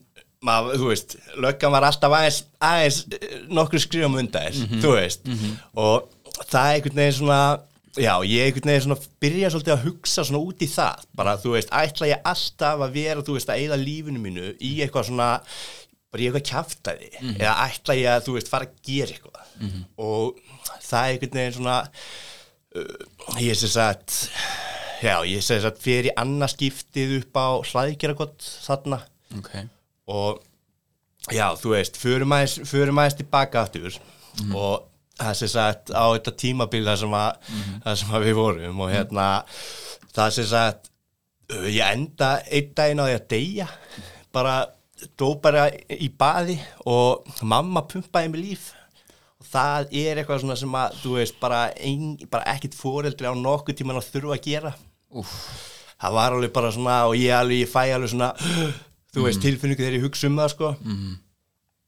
maður, 0.45 0.75
þú 0.81 0.89
veist, 0.91 1.15
löggan 1.41 1.71
var 1.73 1.83
alltaf 1.87 2.13
aðeins, 2.13 2.43
aðeins 2.61 2.99
eh, 3.17 3.39
nokkru 3.49 3.79
skrifum 3.81 4.17
undan 4.21 4.51
þér, 4.53 4.81
þú 4.83 4.91
veist. 4.99 5.23
Og 5.73 6.09
það 6.49 6.67
er 6.67 6.75
einhvern 6.75 6.99
veginn 7.01 7.17
svona 7.19 7.39
já, 7.95 8.11
ég 8.27 8.45
einhvern 8.49 8.69
veginn 8.69 8.83
svona 8.85 8.99
byrja 9.23 9.49
svolítið 9.53 9.73
að 9.77 9.85
hugsa 9.87 10.25
svona 10.27 10.41
út 10.45 10.61
í 10.61 10.67
það, 10.69 11.05
bara 11.15 11.37
þú 11.41 11.53
veist 11.55 11.69
ætla 11.71 12.09
ég 12.11 12.25
alltaf 12.33 12.81
að 12.85 12.93
vera, 12.99 13.23
þú 13.25 13.37
veist, 13.37 13.49
að 13.49 13.61
eyða 13.63 13.77
lífinu 13.81 14.19
mínu 14.21 14.49
í 14.59 14.73
eitthvað 14.83 15.07
svona 15.09 15.29
bara 16.15 16.23
í 16.23 16.29
eitthvað 16.31 16.47
kjaftaði, 16.49 17.09
eða 17.35 17.55
ætla 17.67 17.97
ég 17.99 18.09
að 18.15 18.23
þú 18.29 18.37
veist, 18.39 18.51
fara 18.53 18.69
að 18.69 18.79
gera 18.87 19.13
eitthvað. 19.17 19.51
Og 20.01 20.39
það 20.81 21.01
er 21.03 21.11
einhvern 21.17 21.37
veginn 21.41 21.57
svona 21.59 21.77
uh, 22.75 23.37
ég 23.43 23.59
sé 23.59 23.69
sagt 23.75 24.17
já, 25.03 25.15
ég 25.27 25.43
sé 25.43 25.59
sagt 25.61 25.81
fyrir 25.83 26.13
annað 26.17 26.55
skiptið 26.55 27.15
upp 27.19 27.37
á 27.37 27.47
hlaðgeragott 27.69 28.49
þarna. 28.65 28.99
Ok. 29.37 29.51
Og 30.09 30.41
já, 31.33 31.47
þú 31.59 31.75
veist, 31.75 31.97
förum 32.01 32.33
aðeins, 32.35 32.57
förum 32.69 32.99
aðeins 33.01 33.17
tilbaka 33.19 33.63
aftur. 33.65 33.99
Og 34.55 34.85
það 35.19 35.37
sem 35.39 35.51
sagt 35.53 35.93
á 35.95 36.03
þetta 36.11 36.35
tímabil 36.41 36.83
þar 36.85 36.99
sem, 37.01 37.13
að, 37.15 37.53
þar 37.85 37.99
sem 38.01 38.15
að 38.17 38.25
við 38.27 38.35
vorum 38.39 38.81
og 38.83 38.91
hérna 38.91 39.27
það 40.15 40.33
sem 40.35 40.47
sagt 40.51 40.89
uh, 41.53 41.67
ég 41.71 41.85
enda 41.87 42.33
einn 42.51 42.73
daginn 42.75 43.03
á 43.03 43.05
því 43.07 43.15
að 43.19 43.27
deyja. 43.35 43.67
Bara, 44.35 44.55
dó 45.19 45.35
bara 45.41 45.67
í 45.91 46.09
baði 46.09 46.55
og 46.89 47.27
mamma 47.43 47.83
pumpaði 47.89 48.31
mig 48.33 48.43
líf. 48.43 48.65
Og 49.41 49.47
það 49.51 49.93
er 50.01 50.21
eitthvað 50.21 50.41
svona 50.43 50.57
sem 50.59 50.77
að 50.79 50.97
þú 51.01 51.13
veist, 51.19 51.37
bara, 51.41 51.61
ein, 51.77 52.15
bara 52.31 52.47
ekkit 52.55 52.77
foreldri 52.77 53.29
á 53.29 53.33
nokkuð 53.35 53.79
tíman 53.81 53.99
að 53.99 54.09
þurfa 54.13 54.37
að 54.37 54.47
gera. 54.47 54.71
Úf, 55.15 55.33
það 56.01 56.17
var 56.17 56.37
alveg 56.37 56.55
bara 56.55 56.71
svona 56.75 56.97
og 57.09 57.15
ég, 57.19 57.35
alveg, 57.35 57.61
ég 57.65 57.71
fæ 57.71 57.83
alveg 57.95 58.13
svona 58.15 58.31
þú 59.15 59.27
veist 59.27 59.43
tilfinningu 59.45 59.83
þegar 59.83 59.99
ég 59.99 60.07
hugsa 60.07 60.31
um 60.31 60.41
það 60.41 60.51
sko. 60.55 60.73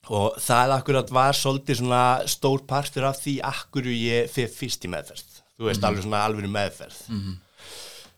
Og 0.07 0.37
það 0.39 0.75
akkurat 0.77 1.09
var 1.11 1.35
svolítið 1.35 1.81
svona 1.81 2.03
stór 2.31 2.61
partur 2.69 3.09
af 3.09 3.17
því 3.19 3.39
akkur 3.43 3.89
ég 3.91 4.29
fyrir 4.31 4.53
fyrst 4.53 4.85
í 4.87 4.91
meðferð. 4.93 5.41
Þú 5.57 5.67
veist 5.71 5.83
alveg 5.83 6.05
svona 6.05 6.23
alveg 6.27 6.47
meðferð 6.53 7.01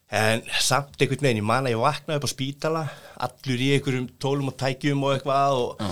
en 0.09 0.41
samt 0.63 0.95
einhvern 0.97 1.21
veginn 1.27 1.41
ég 1.43 1.45
man 1.45 1.67
að 1.69 1.75
ég 1.75 1.81
vaknaði 1.83 2.17
upp 2.21 2.25
á 2.25 2.31
spítala 2.31 2.83
allur 3.27 3.61
í 3.61 3.71
einhverjum 3.75 4.07
tólum 4.21 4.49
og 4.49 4.57
tækjum 4.57 5.03
og 5.05 5.15
eitthvað 5.17 5.59
og 5.59 5.83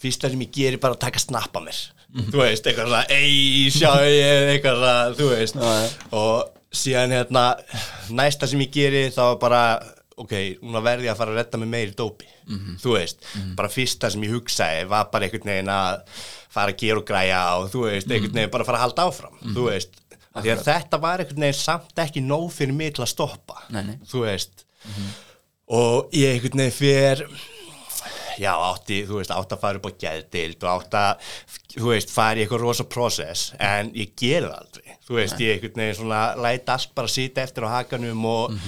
fyrsta 0.00 0.30
sem 0.32 0.44
ég 0.46 0.52
geri 0.54 0.80
bara 0.80 0.96
að 0.96 1.02
taka 1.06 1.20
snappa 1.22 1.60
mér. 1.64 1.78
Þú 2.16 2.38
veist, 2.40 2.64
eitthvað 2.70 2.86
svona 2.88 3.02
ei, 3.12 3.66
sjá 3.74 3.90
ég, 4.08 4.46
eitthvað 4.54 4.78
svona, 4.80 4.94
þú 5.18 5.26
veist. 5.34 5.58
Já. 5.60 5.74
og 6.16 6.76
síðan 6.76 7.12
hérna 7.16 7.44
næsta 8.16 8.48
sem 8.48 8.62
ég 8.64 8.72
geri 8.72 9.02
þá 9.12 9.36
bara 9.40 9.60
ok, 10.16 10.32
núna 10.64 10.80
verði 10.84 11.08
ég 11.08 11.12
að 11.12 11.20
fara 11.20 11.34
að 11.34 11.38
redda 11.42 11.60
mig 11.60 11.68
meiri 11.74 11.92
dópi 11.96 12.28
þú 12.80 12.92
veist, 12.96 13.24
bara 13.58 13.68
fyrsta 13.72 14.08
sem 14.12 14.22
ég 14.24 14.32
hugsaði 14.36 14.86
var 14.88 15.08
bara 15.12 15.26
einhvern 15.26 15.50
veginn 15.50 15.68
að 15.72 16.00
fara 16.56 16.72
að 16.72 16.78
gera 16.80 17.00
og 17.02 17.06
græja 17.08 17.40
og 17.58 17.66
þú 17.72 17.82
veist, 17.90 18.08
einhvern 18.08 18.32
veginn 18.38 18.52
bara 18.54 18.64
að 18.64 18.70
fara 18.70 18.78
að 18.78 18.84
halda 18.86 19.06
áfram 19.10 19.36
þú 19.56 19.64
veist, 19.68 19.98
því 20.44 20.52
að 20.54 20.64
þetta 20.68 21.00
var 21.02 21.22
einhvern 21.24 21.44
veginn 21.46 21.58
samt 21.60 22.02
ekki 22.06 22.22
nóg 22.24 22.48
fyrir 22.54 22.74
mig 22.76 22.94
til 22.96 23.04
að 23.06 23.12
stoppa 23.14 23.60
Nei, 23.74 23.82
nei. 23.90 23.96
þú 24.10 24.24
veist. 24.26 24.64
Og 25.66 26.10
ég 26.14 26.36
einhvern 26.36 26.62
veginn 26.62 26.76
fer 26.76 27.24
já, 28.36 28.52
átti, 28.52 28.98
þú 29.08 29.16
veist, 29.22 29.30
átti 29.32 29.56
að 29.56 29.62
fara 29.62 29.80
upp 29.80 29.86
á 29.88 29.92
gæðdild 30.02 30.64
og 30.66 30.68
átti 30.74 30.98
að, 31.00 31.30
þú 31.76 31.86
veist, 31.88 32.10
fara 32.12 32.36
í 32.36 32.42
eitthvað 32.44 32.60
rosa 32.66 32.84
process, 32.84 33.46
en 33.64 33.88
ég 33.96 34.10
ger 34.20 34.44
það 34.44 34.58
aldrei, 34.58 34.96
þú 35.08 35.16
veist, 35.16 35.40
ég 35.40 35.54
einhvern 35.56 35.80
veginn 35.80 35.96
svona 36.02 36.20
læt 36.44 36.68
allt 36.74 36.92
bara 36.98 37.08
sýta 37.14 37.44
eftir 37.46 37.64
á 37.64 37.70
hakanum 37.78 38.26
og 38.28 38.58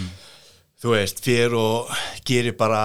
þú 0.81 0.95
veist, 0.95 1.21
fyrir 1.25 1.59
og 1.61 1.93
gerir 2.29 2.57
bara 2.57 2.81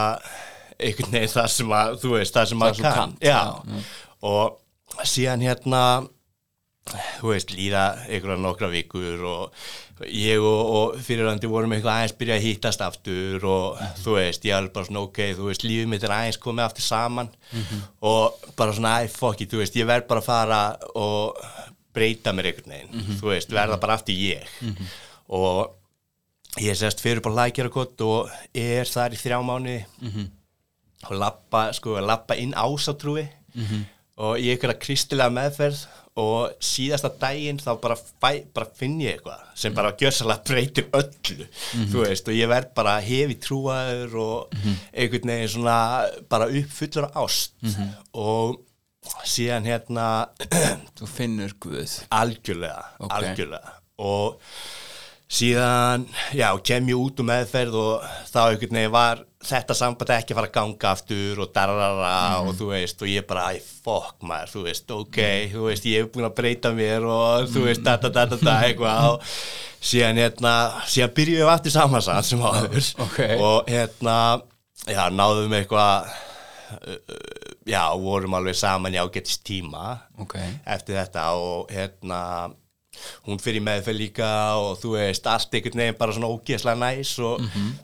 einhvern 0.75 1.15
veginn 1.15 1.31
það 1.37 1.47
sem 1.55 1.71
að, 1.79 1.95
þú 2.03 2.11
veist, 2.17 2.35
það 2.35 2.51
sem 2.51 2.65
Það 2.67 2.83
að 2.83 2.99
kann, 2.99 3.15
já, 3.23 3.39
já. 3.39 3.85
og 4.33 5.07
síðan 5.07 5.47
hérna 5.47 5.83
þú 6.91 7.29
veist, 7.31 7.53
líða 7.55 7.83
einhverja 8.09 8.41
nokkra 8.43 8.67
vikur 8.73 9.21
og 9.29 9.67
ég 10.09 10.41
og, 10.43 10.61
og 10.75 10.97
fyrirhandi 11.05 11.47
vorum 11.47 11.71
eitthvað 11.75 11.93
aðeins 12.01 12.15
byrja 12.19 12.35
að 12.35 12.43
hýttast 12.47 12.81
aftur 12.83 13.45
og 13.47 13.77
þú 14.01 14.15
veist, 14.17 14.43
ég 14.49 14.57
alveg 14.57 14.73
bara 14.75 14.89
svona 14.89 15.03
ok, 15.05 15.21
þú 15.37 15.47
veist, 15.47 15.63
lífið 15.63 15.87
mitt 15.93 16.03
er 16.03 16.15
aðeins 16.17 16.39
komið 16.43 16.65
aftur 16.65 16.83
saman 16.87 17.29
og 18.03 18.49
bara 18.59 18.75
svona, 18.75 18.97
æ, 19.05 19.07
fuck 19.13 19.41
it, 19.45 19.53
þú 19.53 19.61
veist, 19.63 19.77
ég 19.79 19.87
verð 19.87 20.09
bara 20.09 20.23
að 20.25 20.27
fara 20.27 20.59
og 20.99 21.39
breyta 21.95 22.33
mér 22.35 22.49
einhvern 22.51 22.73
veginn, 22.75 23.07
þú 23.21 23.31
veist, 23.31 23.51
verða 23.53 23.77
bara 23.79 23.95
aftur 23.99 24.17
ég. 24.17 24.43
Og 25.29 25.69
ég 26.61 26.75
sérst 26.77 26.99
fyrir 27.01 27.21
bara 27.23 27.45
lækjarakott 27.45 28.01
og 28.05 28.29
er 28.53 28.85
þar 28.89 29.13
í 29.15 29.21
þrjá 29.23 29.39
mánuði 29.45 29.79
og 31.07 31.15
lappa, 31.19 31.67
sko, 31.73 31.95
lappa 32.01 32.35
inn 32.35 32.53
ásatrúi 32.53 33.23
og 34.17 34.37
í 34.39 34.49
einhverja 34.51 34.79
kristilega 34.81 35.29
meðferð 35.33 35.85
og 36.19 36.51
síðasta 36.61 37.09
daginn 37.21 37.57
þá 37.57 37.71
bara, 37.81 37.95
fæ, 37.97 38.43
bara 38.53 38.67
finn 38.77 38.99
ég 39.01 39.15
eitthvað 39.17 39.47
sem 39.57 39.73
bara 39.73 39.95
gjössalega 39.97 40.43
breytir 40.45 40.85
öllu 40.93 41.47
þú 41.89 42.03
veist 42.03 42.27
og 42.29 42.37
ég 42.37 42.51
verð 42.51 42.73
bara 42.77 42.99
hefi 43.01 43.39
trúaður 43.41 44.13
og 44.21 44.53
einhvern 44.93 45.31
veginn 45.33 45.49
svona 45.55 45.77
bara 46.29 46.51
uppfullur 46.53 47.09
ást. 47.17 47.55
Og 48.13 48.59
síðan 49.27 49.65
hérna 49.67 50.05
Þú 50.95 51.09
finnur 51.11 51.55
Guð. 51.59 51.97
Algjörlega, 52.13 52.85
Ok. 52.99 53.11
algjörlega. 53.17 53.73
Og 53.99 54.37
síðan, 55.31 56.07
já, 56.35 56.49
kem 56.65 56.89
ég 56.91 56.99
út 56.99 57.21
um 57.23 57.29
meðferð 57.31 57.77
og 57.79 58.09
þá 58.29 58.39
einhvern 58.43 58.77
veginn 58.77 58.93
var 58.93 59.23
þetta 59.43 59.75
samband 59.75 60.11
ekki 60.15 60.33
að 60.33 60.37
fara 60.39 60.49
að 60.49 60.55
ganga 60.55 60.91
aftur 60.93 61.41
og 61.43 61.49
darrara 61.55 62.11
og 62.43 62.53
þú 62.55 62.69
veist 62.71 63.01
og 63.03 63.09
ég 63.11 63.25
bara, 63.27 63.49
æ, 63.51 63.59
fokk 63.83 64.23
maður, 64.29 64.53
þú 64.53 64.63
veist, 64.67 64.93
ok 64.95 65.19
þú 65.51 65.65
veist, 65.67 65.87
ég 65.89 66.03
hef 66.03 66.11
búin 66.13 66.27
að 66.29 66.35
breyta 66.37 66.71
mér 66.75 67.07
og 67.09 67.49
þú 67.51 67.65
veist, 67.67 67.83
da, 67.83 67.97
da, 67.99 68.11
da, 68.13 68.25
da, 68.31 68.39
da, 68.39 68.55
eitthvað. 68.67 69.09
Og 69.13 69.83
síðan, 69.83 70.21
hérna, 70.23 70.53
síðan 70.87 71.15
byrjuðum 71.17 71.49
við 71.49 71.53
aftur 71.57 71.75
samansatt 71.75 72.29
sem 72.29 72.43
áður. 72.43 72.91
ok. 73.07 73.19
og 73.35 73.71
hérna, 73.73 74.17
já, 74.87 75.03
náðum 75.11 75.57
eitthvað 75.59 76.13
uh, 76.77 76.97
já, 77.67 77.83
vorum 77.99 78.37
alveg 78.39 78.57
saman 78.59 78.95
í 78.95 79.01
ágættis 79.01 79.41
tíma 79.43 79.97
Ok, 80.23 80.37
eftir 80.63 81.01
þetta 81.01 81.31
og 81.39 81.71
hérna 81.73 82.21
hún 83.25 83.39
fyrir 83.41 83.63
meðferð 83.65 83.99
líka 83.99 84.29
og 84.61 84.77
þú 84.81 84.93
veist 84.97 85.27
allt 85.27 85.53
einhvern 85.57 85.81
veginn 85.83 85.99
bara 85.99 86.13
svona 86.15 86.29
ógeðslega 86.31 86.79
næs 86.79 87.13
og 87.19 87.41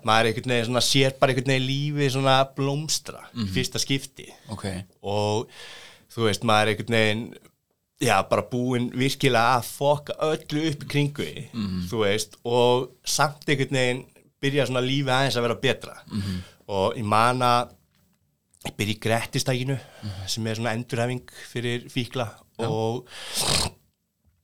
maður 0.07 0.32
einhvern 0.32 0.53
veginn 0.53 0.70
svona 0.70 0.86
sér 0.86 1.16
bara 1.20 1.34
einhvern 1.34 1.53
veginn 1.53 1.70
lífi 1.70 2.10
svona 2.14 2.38
blómstra 2.55 3.26
í 3.34 3.47
fyrsta 3.55 3.80
skipti. 3.82 4.28
Ok. 4.53 4.66
Og 5.03 5.49
þú 6.14 6.28
veist 6.30 6.43
maður 6.47 6.74
einhvern 6.76 6.97
veginn 6.99 7.26
já 7.99 8.16
bara 8.30 8.45
búinn 8.47 8.91
virkilega 8.95 9.57
að 9.57 9.66
foka 9.74 10.14
öllu 10.24 10.70
upp 10.70 10.86
kringu 10.88 11.26
því, 11.26 11.49
þú 11.89 11.97
veist 12.05 12.38
og 12.47 12.89
samt 13.03 13.43
einhvern 13.49 13.76
veginn 13.76 14.05
byrja 14.39 14.70
svona 14.70 14.86
lífi 14.86 15.12
aðeins 15.12 15.36
að 15.36 15.43
vera 15.49 15.60
betra. 15.66 15.97
Og 16.70 16.95
ég 16.95 17.03
man 17.03 17.41
að 17.43 17.74
byrja 18.78 18.93
í 18.93 18.99
Grettistækinu 19.03 19.76
sem 20.28 20.47
er 20.47 20.55
svona 20.55 20.74
endurhæfing 20.78 21.28
fyrir 21.51 21.89
fíkla 21.91 22.30
og 22.64 23.07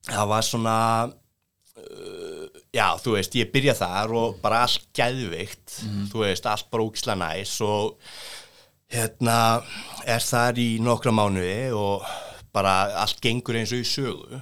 það 0.09 0.27
var 0.31 0.45
svona 0.45 0.77
uh, 1.09 2.47
já, 2.75 2.87
þú 3.01 3.15
veist, 3.17 3.35
ég 3.39 3.51
byrja 3.53 3.75
þar 3.79 4.13
og 4.19 4.39
bara 4.43 4.63
allt 4.65 4.87
gæðveikt 4.95 5.79
þú 6.11 6.23
veist, 6.25 6.45
allt 6.49 6.69
bara 6.71 6.83
ógislega 6.87 7.19
næs 7.23 7.55
og 7.65 7.97
hérna 8.95 9.39
er 10.05 10.21
þar 10.21 10.59
í 10.61 10.69
nokkra 10.83 11.11
mánuði 11.15 11.71
og 11.75 12.05
bara 12.55 12.75
allt 13.01 13.17
gengur 13.19 13.57
eins 13.59 13.73
og 13.75 13.81
í 13.81 13.87
sögu. 13.89 14.37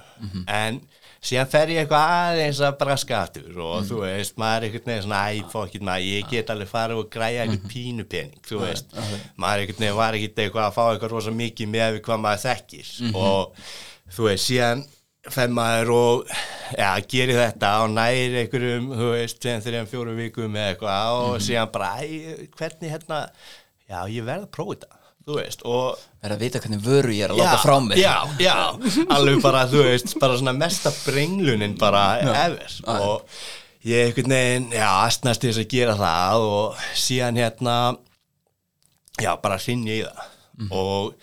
En 0.46 0.76
síðan 1.24 1.48
fer 1.50 1.70
ég 1.72 1.80
eitthvað 1.80 2.12
aðeins 2.14 2.60
að 2.62 2.76
braska 2.78 3.16
aftur 3.24 3.56
og 3.64 3.86
þú 3.88 4.02
veist, 4.04 4.36
maður 4.38 4.56
er 4.60 4.66
einhvern 4.68 4.90
veginn 4.92 5.02
svona 5.06 5.22
æ, 5.32 5.40
fokkið 5.50 5.86
maður, 5.88 6.04
ég 6.12 6.28
get 6.30 6.50
alveg 6.52 6.68
farið 6.70 7.00
og 7.00 7.08
græja 7.10 7.42
eitthvað 7.46 7.70
pínu 7.72 8.04
pening, 8.12 8.42
þú 8.46 8.60
veist. 8.60 8.92
maður 9.40 9.54
er 9.56 9.64
einhvern 9.64 9.80
veginn 9.86 9.96
var 9.98 10.18
ekkert 10.20 10.42
eitthvað 10.44 10.68
að 10.68 10.76
fá 10.76 10.82
eitthvað 10.92 11.14
rosa 11.16 11.34
mikið 11.40 11.72
með 11.74 11.88
við 11.96 12.02
hvað 12.06 12.22
maður 12.26 12.44
þekkir 12.44 12.92
og 13.16 13.56
þú 14.14 14.28
veist, 14.28 14.44
síðan 14.52 14.84
fer 15.32 15.52
maður 15.54 15.92
og 15.94 16.32
ja, 16.76 16.90
gerir 17.08 17.38
þetta 17.38 17.70
og 17.84 17.94
næri 17.94 18.42
einhverjum, 18.42 18.90
þú 18.98 19.12
veist, 19.14 19.38
síðan 19.40 19.64
þrjum 19.64 19.88
fjórum 19.92 20.18
vikum 20.20 20.58
eða 20.58 20.74
eitthvað 20.74 21.20
og 21.22 21.38
síðan 21.44 21.72
bara, 21.72 21.94
æ, 22.04 22.48
hvernig 22.58 22.92
hérna 22.92 23.20
já, 23.88 23.98
ég 24.10 24.26
verð 24.26 24.46
að 24.46 24.52
prófa 24.56 24.76
þetta, 24.76 25.00
þú 25.24 25.38
veist 25.40 25.64
og 25.64 26.02
Verða 26.24 26.38
að 26.38 26.40
vita 26.46 26.60
hvernig 26.64 26.80
vöru 26.80 27.12
ég 27.12 27.26
er 27.26 27.32
að 27.34 27.40
láta 27.42 27.58
frá 27.60 27.74
mér. 27.84 27.98
já, 28.00 28.14
já, 28.40 28.54
alveg 29.12 29.42
bara, 29.44 29.66
þú 29.68 29.82
veist, 29.84 30.14
bara 30.22 30.38
svona 30.40 30.54
mesta 30.56 30.88
brenglunin 31.04 31.74
bara 31.76 32.04
ever. 32.46 32.78
Og 32.94 33.28
ég 33.84 34.06
einhvern 34.08 34.32
veginn, 34.32 34.70
já, 34.72 34.86
astnast 35.04 35.42
til 35.44 35.50
þess 35.52 35.60
að 35.60 35.74
gera 35.74 35.96
það 36.00 36.46
og 36.48 36.86
síðan 36.96 37.40
hérna 37.42 37.74
já, 39.20 39.34
bara 39.36 39.60
hrinja 39.60 39.98
í 39.98 40.02
það. 40.06 40.30
Mhm. 40.54 40.70
og 40.70 41.14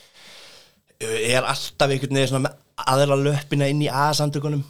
er 1.02 1.48
alltaf 1.50 1.90
einhvern 1.90 2.20
veginn 2.20 2.30
svona 2.30 2.46
með 2.46 2.60
aðra 2.88 3.18
löppina 3.20 3.68
inn 3.70 3.82
í 3.82 3.90
aðsamtökunum 3.90 4.64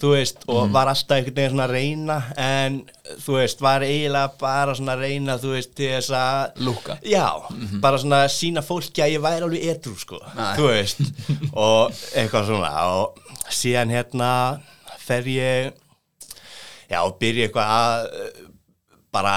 þú 0.00 0.10
veist, 0.14 0.38
og 0.48 0.62
Mhm. 0.66 0.72
var 0.72 0.86
alltaf 0.88 1.16
einhvern 1.18 1.34
veginn 1.36 1.50
svona 1.52 1.66
að 1.66 1.72
reyna 1.76 2.14
en 2.40 2.78
þú 3.20 3.32
veist, 3.36 3.60
var 3.60 3.80
eiginlega 3.84 4.30
bara 4.40 4.72
svona 4.74 4.94
að 4.96 5.02
reyna, 5.04 5.34
þú 5.38 5.50
veist, 5.52 5.74
til 5.76 5.90
þess 5.92 6.10
að 6.16 6.62
Lúkka. 6.64 6.96
Já, 7.04 7.26
bara 7.80 7.98
svona 7.98 8.22
að 8.24 8.32
sína 8.32 8.62
fólki 8.64 9.02
að 9.04 9.12
ég 9.18 9.20
væri 9.20 9.42
alveg 9.44 9.66
edru, 9.74 9.94
sko, 10.00 10.18
Nei. 10.34 10.56
þú 10.56 10.66
veist 10.72 11.00
og 11.52 11.90
eitthvað 12.16 12.46
svona 12.46 12.72
og 12.96 13.18
síðan 13.52 13.90
hérna 13.92 14.60
fer 14.98 15.22
ég 15.28 15.72
já, 16.90 17.00
byrja 17.20 17.48
eitthvað 17.48 17.72
að 17.76 18.06
uh, 18.06 18.48
bara 19.12 19.36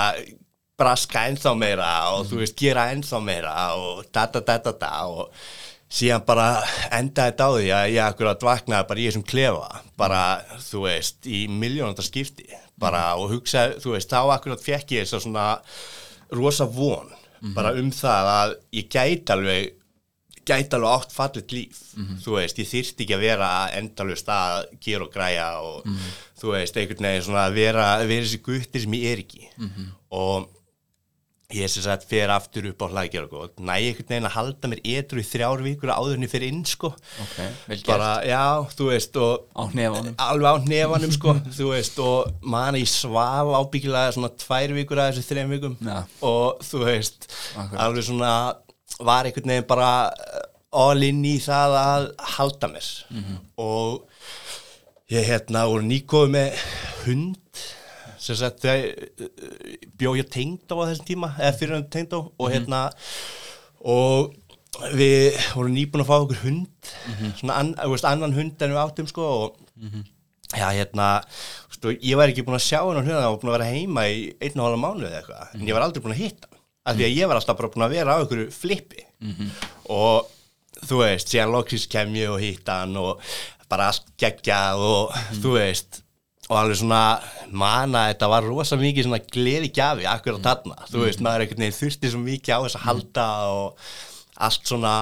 braska 0.79 1.25
ennþá 1.27 1.51
meira 1.59 1.89
og 2.15 2.27
þú 2.29 2.39
veist, 2.39 2.55
gera 2.55 2.87
ennþá 2.93 3.19
meira 3.21 3.55
og 3.75 4.05
da 4.15 4.25
da 4.31 4.39
da 4.39 4.57
da 4.57 4.71
da 4.71 4.91
og 5.07 5.33
síðan 5.89 6.25
bara 6.27 6.47
endaði 6.93 7.31
þetta 7.31 7.45
á 7.45 7.51
því 7.55 7.69
að 7.73 7.85
ég 7.95 8.03
akkurat 8.05 8.43
vaknaði 8.45 8.89
bara 8.91 9.01
í 9.01 9.07
þessum 9.09 9.25
klefa 9.29 9.81
bara, 9.97 10.21
þú 10.69 10.83
veist, 10.85 11.17
í 11.25 11.47
miljónandar 11.49 12.05
skipti 12.05 12.45
bara 12.79 13.15
og 13.19 13.33
hugsaði, 13.33 13.79
þú 13.83 13.95
veist, 13.95 14.11
þá 14.13 14.35
akkurat 14.35 14.61
fekk 14.63 14.93
ég 14.95 15.07
þess 15.07 15.17
að 15.17 15.25
svona 15.25 15.47
rosa 16.37 16.65
von 16.69 17.09
bara 17.55 17.73
um 17.79 17.89
það 17.95 18.29
að 18.35 18.55
ég 18.75 18.89
gæti 18.91 19.33
alveg 19.33 19.75
gæti 20.49 20.73
alveg 20.75 20.89
átt 20.91 21.11
fallit 21.13 21.51
líf. 21.53 21.79
Þú 22.23 22.31
veist, 22.39 22.57
ég 22.57 22.67
þyrfti 22.69 23.03
ekki 23.05 23.13
að 23.15 23.21
vera 23.25 23.49
endalust 23.77 24.29
að 24.33 24.63
gera 24.81 25.05
og 25.05 25.11
græja 25.13 25.49
og 25.61 25.83
þú 26.41 26.53
veist, 26.55 26.77
einhvern 26.77 27.05
veginn 27.05 27.25
svona 27.27 27.43
að 27.49 27.53
vera, 27.59 27.83
vera 28.09 28.25
þessi 28.25 28.39
guttir 28.45 28.81
sem 28.81 28.95
ég 28.97 29.11
er 29.13 29.21
ekki. 29.25 29.49
Og 30.09 30.47
ég 31.49 31.65
sem 31.73 31.81
sagt 31.81 32.03
fer 32.05 32.29
aftur 32.29 32.67
upp 32.69 32.83
á 32.85 32.87
hlaðgjara 32.91 33.25
og 33.33 33.55
næ 33.65 33.73
einhvern 33.79 34.05
veginn 34.11 34.27
að 34.29 34.35
halda 34.35 34.69
mér 34.69 34.81
edru 34.85 35.21
í 35.23 35.25
þrjár 35.25 35.63
vikur 35.65 35.89
áður 35.89 36.17
en 36.19 36.25
ég 36.27 36.29
fyrir 36.29 36.51
inn 36.53 36.59
sko 36.69 36.91
Ok, 36.93 37.37
vel 37.65 37.77
gert 37.79 37.87
bara, 37.89 38.09
já, 38.29 38.41
þú 38.77 38.89
veist 38.91 39.17
og 39.17 39.47
Á 39.57 39.61
hnefanum 39.73 40.13
alveg 40.21 40.49
á 40.53 40.57
nefanum 40.69 41.15
sko 41.15 41.33
þú 41.57 41.71
veist 41.71 41.97
og 42.05 42.35
man 42.45 42.77
ég 42.77 42.85
svaf 42.91 43.49
ábyggilega 43.63 44.13
svona 44.13 44.29
tvær 44.45 44.75
vikur 44.77 45.01
að 45.01 45.09
þessu 45.17 45.25
þrejum 45.31 45.55
vikum 45.57 45.79
Já. 45.81 45.97
og 46.29 46.61
þú 46.69 46.83
veist 46.85 47.25
Akkurat. 47.57 47.79
alveg 47.87 48.05
svona 48.11 48.33
var 49.09 49.25
einhvern 49.31 49.49
veginn 49.55 49.67
bara 49.73 49.89
all 50.69 51.01
in 51.09 51.23
í 51.25 51.37
það 51.41 51.75
að 51.81 52.07
halda 52.37 52.69
mér 52.75 52.91
Mhm. 53.09 53.37
og 53.57 54.05
ég 55.09 55.25
hérna 55.25 55.65
voru 55.65 55.81
nýkoði 55.89 56.29
með 56.35 56.59
hund 57.07 57.63
sem 58.29 58.37
sagt 58.39 58.61
þegar 58.63 59.89
bjóð 59.99 60.19
ég 60.21 60.29
tengd 60.33 60.69
á 60.69 60.75
þessum 60.85 61.07
tíma 61.09 61.31
eða 61.39 61.55
fyrir 61.59 61.75
hann 61.77 61.89
tengd 61.93 62.13
á 62.15 62.19
og 62.21 62.51
hérna 62.53 62.83
og 63.81 64.35
við 64.93 65.35
vorum 65.55 65.73
nýbúin 65.75 66.03
að 66.05 66.09
fá 66.11 66.15
okkur 66.21 66.41
hund 66.45 66.93
svona 67.41 67.57
an, 67.63 67.73
veist, 67.89 68.05
annan 68.07 68.35
hund 68.37 68.61
en 68.61 68.75
við 68.75 68.81
áttum 68.83 69.09
sko 69.09 69.25
og 69.39 69.57
já 70.55 70.67
hérna 70.73 71.09
stu, 71.73 71.91
ég 72.01 72.17
var 72.17 72.29
ekki 72.31 72.45
búin 72.45 72.57
að 72.57 72.65
sjá 72.67 72.79
hann 72.85 72.97
og 73.01 73.05
hérna 73.05 73.29
og 73.33 73.39
búin 73.41 73.51
að 73.51 73.57
vera 73.57 73.69
heima 73.73 74.05
í 74.09 74.21
einn 74.39 74.59
og 74.61 74.65
hálfa 74.69 74.81
mánuð 74.85 75.09
eða 75.09 75.19
eitthvað 75.21 75.53
en 75.59 75.67
ég 75.67 75.77
var 75.77 75.85
aldrei 75.87 76.03
búin 76.05 76.15
að 76.15 76.21
hitta 76.23 76.49
af 76.89 76.95
því 76.97 77.05
að 77.05 77.15
ég 77.19 77.29
var 77.29 77.37
alltaf 77.37 77.57
bara 77.59 77.69
búin 77.73 77.85
að 77.85 77.93
vera 77.97 78.13
á 78.15 78.19
einhverju 78.23 78.51
flippi. 78.55 79.03
Og 79.93 80.29
þú 80.89 81.01
veist 81.03 81.29
síðan 81.29 81.51
loksins 81.53 81.87
kem 81.91 82.13
ég 82.17 82.31
og 82.33 82.39
hitta 82.41 82.79
hann 82.81 82.95
og 82.97 83.19
bara 83.69 83.91
geggjað 84.17 84.81
og 84.81 85.17
þú 85.43 85.51
veist 85.57 85.99
og 86.49 86.55
alveg 86.57 86.79
svona 86.81 87.01
mana 87.53 88.07
þetta 88.09 88.29
var 88.31 88.47
rosa 88.49 88.77
mikið 88.79 89.05
svona 89.05 89.19
gleði 89.31 89.69
gjafi 89.75 90.07
akkur 90.09 90.39
á 90.41 90.45
þarna, 90.49 90.77
þú 90.89 91.03
veist, 91.05 91.21
maður 91.21 91.45
einhvern 91.45 91.65
veginn 91.65 91.77
þurfti 91.79 92.09
svo 92.13 92.21
mikið 92.23 92.55
á 92.57 92.59
þess 92.65 92.79
að 92.79 92.87
halda 92.87 93.25
og 93.53 93.91
allt 94.47 94.71
svona 94.71 94.93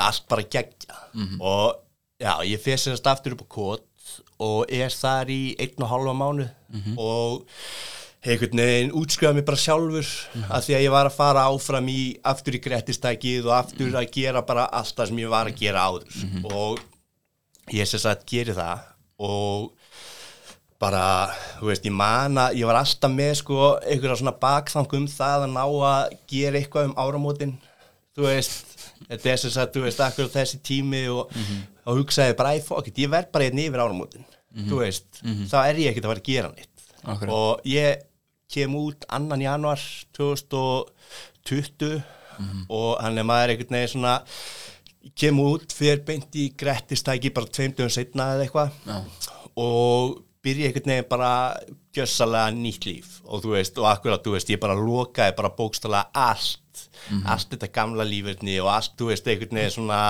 allt 0.00 0.26
bara 0.28 0.42
gegja 0.52 0.98
og 1.40 1.78
já, 2.20 2.34
ég 2.44 2.60
fyrir 2.60 2.78
sérst 2.78 3.06
aftur 3.10 3.34
upp 3.38 3.46
á 3.46 3.54
kót 3.56 3.86
og 4.40 4.68
er 4.72 4.92
þar 4.92 5.28
í 5.32 5.40
einn 5.60 5.82
og 5.84 5.90
halva 5.90 6.12
mánu 6.16 6.46
og 7.00 7.48
einhvern 8.20 8.60
veginn 8.60 8.92
útskrifa 8.92 9.32
mig 9.32 9.44
bara 9.48 9.56
sjálfur 9.56 10.08
af 10.52 10.64
því 10.66 10.74
að 10.76 10.84
ég 10.84 10.92
var 10.92 11.08
að 11.08 11.16
fara 11.16 11.46
áfram 11.48 11.88
í 11.88 12.00
aftur 12.22 12.56
í 12.58 12.60
grettistækið 12.60 13.46
og 13.48 13.54
aftur 13.56 13.96
að 13.96 14.10
gera 14.12 14.42
bara 14.44 14.66
allt 14.68 14.92
það 14.96 15.08
sem 15.08 15.18
ég 15.24 15.30
var 15.32 15.48
að 15.48 15.56
gera 15.60 15.86
áður. 15.88 16.18
Og 16.44 16.80
ég 17.72 17.88
sem 17.88 18.00
sagt 18.02 18.26
geri 18.28 18.52
það 18.52 18.82
og 19.24 19.72
bara, 20.80 21.02
þú 21.60 21.68
veist, 21.68 21.84
ég 21.84 21.92
man 21.92 22.38
að 22.40 22.54
ég 22.60 22.68
var 22.70 22.78
alltaf 22.80 23.12
með 23.12 23.34
sko 23.42 23.56
einhverja 23.84 24.16
svona 24.22 24.32
bakþang 24.40 24.94
um 24.96 25.06
það 25.12 25.44
að 25.46 25.52
ná 25.54 25.64
að 25.64 26.14
gera 26.32 26.60
eitthvað 26.60 26.88
um 26.88 26.94
áramótin 27.04 27.54
þú 28.16 28.24
veist, 28.26 28.74
þetta 29.10 29.30
er 29.34 29.40
sem 29.42 29.52
sagt, 29.54 29.74
þú 29.76 29.82
veist, 29.84 30.00
akkur 30.04 30.30
þessi 30.32 30.60
tími 30.66 31.02
og, 31.12 31.30
og 31.84 32.00
hugsaði 32.00 32.36
bara, 32.38 32.54
fokk, 32.64 32.88
ég 32.96 33.12
verð 33.12 33.28
bara 33.34 33.48
einn 33.50 33.60
yfir 33.66 33.82
áramótin 33.84 34.24
þú 34.70 34.80
veist, 34.82 35.20
þá 35.52 35.58
er 35.68 35.78
ég 35.84 35.92
ekkert 35.92 36.08
að 36.08 36.10
fara 36.14 36.22
að 36.24 36.30
gera 36.32 36.48
neitt. 36.56 36.86
Akkurat. 37.00 37.30
og 37.32 37.60
ég 37.64 38.02
kem 38.50 38.74
út 38.76 39.04
annan 39.08 39.40
januar 39.40 39.80
2020 40.18 42.00
og 42.72 42.90
hann 43.00 43.18
er 43.20 43.24
maður 43.28 43.52
einhvern 43.54 43.76
veginn 43.76 43.92
svona 43.94 44.16
kem 45.16 45.38
út 45.40 45.72
fyrir 45.76 46.02
beint 46.08 46.34
í 46.36 46.48
grettistæki 46.60 47.30
bara 47.36 47.46
tveimdugum 47.52 47.92
setna 47.92 48.32
eða 48.34 48.44
eitthvað. 48.48 48.70
Og 49.60 50.18
byrja 50.44 50.70
einhvern 50.70 50.92
veginn 50.92 51.10
bara 51.10 51.32
gjössalega 51.96 52.54
nýtt 52.56 52.86
líf. 52.88 53.18
Og 53.26 53.44
þú 53.44 53.54
veist, 53.56 53.78
og 53.80 53.90
akkurat, 53.90 54.22
þú 54.24 54.36
veist, 54.36 54.52
ég 54.52 54.62
bara 54.62 54.78
lokaði 54.78 55.36
bara 55.36 55.52
bókstala 55.56 56.06
allt. 56.16 56.86
Allt 57.28 57.52
þetta 57.52 57.70
gamla 57.74 58.06
lífurni 58.06 58.58
og 58.62 58.70
allt, 58.72 58.96
þú 58.98 59.10
veist, 59.10 59.28
einhvern 59.28 59.60
veginn 59.60 59.76
svona 59.76 60.00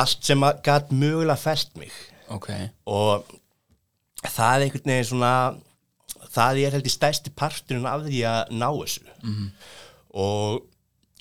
allt 0.00 0.24
sem 0.26 0.46
að 0.46 0.62
gæt 0.66 0.94
mögulega 0.94 1.40
fest 1.40 1.76
mig. 1.80 1.92
Ok, 2.30 2.50
og 2.86 3.26
það 4.22 4.52
er 4.54 4.64
einhvern 4.66 4.92
veginn 4.92 5.10
svona 5.10 5.34
það 6.30 6.64
er 6.64 6.76
held 6.76 6.88
í 6.88 6.92
stærsti 6.94 7.32
parturinn 7.36 7.88
af 7.88 8.04
því 8.06 8.20
að 8.30 8.52
ná 8.54 8.68
þessu. 8.70 9.06
-hmm. 9.22 9.48
og 10.10 10.66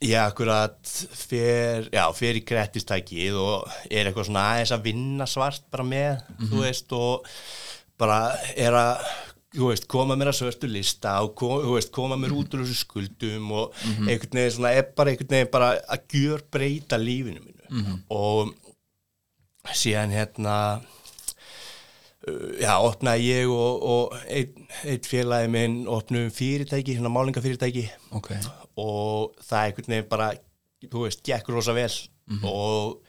ég 0.02 0.20
akkurat 0.20 0.92
fer, 1.12 1.90
já, 1.92 2.06
fer 2.16 2.38
í 2.40 2.46
krettistækið 2.46 3.36
og 3.36 3.68
er 3.92 4.08
eitthvað 4.08 4.30
svona 4.30 4.46
aðeins 4.54 4.72
að 4.72 4.86
vinna 4.88 5.26
svart 5.28 5.66
bara 5.72 5.84
með, 5.84 6.22
þú 6.50 6.62
veist 6.64 6.94
og 6.96 7.28
bara 8.00 8.20
er 8.56 8.76
að 8.80 9.04
þú 9.56 9.72
veist, 9.72 9.88
koma 9.90 10.16
mér 10.20 10.30
að 10.32 10.40
svörstu 10.40 10.68
lista 10.70 11.16
og 11.26 11.34
kom, 11.40 11.56
þú 11.64 11.76
veist, 11.76 11.92
koma 11.96 12.18
mér 12.22 12.36
út 12.38 12.54
úr 12.54 12.62
þessu 12.66 12.84
skuldum 12.84 13.52
og 13.58 13.74
einhvern 14.06 14.38
veginn 14.38 14.56
svona 14.56 14.74
er 14.78 14.86
bara 14.96 15.10
einhvern 15.14 15.34
veginn 15.36 15.52
bara 15.54 15.72
að 15.90 16.16
gjör 16.20 16.44
breyta 16.54 17.00
lífinu 17.02 17.42
mínu. 17.42 17.66
Og 18.14 18.54
síðan 19.76 20.14
hérna 20.14 20.56
já, 22.60 22.74
opnaði 22.78 23.26
ég 23.32 23.50
og, 23.50 23.84
og 23.90 24.16
einn 24.28 24.68
ein 24.86 25.02
félagi 25.08 25.50
minn 25.50 25.82
opnum 25.90 26.30
fyrirtæki, 26.36 26.98
svona 27.00 27.10
málingafyrirtæki 27.16 27.88
ok. 28.18 28.32
Og 28.80 29.34
það 29.44 29.66
einhvern 29.66 29.94
veginn 29.96 30.10
bara, 30.14 30.32
þú 30.86 31.06
veist, 31.08 31.26
gekk 31.26 31.50
rosa 31.52 31.74
vel. 31.74 31.92
Og 32.46 33.00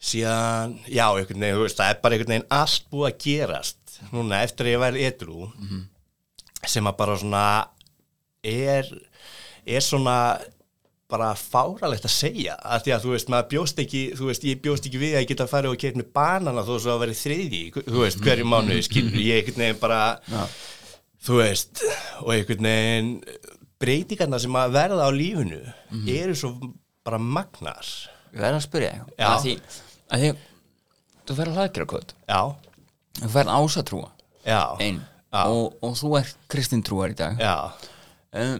síðan, 0.00 0.78
já, 0.88 1.04
einhvern 1.12 1.42
veginn, 1.44 1.58
þú 1.58 1.66
veist, 1.66 1.76
það 1.80 1.90
er 1.92 1.98
bara 2.02 2.16
einhvern 2.16 2.32
veginn 2.34 2.48
allt 2.56 2.86
búið 2.92 3.08
að 3.10 3.18
gerast 3.26 3.98
núna 4.14 4.38
eftir 4.46 4.66
að 4.66 4.72
ég 4.72 4.80
væri 4.80 5.04
edru 5.10 5.50
sem 6.66 6.86
að 6.88 6.96
bara 6.96 7.18
svona 7.20 7.44
er, 8.44 8.88
er 9.66 9.84
svona 9.84 10.16
bara 11.10 11.34
fáralegt 11.34 12.04
að 12.06 12.12
segja. 12.14 12.54
Að 12.62 12.84
því 12.84 12.92
að 12.94 13.04
þú 13.04 13.12
veist, 13.16 13.30
maður 13.32 13.48
bjóst 13.50 13.80
ekki 13.82 14.02
þú 14.16 14.28
veist, 14.28 14.44
ég 14.46 14.60
bjóst 14.62 14.86
ekki 14.86 15.00
við 15.02 15.14
að 15.16 15.24
ég 15.24 15.30
geta 15.32 15.44
að 15.44 15.50
fara 15.50 15.70
og 15.72 15.80
keitt 15.82 15.96
með 15.98 16.12
banana 16.14 16.62
þó 16.62 16.74
svo 16.78 16.92
að 16.94 17.00
vera 17.04 17.16
þriði, 17.18 17.62
þú 17.74 18.04
veist, 18.04 18.20
hverju 18.24 18.46
mánuði 18.46 18.84
skilur, 18.86 19.18
ég 19.20 19.40
einhvern 19.42 19.64
veginn 19.64 19.80
bara 19.82 20.00
Já. 20.30 20.44
þú 21.26 21.40
veist, 21.42 21.82
og 22.22 22.30
einhvern 22.36 22.70
veginn 22.70 23.12
breytingarna 23.80 24.38
sem 24.38 24.56
að 24.60 24.74
verða 24.76 25.08
á 25.08 25.10
lífinu 25.10 25.60
eru 26.14 26.34
svo 26.36 26.54
bara 27.04 27.18
magnar 27.18 27.86
ég 28.30 28.38
verð 28.44 28.60
að 28.60 28.66
spyrja 28.68 28.94
Já. 29.18 29.28
Að 30.10 30.24
því, 30.24 30.30
að 30.34 31.30
þú 31.30 31.36
verður 31.40 31.58
hlaðgjara 31.60 31.88
kvöld 31.92 32.14
já, 32.28 32.40
þú 33.20 33.30
verður 33.36 33.54
ásatrúa. 33.60 34.10
Já, 34.46 34.60
einn 34.80 35.00
Já. 35.30 35.42
og, 35.46 35.74
og 35.86 35.92
þú 36.00 36.08
ert 36.18 36.36
kristintrúar 36.50 37.12
í 37.12 37.16
dag. 37.18 37.36
Já. 37.38 37.54
Um, 38.34 38.56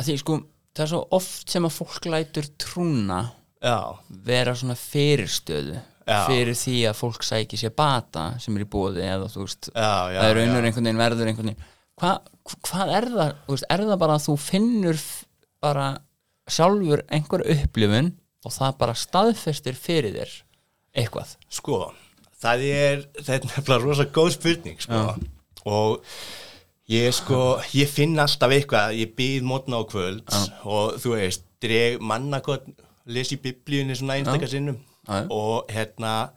að 0.00 0.08
því 0.08 0.16
sko 0.22 0.38
það 0.76 0.82
er 0.84 0.90
svo 0.92 1.02
oft 1.16 1.52
sem 1.52 1.66
að 1.68 1.76
fólk 1.76 2.08
lætur 2.10 2.48
trúna 2.60 3.20
já, 3.62 3.76
vera 4.26 4.54
svona 4.58 4.74
fyrirstöðu 4.78 5.76
Já. 6.06 6.18
fyrir 6.28 6.54
því 6.58 6.74
að 6.90 6.98
fólk 7.00 7.24
sæki 7.26 7.58
sér 7.58 7.72
bata 7.74 8.26
sem 8.42 8.54
er 8.58 8.62
í 8.66 8.68
bóði 8.70 9.02
eða 9.06 9.30
þú 9.32 9.44
veist 9.46 9.70
Já, 9.72 9.92
já, 10.12 10.18
það 10.20 10.28
er 10.32 10.36
raunur 10.40 10.58
já. 10.60 10.66
einhvern 10.68 10.86
veginn 10.90 11.00
verður 11.00 11.30
einhvern 11.32 11.50
veginn. 11.52 11.70
Hva, 11.96 12.10
hvað 12.68 12.92
er 12.98 13.06
það, 13.14 13.30
þú 13.46 13.54
veist, 13.56 13.68
er 13.72 13.84
það 13.88 14.00
bara 14.04 14.18
að 14.18 14.26
þú 14.26 14.34
finnur 14.44 14.98
f- 15.00 15.24
bara 15.64 15.86
sjálfur 16.52 17.02
einhver 17.10 17.42
upplifun 17.56 18.10
og 18.46 18.54
það 18.54 18.76
bara 18.82 18.94
staðfestir 19.00 19.78
fyrir 19.80 20.14
þér 20.20 20.34
eitthvað. 20.96 21.36
Sko 21.52 21.80
það 22.42 22.66
er, 22.70 23.04
þetta 23.18 23.36
er 23.36 23.46
nefnilega 23.50 23.82
rosa 23.84 24.06
góð 24.14 24.32
spurning 24.36 24.82
sko. 24.82 25.02
og 25.66 26.04
ég 26.92 27.14
sko, 27.16 27.40
ég 27.74 27.90
finn 27.90 28.18
alltaf 28.22 28.54
eitthvað, 28.54 28.96
ég 29.00 29.14
býð 29.18 29.46
mótna 29.48 29.80
á 29.82 29.84
kvöld 29.88 30.36
og 30.64 30.98
þú 31.02 31.16
veist, 31.16 31.46
dreg 31.62 32.02
mannakot 32.04 32.66
les 33.06 33.32
í 33.34 33.40
biblíunni 33.40 33.96
svona 33.96 34.18
einstakar 34.20 34.50
sinnum. 34.50 34.78
Já. 35.06 35.22
og 35.30 35.68
hérna 35.70 36.32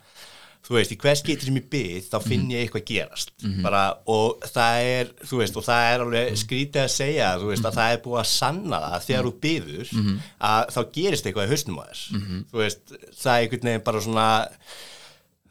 þú 0.70 0.76
veist, 0.78 0.92
í 0.94 0.98
hvers 1.02 1.24
getur 1.26 1.48
sem 1.50 1.56
ég 1.58 1.66
byð 1.74 2.10
þá 2.12 2.18
finn 2.28 2.44
ég 2.54 2.62
eitthvað 2.68 2.84
gerast. 2.86 3.32
Bara, 3.66 3.82
og 4.06 4.44
það 4.54 4.82
er, 4.92 5.08
þú 5.26 5.40
veist, 5.42 5.56
og 5.58 5.66
það 5.66 5.88
er 5.94 6.04
alveg 6.06 6.38
skrítið 6.44 6.82
að 6.84 6.92
segja, 6.94 7.30
þú 7.42 7.50
veist, 7.50 7.66
að 7.66 7.78
það 7.80 7.96
er 7.96 8.04
búið 8.06 8.20
að 8.22 8.30
sanna 8.36 8.80
það 8.86 9.08
þegar 9.08 9.26
þú 9.30 9.34
byður 9.48 9.90
að 10.52 10.70
þá 10.76 10.80
gerist 11.00 11.26
eitthvað 11.26 11.48
í 11.48 11.52
hausnum 11.56 11.82
á 11.82 11.84
þess 11.90 12.04
þú 12.52 12.62
veist, 12.62 12.84
það 13.18 13.34
er 13.34 13.42
einhvern 13.48 13.70
veginn 13.72 13.88
bara 13.90 14.02
svona 14.06 14.28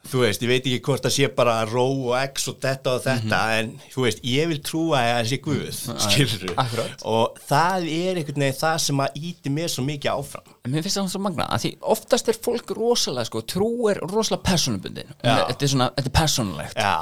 þú 0.09 0.23
veist, 0.23 0.43
ég 0.43 0.49
veit 0.51 0.65
ekki 0.65 0.81
hvort 0.87 1.05
það 1.05 1.13
sé 1.15 1.29
bara 1.37 1.55
ró 1.69 1.85
og 2.09 2.15
x 2.19 2.47
og 2.51 2.57
þetta 2.63 2.95
og 2.95 3.03
þetta 3.05 3.39
en 3.59 3.71
þú 3.93 4.05
veist, 4.05 4.21
ég 4.25 4.49
vil 4.51 4.59
trúa 4.65 5.01
að 5.01 5.09
það 5.11 5.29
sé 5.31 5.39
Guð 5.45 5.79
skilur 6.05 6.53
akkurat. 6.63 7.03
og 7.09 7.39
það 7.49 7.87
er 7.95 8.19
einhvern 8.21 8.43
veginn 8.45 8.59
það 8.59 8.77
sem 8.85 9.03
að 9.05 9.19
íti 9.29 9.53
mér 9.53 9.73
svo 9.73 9.85
mikið 9.87 10.11
áfram 10.15 10.55
En 10.65 10.73
mér 10.73 10.83
finnst 10.85 10.99
það 10.99 11.11
svo 11.13 11.21
magna 11.23 11.45
að 11.49 11.63
því 11.63 11.71
oftast 11.93 12.29
er 12.29 12.39
fólk 12.45 12.73
rosalega 12.77 13.29
sko, 13.29 13.43
trú 13.47 13.69
er 13.91 14.01
rosalega 14.03 14.45
persónubundin 14.49 15.13
Já. 15.23 15.45
þetta 15.49 15.65
er 15.65 15.73
svona, 15.73 15.89
þetta 15.95 16.11
er 16.11 16.15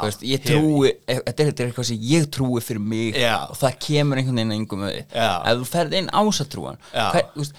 veist, 0.03 0.23
ég 0.27 0.45
trúi, 0.45 0.91
e, 0.93 1.17
þetta 1.17 1.43
er, 1.43 1.49
þetta 1.51 1.65
er 1.65 1.71
eitthvað 1.71 1.89
sem 1.89 2.05
ég 2.11 2.29
trúi 2.33 2.61
fyrir 2.63 2.83
mig 2.83 3.17
Já. 3.17 3.35
og 3.49 3.57
það 3.59 3.79
kemur 3.87 4.21
einhvern 4.21 4.41
veginn 4.41 4.55
engum 4.59 4.85
við 4.85 5.01
Já. 5.11 5.31
ef 5.41 5.59
þú 5.63 5.67
ferð 5.71 5.97
inn 6.01 6.13
ásatrúan 6.13 6.79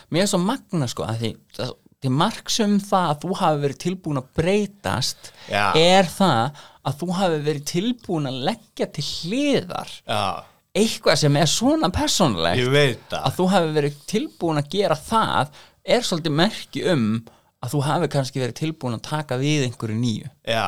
mér 0.08 0.24
er 0.24 0.30
svo 0.30 0.40
magna 0.42 0.88
sko 0.90 1.06
að 1.08 1.22
því 1.24 1.34
það, 1.58 1.74
til 2.04 2.12
marksum 2.14 2.76
það 2.82 3.08
að 3.12 3.22
þú 3.24 3.38
hafi 3.40 3.62
verið 3.64 3.78
tilbúin 3.84 4.20
að 4.20 4.28
breytast 4.38 5.30
Já. 5.50 5.64
er 5.74 6.10
það 6.12 6.60
að 6.88 7.00
þú 7.00 7.08
hafi 7.18 7.40
verið 7.48 7.64
tilbúin 7.72 8.30
að 8.30 8.38
leggja 8.48 8.86
til 8.94 9.04
hliðar 9.08 9.90
já, 10.06 10.22
eitthvað 10.78 11.18
sem 11.24 11.38
er 11.40 11.50
svona 11.50 11.90
það. 11.94 12.60
Að 13.18 13.38
þú 13.38 13.48
hafi 13.54 13.72
verið 13.78 13.98
tilbúin 14.12 14.62
að 14.62 14.70
gera 14.76 14.98
það 15.08 15.50
er 15.88 16.06
svolítið 16.06 16.36
merki 16.38 16.84
um 16.92 17.08
að 17.58 17.74
þú 17.74 17.80
hafi 17.88 18.10
kannski 18.12 18.42
verið 18.44 18.60
tilbúin 18.60 18.98
að 18.98 19.06
taka 19.08 19.38
við 19.40 19.64
einhverju 19.66 19.98
nýju. 19.98 20.28
Já, 20.46 20.66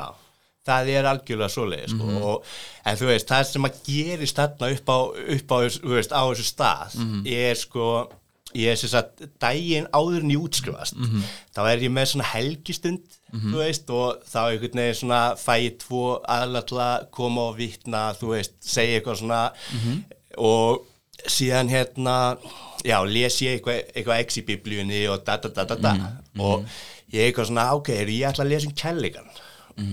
það 0.67 0.91
er 0.97 1.09
algjörlega 1.13 1.53
svoleiði 1.55 1.93
sko. 1.93 2.15
og, 2.33 2.49
en 2.85 2.99
þú 2.99 3.11
veist, 3.13 3.29
það 3.31 3.45
sem 3.53 3.69
að 3.69 3.79
gerist 3.87 4.41
þarna 4.41 4.73
upp 4.75 4.91
á, 4.91 4.99
upp 5.37 5.55
á, 5.55 5.59
veist, 5.95 6.11
á 6.17 6.23
þessu 6.27 6.49
stað 6.49 6.99
er 7.31 7.61
sko 7.61 7.87
ég 8.59 8.73
er 8.73 8.79
sem 8.81 8.91
sagt 8.91 9.21
daginn 9.43 9.87
áður 9.95 10.25
en 10.25 10.31
ég 10.35 10.43
útskrifast. 10.43 10.97
Þá 11.55 11.61
er 11.71 11.85
ég 11.85 11.93
með 11.95 12.09
svona 12.13 12.29
helgistund 12.33 13.17
þú 13.31 13.61
veist 13.61 13.91
og 13.95 14.25
þá 14.27 14.39
einhvern 14.51 14.81
veginn 14.83 14.97
svona 14.99 15.21
fæ 15.39 15.53
ég 15.63 15.77
tvo 15.79 16.05
aðlatla 16.27 16.89
koma 17.15 17.45
og 17.53 17.59
vitna, 17.61 18.09
þú 18.19 18.33
veist, 18.35 18.57
segja 18.61 18.99
eitthvað 18.99 19.21
svona. 19.23 19.43
Og 20.41 20.87
síðan 21.31 21.69
hérna 21.71 22.17
já, 22.87 22.97
les 23.07 23.37
ég 23.45 23.59
eitthvað, 23.59 23.83
eitthvað 23.95 24.23
x 24.25 24.41
í 24.41 24.47
biblíunni 24.49 25.03
og 25.13 25.23
da 25.27 25.37
da 25.37 25.51
da 25.53 25.65
da 25.69 25.77
da. 25.77 25.93
Og 26.41 26.65
ég 27.13 27.29
eitthvað 27.29 27.51
svona, 27.53 27.69
ok, 27.77 27.91
er 28.01 28.09
ég 28.15 28.29
ætla 28.31 28.47
að 28.47 28.53
lesa 28.55 28.71
um 28.71 28.75
kærleikan 28.75 29.31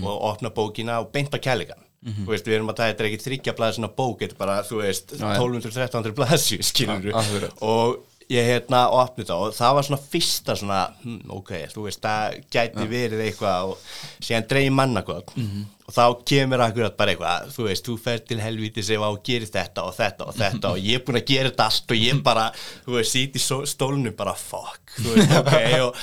og 0.02 0.24
opna 0.32 0.50
bókina 0.50 0.98
og 1.02 1.12
beinta 1.14 1.38
kærleikan 1.38 1.84
þú 2.24 2.28
veist, 2.30 2.46
við 2.46 2.54
erum 2.58 2.68
að 2.70 2.76
það 2.78 2.90
er 2.92 3.06
ekki 3.08 3.24
þryggja 3.24 3.52
blaða 3.58 3.74
svona 3.74 3.88
bók, 3.96 4.20
þetta 4.22 4.34
er 4.36 4.38
bara, 4.38 4.58
þú 4.62 4.76
veist 4.82 5.14
Já, 5.18 5.24
já. 5.34 5.38
1200-1300 5.40 6.14
blaðsju, 6.14 6.58
skilur 6.62 7.08
akkurat. 7.18 7.56
og 7.60 7.96
ég 8.28 8.44
hérna 8.44 8.82
opni 8.92 9.24
það 9.24 9.42
og 9.46 9.54
það 9.56 9.74
var 9.78 9.86
svona 9.86 10.02
fyrsta 10.12 10.54
svona, 10.60 10.78
hm, 11.02 11.20
ok, 11.32 11.50
þú 11.72 11.84
veist, 11.86 12.00
það 12.04 12.34
gæti 12.52 12.84
verið 12.90 13.22
eitthvað 13.24 13.70
og 13.70 13.78
síðan 14.20 14.48
dreigi 14.50 14.72
mannakot 14.76 15.32
Mhm. 15.36 15.62
og 15.88 15.94
þá 15.96 16.02
kemur 16.28 16.60
akkurat 16.66 16.96
bara 16.98 17.14
eitthvað, 17.14 17.46
þú 17.56 17.64
veist, 17.70 17.86
þú 17.88 17.96
fer 18.04 18.18
til 18.28 18.38
helviti 18.44 18.82
sem 18.84 19.00
á 19.00 19.08
og 19.08 19.22
gerir 19.24 19.48
þetta 19.48 19.86
og 19.88 19.94
þetta 19.96 20.26
og 20.28 20.34
þetta 20.36 20.72
og 20.74 20.76
ég 20.84 20.94
er 21.00 21.04
búin 21.06 21.20
að 21.22 21.26
gera 21.32 21.48
þetta 21.50 21.64
allt 21.70 21.90
og 21.96 21.96
ég 22.04 22.22
bara, 22.22 22.44
þú 22.84 22.98
veist, 22.98 23.12
sít 23.16 23.32
í 23.40 23.40
só- 23.40 23.64
stólnum 23.66 24.16
bara 24.16 24.34
fuck, 24.34 24.92
þú 25.00 25.14
veist, 25.16 25.32
ok, 25.40 25.56
og, 25.86 25.94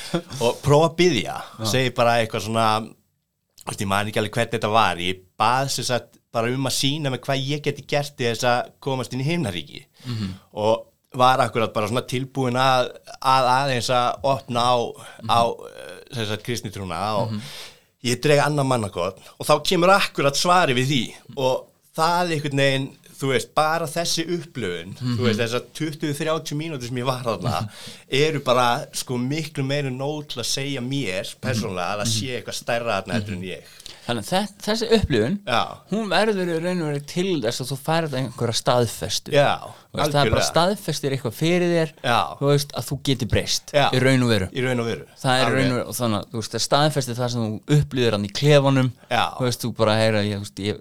og 0.42 0.62
prófa 0.66 0.90
að 0.90 0.98
byggja, 1.04 1.38
segi 1.76 1.94
bara 1.94 2.18
eitthvað 2.24 2.48
svona, 2.50 2.68
ég 3.70 3.88
man 3.90 4.08
ekki 4.10 4.20
alveg 4.24 4.34
hvernig 4.40 4.58
þetta 4.58 4.74
var, 4.74 4.98
ég 4.98 5.22
bað 5.38 5.70
sér 5.78 5.88
satt 5.94 6.12
bara 6.34 6.50
um 6.52 6.66
að 6.68 6.74
sína 6.76 7.10
mig 7.14 7.22
hvað 7.22 7.46
ég 7.54 7.62
geti 7.64 7.86
gert 7.88 8.18
í 8.20 8.26
þess 8.28 8.44
að 8.50 8.74
komast 8.84 9.14
inn 9.14 9.22
í 9.24 9.30
himnaríki. 9.30 9.86
Og 10.54 10.84
var 11.20 11.44
akkurat 11.44 11.74
bara 11.76 11.90
svona 11.92 12.06
tilbúin 12.10 12.58
að, 12.60 12.92
að 13.20 13.52
aðeins 13.54 13.92
að 13.94 14.28
opna 14.32 14.66
á, 14.66 14.76
á 15.30 15.42
þess 16.16 16.36
að 16.36 16.44
kristnitrúna 16.46 17.00
og 17.22 17.38
ég 18.06 18.22
dreg 18.24 18.44
annar 18.44 18.68
mannakot 18.68 19.22
og 19.38 19.48
þá 19.48 19.56
kemur 19.66 19.96
akkurat 19.96 20.38
svari 20.38 20.76
við 20.78 20.92
því 20.92 21.02
og 21.36 21.66
það 21.96 22.36
einhvern 22.36 22.64
veginn 22.66 22.88
þú 23.20 23.30
veist, 23.32 23.54
bara 23.56 23.88
þessi 23.88 24.26
upplöfun 24.38 24.96
þú 25.00 25.22
veist, 25.28 25.40
þessar 25.40 25.66
20-30 25.80 26.58
mínútur 26.60 26.90
sem 26.90 27.00
ég 27.02 27.08
var 27.08 27.24
þarna, 27.26 27.62
eru 28.24 28.42
bara 28.46 28.68
sko 28.96 29.18
miklu 29.22 29.64
meiri 29.68 29.92
nóg 29.94 30.28
til 30.34 30.42
að 30.44 30.50
segja 30.52 30.84
mér 30.86 31.32
persónulega 31.44 31.96
að 31.96 32.04
það 32.04 32.14
sé 32.16 32.36
eitthvað 32.40 32.60
stærra 32.62 33.00
þarna 33.02 33.20
heldur 33.20 33.38
en 33.40 33.48
ég. 33.50 33.74
Þannig 34.06 34.22
að 34.22 34.28
þe- 34.30 34.66
þessi 34.68 34.88
upplifun 35.00 35.38
hún 35.90 36.10
verður 36.12 36.50
í 36.54 36.60
raun 36.62 36.82
og 36.86 36.90
verið 36.92 37.06
til 37.10 37.32
þess 37.42 37.64
að 37.64 37.70
þú 37.72 37.78
færið 37.88 38.12
einhverja 38.20 38.58
staðfestu. 38.60 39.32
Já, 39.34 39.48
veist, 39.66 39.96
það 39.96 40.06
er 40.06 40.12
bara 40.12 40.22
algjörlega. 40.22 40.50
staðfestir 40.52 41.16
eitthvað 41.16 41.34
fyrir 41.40 41.72
þér 41.74 41.94
Já. 42.06 42.20
þú 42.38 42.50
veist, 42.52 42.76
að 42.78 42.86
þú 42.92 42.98
geti 43.10 43.26
breyst 43.32 43.74
í 43.74 44.02
raun 44.04 44.26
og 44.28 44.30
veru. 44.30 44.50
Í 44.54 44.62
raun 44.68 44.84
og 44.84 44.90
veru. 44.92 45.08
Það 45.24 45.40
er 45.42 45.48
í 45.50 45.56
raun 45.56 45.72
og 45.72 45.78
veru 45.80 45.88
og 45.90 45.98
þannig 45.98 46.20
að 46.20 46.30
þú 46.36 46.42
veist, 46.44 46.54
er 46.60 46.64
staðfestir 46.68 47.18
það 47.18 47.32
sem 47.34 47.42
þú 47.48 47.80
upplýðir 47.80 48.12
hann 48.18 48.26
í 48.30 48.34
klefanum. 48.42 48.92
Já. 49.10 49.24
þú 49.40 49.48
veist, 49.50 49.66
þú 49.66 49.72
bara 49.82 49.98
heyra 49.98 50.22
ég, 50.28 50.40
veist, 50.46 50.60
ég, 50.60 50.76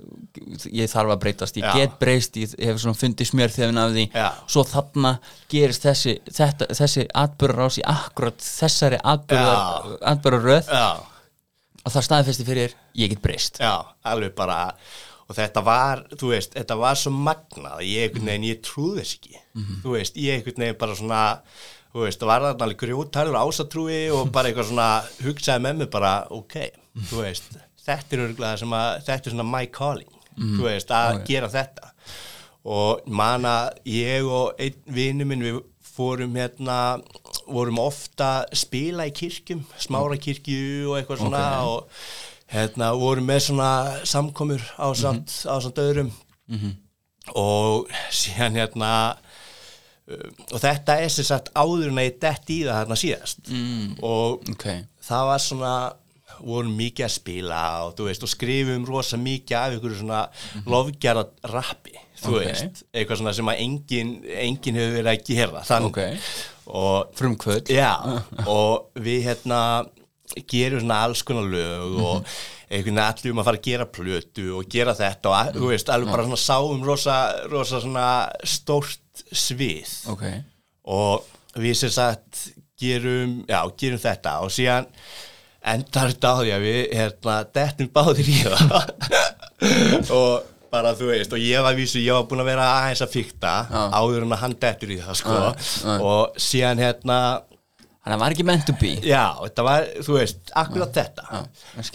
ég 0.84 0.92
þarf 0.92 1.14
að 1.16 1.20
breytast, 1.24 1.56
ég 1.56 1.64
Já. 1.64 1.72
get 1.80 1.98
breyst 2.00 2.23
ég, 2.40 2.54
ég 2.58 2.70
hef 2.70 2.80
svona 2.82 2.98
fundið 2.98 3.30
smjör 3.30 3.54
þegar 3.54 3.80
af 3.84 3.94
því. 3.94 4.04
Já. 4.14 4.28
svo 4.54 4.64
þarna 4.68 5.12
gerist 5.52 5.86
þessi 5.86 6.14
þetta, 6.28 6.68
þessi 6.80 7.06
atbyrðar 7.24 7.68
ás 7.68 7.80
í 7.80 7.86
akkurat 7.94 8.46
þessari 8.46 9.00
atbyrðaröð 9.12 10.70
Já, 10.72 10.86
og 11.84 11.94
það 11.94 12.06
staðfesti 12.08 12.48
fyrir 12.48 12.76
ég 12.96 13.12
get 13.12 13.22
breyst. 13.24 13.60
Já, 13.62 13.74
alveg 14.06 14.34
bara 14.38 14.60
og 15.24 15.36
þetta 15.38 15.62
var, 15.64 16.02
þú 16.20 16.34
veist, 16.34 16.52
þetta 16.56 16.76
var 16.76 16.98
svo 17.00 17.12
magnað 17.16 17.78
að 17.78 17.86
ég 17.88 18.08
einhvern 18.10 18.28
veginn, 18.28 18.50
ég 18.50 18.60
trúði 18.64 19.00
þess 19.00 19.16
ekki. 19.18 19.38
Þú 19.84 19.94
veist, 19.96 20.18
ég 20.20 20.36
einhvern 20.36 20.64
veginn 20.66 20.80
bara 20.82 20.98
svona 20.98 21.22
þú 21.94 22.02
veist, 22.02 22.18
það 22.20 22.30
var 22.32 22.44
þarna 22.48 22.66
alveg 22.66 22.80
grjótælur 22.82 23.38
ásatrúi 23.38 24.00
og 24.12 24.32
bara 24.34 24.50
eitthvað 24.50 24.68
svona 24.72 24.88
hugsaði 25.22 25.62
með 25.64 25.80
mig 25.80 25.90
bara, 25.94 26.12
ok, 26.34 26.56
þú 27.08 27.22
veist 27.22 27.54
þetta 27.84 28.16
er 28.16 28.22
örgulega 28.24 28.60
sem 28.64 28.74
að, 28.74 28.88
þetta 29.06 29.30
er 29.30 29.36
svona 29.36 29.46
my 29.46 29.64
calling, 29.78 30.16
þú 30.40 30.66
veist, 30.66 30.90
að 30.90 31.20
gera 31.28 31.50
þetta 31.52 31.92
og 32.64 33.04
mana 33.06 33.70
ég 33.84 34.24
og 34.24 34.54
einn 34.60 34.76
vinu 34.96 35.26
minn 35.28 35.44
við 35.44 35.60
fórum 35.94 36.36
hérna 36.38 36.98
vorum 37.46 37.78
ofta 37.82 38.44
spila 38.56 39.06
í 39.06 39.12
kirkjum 39.14 39.62
smára 39.78 40.16
kirkju 40.18 40.88
og 40.88 40.98
eitthvað 40.98 41.20
svona 41.22 41.44
og 41.68 41.90
hérna 42.50 42.92
vorum 42.98 43.28
með 43.28 43.42
svona 43.48 43.70
samkomur 44.08 44.64
á 44.80 44.88
samt, 44.96 45.44
á 45.46 45.54
samt 45.62 45.80
öðrum 45.82 46.10
og 47.34 47.92
síðan 48.12 48.58
hérna 48.58 48.92
um, 50.06 50.32
og 50.52 50.58
þetta 50.60 50.98
er 51.00 51.12
sem 51.12 51.26
sagt 51.28 51.52
áður 51.54 51.90
en 51.90 52.00
að 52.00 52.08
ég 52.08 52.18
dett 52.20 52.50
í 52.52 52.62
það 52.64 52.80
hérna 52.80 52.98
síðast. 53.00 53.44
Mm. 53.48 53.94
og 54.04 54.48
ok, 54.54 54.66
það 55.04 55.28
var 55.30 55.44
svona 55.44 55.74
vorum 56.40 56.74
mikið 56.76 57.06
að 57.06 57.14
spila 57.14 57.60
og, 57.86 58.00
veist, 58.08 58.24
og 58.26 58.32
skrifum 58.32 58.86
rosa 58.88 59.16
mikið 59.20 59.58
af 59.60 59.76
ykkur 59.76 59.94
svona 60.00 60.24
lofgjara 60.66 61.28
rappi 61.52 61.94
þú 62.24 62.34
Ok. 62.38 62.44
veist, 62.46 62.82
eitthvað 62.94 63.20
svona 63.20 63.34
sem 63.36 63.50
að 63.52 63.60
engin, 63.66 64.14
engin 64.46 64.78
hefur 64.80 64.96
verið 64.98 65.12
að 65.12 65.24
gera 65.28 65.62
þann, 65.68 65.88
ok, 65.90 66.00
og, 66.66 67.12
frumkvöld 67.18 67.70
já, 67.74 67.90
og 68.56 68.90
við 69.04 69.26
hérna 69.28 69.60
gerum 70.50 70.80
svona 70.82 71.02
alls 71.04 71.20
konar 71.26 71.44
lög 71.52 71.98
og 72.00 72.34
einhvern 72.72 72.96
veginn 72.96 73.02
allir 73.04 73.34
um 73.34 73.42
að 73.42 73.46
fara 73.50 73.58
að 73.60 73.66
gera 73.68 73.86
plötu 73.98 74.46
og 74.58 74.70
gera 74.72 74.94
þetta 74.98 75.30
og 75.30 75.36
að- 75.38 75.58
þú 75.60 75.68
veist, 75.74 75.92
alveg 75.94 76.10
bara 76.14 76.24
svona 76.26 76.40
sáum 76.42 76.82
rosa, 76.88 77.18
rosa 77.52 77.80
svona 77.84 78.06
stórt 78.42 79.22
svið. 79.30 79.92
Ok, 80.10 80.24
og 80.90 81.28
við 81.60 81.76
sem 81.84 81.92
sagt 81.94 82.48
gerum, 82.80 83.44
já, 83.46 83.60
gerum 83.78 84.00
þetta 84.02 84.32
og 84.42 84.50
síðan 84.50 84.88
endar 85.64 86.10
þetta 86.10 86.32
á 86.34 86.36
því 86.40 86.50
að 86.56 86.64
við 86.66 86.80
hérna, 86.98 87.36
dettum 87.54 87.92
báðir 87.94 88.26
í 88.28 88.34
það. 88.42 88.90
Og 90.18 90.42
bara 90.74 90.92
þú 90.98 91.10
veist 91.12 91.34
og 91.34 91.42
ég 91.42 91.64
var 91.64 91.78
vísu, 91.78 92.02
ég 92.02 92.16
var 92.16 92.26
búin 92.30 92.42
að 92.44 92.50
vera 92.50 92.68
aðeins 92.80 93.04
að 93.04 93.14
fykta 93.14 93.54
Já. 93.70 93.82
áður 93.94 94.26
en 94.26 94.36
að 94.36 94.42
hann 94.42 94.56
dettur 94.66 94.94
í 94.94 95.00
það 95.02 95.20
sko. 95.20 95.36
Já, 95.38 95.68
já. 95.84 95.94
og 96.10 96.40
síðan 96.48 96.82
hérna 96.82 97.18
að 98.04 98.18
var 98.20 98.34
ekki 98.34 98.44
meant 98.44 98.66
to 98.68 98.74
be. 98.80 98.96
Já, 99.00 99.24
þetta 99.40 99.64
var, 99.64 99.86
þú 100.04 100.18
veist, 100.18 100.42
akkurat 100.60 100.98
þetta. 100.98 101.44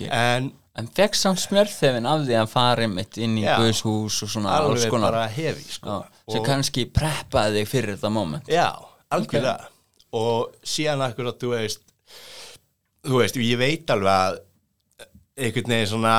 En 0.10 0.54
en 0.80 0.88
fekk 0.96 1.18
samt 1.18 1.42
smjörþefin 1.42 2.08
af 2.08 2.22
því 2.24 2.36
að 2.40 2.52
fara 2.54 2.86
mitt 2.88 3.18
inn 3.20 3.36
í 3.42 3.44
Já. 3.44 3.58
Guðshús 3.60 4.22
og 4.24 4.32
svona 4.32 4.56
alveg 4.62 4.94
bara 4.96 5.26
hefi 5.34 5.66
sko. 5.76 6.00
Sem 6.30 6.46
kannski 6.46 6.86
preppaði 6.94 7.60
þig 7.60 7.72
fyrir 7.72 7.98
þetta 7.98 8.12
moment. 8.14 8.48
Já, 8.48 8.70
algjörlega. 9.12 9.68
Og 10.16 10.54
síðan 10.66 11.04
akkurat, 11.06 11.36
þú 11.42 11.52
veist 11.58 11.84
þú 13.06 13.22
veist, 13.22 13.40
ég 13.44 13.60
veit 13.60 13.92
alveg 13.94 14.14
að 14.14 14.40
einhvern 15.40 15.74
veginn 15.74 15.92
svona 15.94 16.16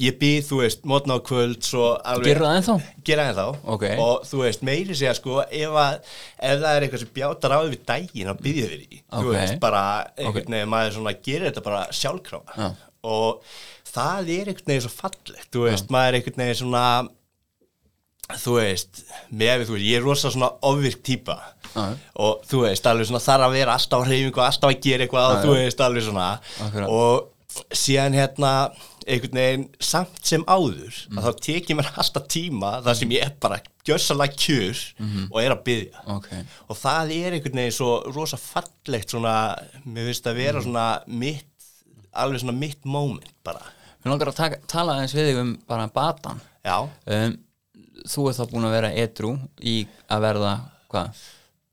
ég 0.00 0.14
býð, 0.20 0.44
þú 0.48 0.58
veist, 0.62 0.84
mótna 0.88 1.16
á 1.18 1.20
kvöld 1.26 1.58
gerur 2.24 2.44
það 2.46 2.56
ennþá? 2.60 2.76
gera 3.04 3.24
það 3.28 3.40
þá 3.40 3.72
Ok. 3.74 3.82
og 4.00 4.22
þú 4.28 4.38
veist, 4.44 4.62
meiri 4.64 4.94
segja 4.96 5.14
sko 5.18 5.40
ef, 5.42 5.74
að, 5.82 5.98
ef 6.38 6.60
það 6.62 6.76
er 6.76 6.86
eitthvað 6.86 7.02
sem 7.02 7.10
bjátar 7.18 7.52
á 7.52 7.60
því 7.66 7.78
daginn 7.90 8.30
þá 8.30 8.36
býðið 8.46 8.68
við 8.72 8.84
því, 8.86 9.00
Ok. 9.10 9.18
þú 9.26 9.34
veist, 9.36 9.58
bara 9.60 9.82
einhvern 10.16 10.54
veginn 10.56 10.72
maður 10.72 10.96
svona 10.96 11.14
gerir 11.26 11.48
þetta 11.50 11.64
bara 11.66 11.82
sjálfkráfa 11.92 12.56
Já. 12.56 12.70
og 13.02 13.42
það 13.92 14.30
er 14.38 14.52
einhvern 14.52 14.70
veginn 14.72 14.86
svo 14.86 14.94
fallegt, 14.96 15.50
þú 15.52 15.66
veist, 15.66 15.90
maður 15.92 16.08
er 16.08 16.18
einhvern 16.20 16.42
veginn 16.44 16.60
svona 16.62 16.84
þú 18.32 18.54
veist, 18.56 19.02
með 19.34 19.58
við, 19.60 19.66
þú 19.68 19.74
veist, 19.76 19.88
ég 19.90 19.98
er 19.98 20.06
rosa 20.06 20.30
svona 20.32 20.52
ofvirk 20.64 21.02
típa 21.04 21.36
Já. 21.74 21.84
og 22.22 22.46
þú 22.48 22.62
veist, 22.64 22.86
alveg 22.88 23.10
svona 23.10 23.20
þarf 23.26 23.44
að 23.50 23.58
vera 23.58 23.74
alltaf 23.76 24.00
á 24.00 24.06
hreyfingu 24.08 24.40
alltaf 24.46 24.70
að 24.70 24.80
gera 24.86 25.04
eitthvað 25.04 25.42
þú 25.44 25.52
veist, 25.58 25.84
alveg 25.84 26.06
svona 26.06 26.30
og 26.88 27.28
síðan 27.76 28.16
hérna 28.16 28.52
einhvern 29.06 29.38
veginn 29.38 29.64
samt 29.80 30.20
sem 30.26 30.44
áður 30.44 30.94
Mm. 31.10 31.18
að 31.18 31.24
þá 31.26 31.32
tekið 31.46 31.76
mér 31.78 31.90
alltaf 31.98 32.26
tíma 32.28 32.70
þar 32.84 32.94
sem 33.00 33.10
ég 33.10 33.22
er 33.26 33.34
bara 33.40 33.60
gjössalega 33.86 34.36
kjur 34.36 34.82
og 35.30 35.38
er 35.42 35.50
að 35.56 35.62
byggja 35.64 36.02
Mhm. 36.06 36.16
ok, 36.16 36.28
og 36.70 36.76
það 36.76 37.12
er 37.16 37.32
einhvern 37.32 37.58
veginn 37.60 37.72
svo 37.78 37.90
rosa 38.14 38.36
fallegt 38.36 39.10
svona, 39.10 39.34
mér 39.86 40.06
finnst 40.10 40.26
að 40.26 40.34
Mm. 40.34 40.42
vera 40.44 40.62
svona 40.62 41.02
mitt, 41.06 41.46
alveg 42.14 42.40
svona 42.40 42.58
mitt 42.58 42.84
moment 42.84 43.32
bara, 43.44 43.60
við 44.04 44.10
langar 44.12 44.28
að 44.32 44.36
taka, 44.36 44.56
tala 44.66 44.92
aðeins 44.94 45.14
við 45.14 45.30
þig 45.32 45.40
um 45.40 45.54
bara 45.68 45.86
batan 45.88 46.40
já 46.64 46.88
um, 47.06 47.38
þú 48.06 48.28
er 48.28 48.34
þá 48.34 48.50
búin 48.50 48.64
að 48.66 48.70
vera 48.76 48.90
edru 48.94 49.38
í 49.60 49.86
að 50.10 50.20
verða, 50.20 50.60
hvað? 50.90 51.14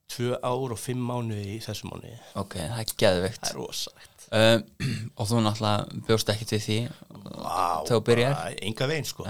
tvö 0.09 0.35
ár 0.41 0.71
og 0.73 0.79
fimm 0.79 0.97
mánuði 1.05 1.57
í 1.57 1.59
þessu 1.61 1.85
mánuði 1.85 2.17
ok, 2.35 2.55
það 2.57 2.79
er 2.79 2.93
geðveikt 2.97 3.41
það 3.43 3.51
er 3.51 3.59
rosalegt 3.61 4.08
um, 4.31 4.63
og 5.19 5.29
þú 5.29 5.43
náttúrulega 5.45 6.01
bjóst 6.07 6.31
ekki 6.33 6.47
til 6.49 6.61
því 6.63 6.77
Vá, 7.39 7.83
þegar 7.85 7.91
þú 7.91 8.01
byrjar. 8.09 8.41
enga 8.69 8.87
veginn 8.91 9.07
sko, 9.09 9.27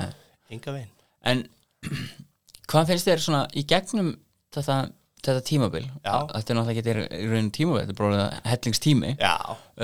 enga 0.50 0.76
veginn. 0.76 0.94
En 1.30 1.44
hvað 2.70 2.92
finnst 2.94 3.10
þér 3.10 3.24
svona 3.24 3.44
í 3.58 3.66
gegnum 3.70 4.14
þetta, 4.56 4.80
þetta 5.26 5.44
tímabil? 5.50 5.86
Þetta 6.04 6.54
er 6.54 6.60
náttúrulega 6.60 6.84
ekki 6.84 6.96
í 7.20 7.28
rauninu 7.30 7.54
tímabil 7.56 7.84
þetta 7.84 7.96
er 7.96 8.02
bara 8.04 8.26
hellingstími. 8.54 9.14
Já, 9.20 9.36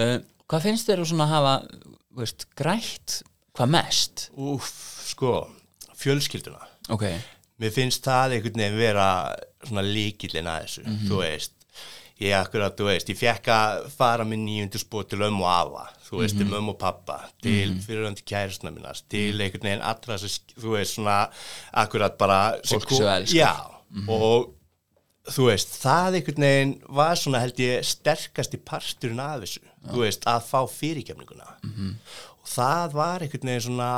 um, 0.05 0.25
hvað 0.51 0.67
finnst 0.69 0.89
þér 0.89 1.05
svona 1.09 1.27
að 1.29 1.35
hafa 1.35 1.55
veist, 2.15 2.47
grætt 2.57 3.19
hvað 3.55 3.71
mest? 3.75 4.27
Úf, 4.35 4.69
sko 5.07 5.37
fjölskylduna. 5.95 6.61
Ok, 6.93 7.07
mér 7.63 7.71
finnst 7.73 8.05
það 8.05 8.37
einhvern 8.37 8.61
veginn 8.61 8.79
vera 8.79 9.09
svona 9.65 9.83
líkillin 9.87 10.49
að 10.51 10.65
þessu 10.65 10.83
þú 11.07 11.21
veist 11.23 11.53
ég 12.23 12.31
akkurat, 12.37 12.75
þú 12.77 12.85
veist, 12.87 13.09
ég 13.11 13.17
fekk 13.19 13.49
að 13.51 13.85
fara 13.91 14.23
með 14.27 14.43
nýjundu 14.45 14.79
spót 14.79 15.09
til 15.11 15.19
ömmu 15.25 15.43
og 15.43 15.51
afa 15.51 15.85
þú 16.05 16.19
veist, 16.21 16.37
til 16.39 16.47
mömmu 16.47 16.75
og 16.75 16.77
pappa, 16.79 17.17
til 17.43 17.73
fyrirhandi 17.83 18.23
kærusna 18.29 18.71
minnast, 18.71 19.07
til 19.11 19.33
einhvern 19.41 19.65
veginn 19.67 19.81
allra 19.83 20.17
sem, 20.21 20.35
þú 20.61 20.75
veist, 20.77 20.95
svona 20.95 21.17
akkurat 21.83 22.15
bara 22.19 22.37
Fólk 22.65 22.93
sem 22.93 23.07
elskar. 23.09 23.35
já, 23.39 23.53
og 24.07 24.53
þú 25.35 25.47
veist, 25.49 25.73
það 25.81 26.19
einhvern 26.21 26.45
veginn 26.47 26.75
var 27.01 27.15
svona 27.19 27.41
held 27.43 27.59
ég 27.65 27.83
sterkasti 27.89 28.61
parturinn 28.61 29.19
af 29.23 29.41
þessu, 29.43 29.65
þú 29.89 30.05
veist, 30.05 30.27
að 30.29 30.45
fá 30.51 30.59
fyrirgefninguna. 30.71 31.57
Og 32.45 32.51
það 32.53 32.93
var 32.93 33.25
einhvern 33.25 33.49
veginn 33.51 33.65
svona 33.67 33.91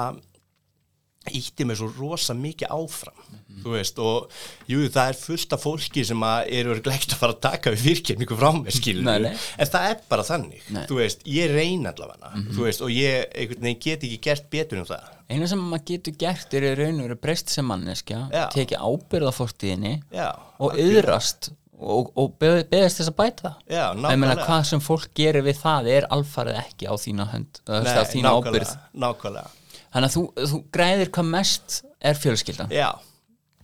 ítti 1.36 1.66
mig 1.68 1.78
svo 1.80 1.90
rosa 1.98 2.34
mikið 2.38 2.72
áfram 2.72 3.26
þú 3.58 3.72
veist, 3.74 3.98
og 4.00 4.30
jú, 4.70 4.84
það 4.94 5.10
er 5.12 5.18
fullt 5.18 5.54
af 5.58 5.64
fólki 5.64 6.04
sem 6.06 6.24
eru 6.46 6.76
glægt 6.86 7.16
að 7.16 7.22
fara 7.24 7.34
að 7.34 7.40
taka 7.48 7.72
við 7.74 7.82
fyrkjörningu 7.88 8.38
frá 8.38 8.50
mér, 8.54 8.76
skilur 8.76 9.04
Nei, 9.08 9.16
nei. 9.26 9.32
en 9.58 9.72
það 9.74 9.88
er 9.90 10.02
bara 10.12 10.26
þannig, 10.28 10.62
Nei. 10.76 10.84
þú 10.92 11.00
veist, 11.02 11.26
ég 11.26 11.54
reyna 11.56 11.92
allavega, 11.96 12.32
þú 12.54 12.68
veist, 12.68 12.84
og 12.86 12.94
ég 12.94 13.80
get 13.82 14.06
ekki 14.06 14.20
gert 14.28 14.46
betur 14.54 14.84
um 14.84 14.88
það. 14.92 15.08
Eina 15.34 15.50
sem 15.50 15.60
maður 15.74 15.86
getur 15.90 16.18
gert 16.22 16.54
er 16.56 16.68
í 16.70 16.74
raun 16.78 17.02
og 17.02 17.08
veru 17.10 17.18
breyst 17.26 17.50
sem 17.52 17.66
manneskja, 17.68 18.22
tekið 18.54 18.78
ábyrða 18.86 19.34
fórtíðinni 19.36 19.96
Já, 20.14 20.30
og 20.62 20.78
yðrast 20.80 21.50
og, 21.78 22.14
og 22.18 22.38
beð- 22.42 22.64
beðist 22.72 23.02
þess 23.02 23.12
að 23.12 23.18
bæta. 23.24 23.52
Já, 23.70 23.84
meina 23.98 24.38
hvað 24.40 24.64
sem 24.70 24.80
fólk 24.86 25.10
gerir 25.18 25.44
við 25.46 25.60
það 25.66 25.90
er 25.98 26.08
alfarið 26.14 26.62
ekki 26.62 26.88
á 26.90 26.94
þína 26.98 27.28
hönd 27.34 27.60
á 27.70 28.06
þína 28.14 28.38
ábyrð 28.38 28.72
nákvæmlega, 28.94 29.50
þannig 29.94 30.10
að 30.10 30.16
þú, 30.18 30.24
þú 30.52 30.60
græðir 30.78 31.10
hvað 31.16 31.30
mest 31.34 31.82
er 32.02 32.14
fjölskyldan 32.22 32.70
já, 32.76 32.90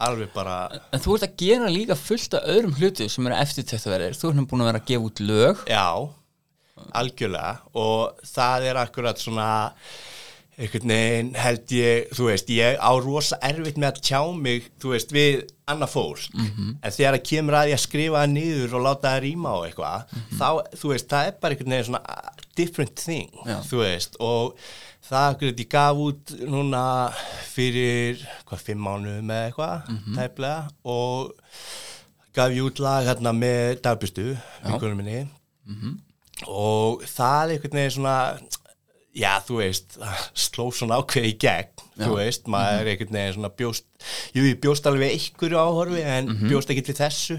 alveg 0.03 0.31
bara, 0.33 0.57
en 0.91 0.99
þú 1.03 1.15
ert 1.17 1.27
að 1.29 1.35
gera 1.43 1.69
líka 1.71 1.95
fullt 1.99 2.33
af 2.39 2.47
öðrum 2.53 2.73
hlutu 2.79 3.09
sem 3.09 3.27
eru 3.29 3.35
eftirtöktaverðir 3.43 4.17
þú 4.19 4.31
ert 4.33 4.49
búin 4.51 4.63
að 4.65 4.71
vera 4.71 4.81
að 4.83 4.89
gefa 4.91 5.09
út 5.09 5.19
lög 5.23 5.63
já, 5.69 5.85
algjörlega 6.97 7.53
og 7.79 8.25
það 8.33 8.65
er 8.71 8.79
akkurat 8.81 9.21
svona 9.21 9.49
einhvern 10.53 10.91
veginn 10.93 11.29
held 11.41 11.71
ég, 11.73 12.11
þú 12.13 12.27
veist, 12.29 12.49
ég 12.53 12.75
á 12.77 12.91
rosa 13.01 13.39
erfitt 13.41 13.79
með 13.81 13.87
að 13.89 14.01
tjá 14.05 14.19
mig, 14.37 14.67
þú 14.81 14.91
veist, 14.93 15.13
við 15.15 15.39
annað 15.65 15.89
fólk, 15.95 16.27
Mhm. 16.37 16.67
en 16.83 16.91
þegar 16.93 17.15
það 17.17 17.23
kemur 17.29 17.53
að 17.57 17.69
ég 17.71 17.77
að 17.79 17.85
skrifa 17.87 18.21
það 18.21 18.33
niður 18.35 18.73
og 18.77 18.83
láta 18.85 19.07
það 19.15 19.23
rýma 19.25 19.49
á 19.49 19.57
eitthvað, 19.65 20.05
Mhm. 20.13 20.37
þá, 20.37 20.49
þú 20.77 20.89
veist, 20.93 21.07
það 21.09 21.25
er 21.27 21.31
bara 21.41 21.55
einhvern 21.55 21.73
veginn 21.73 21.89
svona 21.89 22.03
different 22.55 22.95
thing, 22.95 23.31
Já. 23.47 23.57
þú 23.65 23.77
veist, 23.81 24.15
og 24.19 24.55
það 25.03 25.27
akkurat 25.33 25.59
ég 25.63 25.69
gaf 25.73 25.97
út 26.07 26.33
núna 26.47 26.83
fyrir, 27.53 28.21
hvað, 28.47 28.61
fimm 28.69 28.83
mánuðum 28.87 29.31
eða 29.35 29.47
eitthvað, 29.51 29.89
Mhm. 29.93 30.15
tæplega, 30.17 30.67
og 30.85 31.33
gaf 32.33 32.51
ég 32.51 32.63
út 32.65 32.79
lag 32.79 33.05
hérna 33.05 33.33
með 33.35 33.81
dagbystu, 33.85 34.37
vinkunum 34.65 34.97
minni, 34.97 35.27
og 36.47 37.01
það 37.07 37.43
er 37.43 37.53
einhvern 37.57 37.77
veginn 37.77 37.95
svona 37.97 38.17
já, 39.15 39.33
þú 39.45 39.59
veist 39.61 39.97
sló 40.45 40.71
svona 40.73 40.97
ákveði 41.01 41.33
í 41.33 41.37
gegn 41.37 41.83
þú 41.99 42.15
veist, 42.17 42.47
maður 42.49 42.79
er 42.81 42.89
einhvern 42.93 43.13
veginn 43.19 43.35
svona 43.37 43.51
bjóst 43.59 43.85
jú, 44.33 44.41
ég 44.49 44.59
bjóst 44.63 44.87
alveg 44.89 45.13
einhverju 45.13 45.59
áhorfi 45.61 46.01
en 46.03 46.31
bjóst 46.49 46.69
ekkert 46.73 46.89
við 46.89 47.01
þessu. 47.03 47.37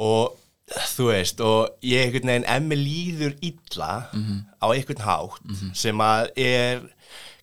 Og 0.00 0.34
þú 0.94 1.08
veist 1.10 1.42
og 1.44 1.86
ég 1.86 2.06
einhvern 2.06 2.30
veginn 2.32 2.48
emmi 2.54 2.78
líður 2.78 3.34
illa 3.42 3.90
á 4.62 4.66
einhvern 4.70 5.04
hátt 5.06 5.74
sem 5.74 6.04
að 6.04 6.30
er 6.38 6.84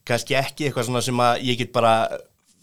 kannski 0.07 0.37
ekki 0.39 0.67
eitthvað 0.67 0.87
svona 0.87 1.03
sem 1.03 1.19
að 1.19 1.43
ég 1.49 1.59
get 1.59 1.73
bara 1.75 1.95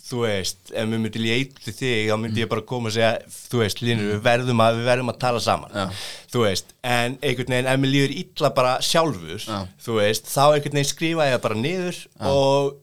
þú 0.04 0.20
veist, 0.26 0.58
ef 0.68 0.84
mér 0.88 1.00
myndi 1.00 1.20
til 1.64 1.72
þig 1.72 2.10
þá 2.10 2.16
myndi 2.20 2.42
ég 2.42 2.48
bara 2.50 2.64
koma 2.68 2.90
og 2.90 2.94
segja 2.96 3.12
þú 3.24 3.60
veist, 3.62 3.80
Linur, 3.80 4.10
við 4.12 4.22
verðum 4.26 4.60
að, 4.60 4.80
við 4.80 4.88
verðum 4.90 5.12
að 5.14 5.20
tala 5.22 5.40
saman. 5.40 5.72
Já. 5.72 5.84
þú 6.32 6.42
veist, 6.44 6.74
en 6.84 7.16
einhvern 7.22 7.54
veginn 7.54 7.70
ef 7.72 7.80
mér 7.80 7.92
líður 7.94 8.16
illa 8.20 8.50
bara 8.58 8.74
sjálfur 8.84 9.46
Já. 9.46 9.60
þú 9.86 9.96
veist, 10.00 10.28
þá 10.28 10.42
einhvern 10.44 10.76
veginn 10.76 10.90
skrifa 10.90 11.28
ég 11.30 11.44
bara 11.46 11.60
niður 11.60 12.02
og 12.32 12.74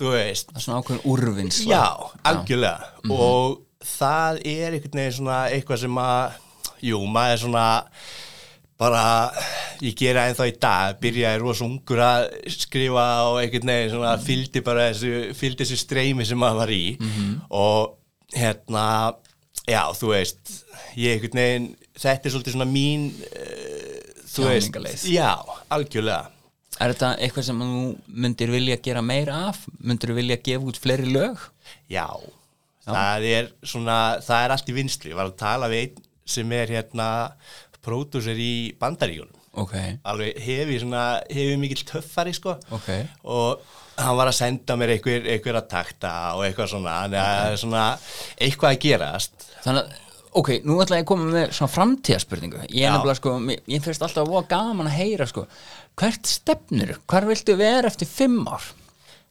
þú 0.00 0.14
veist. 0.14 0.52
Það 0.52 0.60
er 0.60 0.64
svona 0.66 0.78
ákveðin 0.80 1.02
úrvinnsla. 1.12 1.74
Já, 1.74 2.12
algjörlega. 2.30 2.92
Og 3.10 3.58
það 3.98 4.40
er 4.54 4.78
einhvern 4.78 5.02
veginn 5.02 5.18
svona 5.18 5.40
eitthvað 5.50 5.82
sem 5.82 6.00
að 6.04 6.38
jú, 6.84 7.00
maður 7.06 7.36
er 7.36 7.40
svona 7.44 7.64
bara, 8.80 9.04
ég 9.84 9.96
gera 9.98 10.26
ennþá 10.30 10.46
í 10.48 10.54
dag 10.60 11.00
byrjaði 11.02 11.40
rosa 11.42 11.66
ungur 11.66 12.00
að 12.00 12.28
skrifa 12.54 13.06
og 13.28 13.40
einhvern 13.42 13.72
veginn 13.74 13.92
svona 13.92 14.14
fylgdi 14.24 14.62
bara 14.64 14.88
þessu, 14.90 15.34
fylgdi 15.36 15.66
þessu 15.66 15.80
streymi 15.82 16.24
sem 16.28 16.40
maður 16.40 16.62
var 16.62 16.72
í. 16.72 16.84
Og 17.52 17.96
hérna 18.32 18.86
já, 19.68 19.82
þú 19.96 20.14
veist 20.14 20.56
ég 20.96 21.18
einhvern 21.18 21.42
veginn, 21.42 21.70
þetta 22.00 22.28
er 22.28 22.34
svolítið 22.34 22.56
svona 22.56 22.70
mín 22.70 23.08
uh, 23.12 23.96
þú 24.30 24.48
veist, 24.48 24.76
já, 25.10 25.32
algjörlega. 25.68 26.30
Er 26.80 26.94
þetta 26.94 27.08
eitthvað 27.20 27.44
sem 27.50 27.58
þú 27.60 27.80
myndir 28.24 28.52
vilja 28.54 28.78
gera 28.80 29.02
meira 29.04 29.40
af? 29.50 29.66
Myndir 29.84 30.14
vilja 30.16 30.38
gefa 30.40 30.70
út 30.70 30.78
fleiri 30.80 31.10
lög? 31.12 31.42
Já, 31.92 32.06
það 32.86 33.26
er 33.28 33.50
svona, 33.60 33.96
það 34.24 34.46
er 34.46 34.54
allt 34.54 34.70
í 34.70 34.76
vinstri, 34.78 35.12
ég 35.12 35.18
var 35.18 35.28
að 35.28 35.42
tala 35.42 35.68
við 35.68 35.84
einn 35.84 36.06
sem 36.30 36.56
er 36.56 36.72
hérna 36.78 37.10
pródúser 37.80 38.38
í 38.38 38.72
bandaríkunum 38.80 39.40
ok, 39.58 39.76
alveg 40.06 40.38
hefi 40.44 40.78
svona, 40.82 41.04
hefi 41.30 41.56
mikill 41.60 41.86
töffari 41.88 42.34
sko. 42.36 42.56
Ok. 42.74 42.90
Og 43.30 43.64
hann 44.00 44.18
var 44.18 44.30
að 44.30 44.38
senda 44.38 44.76
mér 44.80 44.94
einhver, 44.96 45.26
einhver 45.34 45.58
að 45.60 45.70
takta 45.72 46.12
og 46.36 46.44
eitthvað 46.46 46.72
svona, 46.74 47.00
er 47.10 47.58
svona 47.60 47.84
eitthvað 48.40 48.76
að 48.76 48.80
gerast. 48.86 49.48
Þannig 49.64 49.82
að 49.82 50.08
ok, 50.40 50.50
nú 50.64 50.78
ætla 50.82 51.00
ég 51.00 51.04
að 51.04 51.10
koma 51.10 51.30
með 51.34 51.54
svona 51.56 51.74
framtíðaspurningu 51.74 52.60
ég 52.62 52.84
er 52.86 52.92
nefnilega 52.94 53.18
sko, 53.18 53.32
ég 53.50 53.82
finnst 53.82 54.04
alltaf 54.06 54.28
að 54.30 54.50
gaman 54.52 54.90
að 54.90 55.00
heyra 55.00 55.26
sko, 55.26 55.42
hvert 55.98 56.30
stefnur 56.30 56.92
hvar 57.10 57.26
viltu 57.26 57.56
vera 57.58 57.90
eftir 57.90 58.08
fimm 58.08 58.44
ár? 58.46 58.68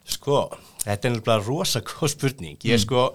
Sko, 0.10 0.50
þetta 0.84 1.08
er 1.08 1.16
nefnilega 1.16 1.45
rosa 1.45 1.82
góð 1.86 2.12
spurning. 2.16 2.60
Ég 2.68 2.82
sko, 2.84 3.12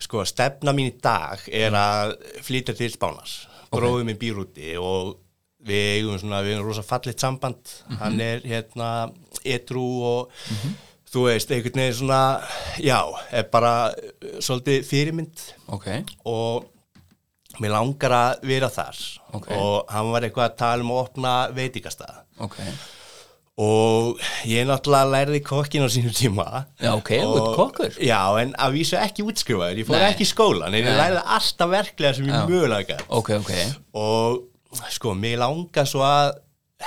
sko, 0.00 0.24
stefna 0.28 0.74
mín 0.76 0.90
í 0.90 0.98
dag 1.02 1.42
er 1.46 1.76
að 1.76 2.16
flytja 2.44 2.76
til 2.78 2.90
Spánar. 2.92 3.30
Bróðum 3.70 4.10
minn 4.10 4.18
býr 4.20 4.40
úti 4.42 4.74
og 4.80 5.18
við 5.66 5.88
eigum 5.98 6.18
svona, 6.20 6.42
við 6.44 6.56
eigum 6.56 6.68
rosa 6.70 6.84
fallit 6.86 7.20
samband. 7.20 7.74
Hann 8.00 8.20
er 8.24 8.42
hérna 8.46 9.10
etru 9.44 9.84
og 10.08 10.34
þú 11.10 11.26
veist, 11.28 11.50
einhvern 11.52 11.82
veginn 11.84 11.98
svona, 12.00 12.20
já, 12.82 13.00
er 13.34 13.48
bara 13.52 13.74
uh, 13.90 14.36
svolítið 14.42 14.84
fyrirmynd 14.86 15.42
ok, 15.74 15.88
og 16.30 16.68
mér 17.60 17.74
langar 17.74 18.14
að 18.14 18.46
vera 18.46 18.70
þar. 18.72 19.02
Ok. 19.34 19.50
Og 19.56 19.90
hann 19.90 20.14
var 20.14 20.26
eitthvað 20.26 20.48
að 20.48 20.56
tala 20.62 20.86
um 20.86 20.94
að 20.94 21.04
opna 21.04 21.34
veitingastað 21.54 22.24
ok 22.40 22.56
og 23.60 24.20
ég 24.48 24.64
náttúrulega 24.68 25.10
lærði 25.12 25.40
kokkin 25.44 25.84
á 25.84 25.88
sínum 25.92 26.14
tíma. 26.16 26.46
Já, 26.80 26.92
ok, 26.96 27.10
Og- 27.26 27.50
kokkur. 27.58 27.96
Já, 28.00 28.20
en 28.40 28.54
að 28.56 28.76
vísu 28.78 28.96
ekki 28.96 29.24
útskrifaður. 29.26 29.80
Ég 29.82 29.88
fór 29.88 29.98
Nei. 30.00 30.06
ekki 30.12 30.24
í 30.24 30.30
skólan, 30.30 30.72
en 30.74 30.78
ég 30.80 30.96
lærði 31.00 31.22
alltaf 31.36 31.70
verklega 31.74 32.14
sem 32.16 32.30
ég 32.30 32.48
mögulega 32.48 32.86
gæt 32.94 33.04
ok, 33.08 33.30
ok, 33.42 33.52
og 33.94 34.46
sko, 34.90 35.12
mér 35.14 35.38
langar 35.42 35.84
svo 35.88 36.00
að 36.06 36.38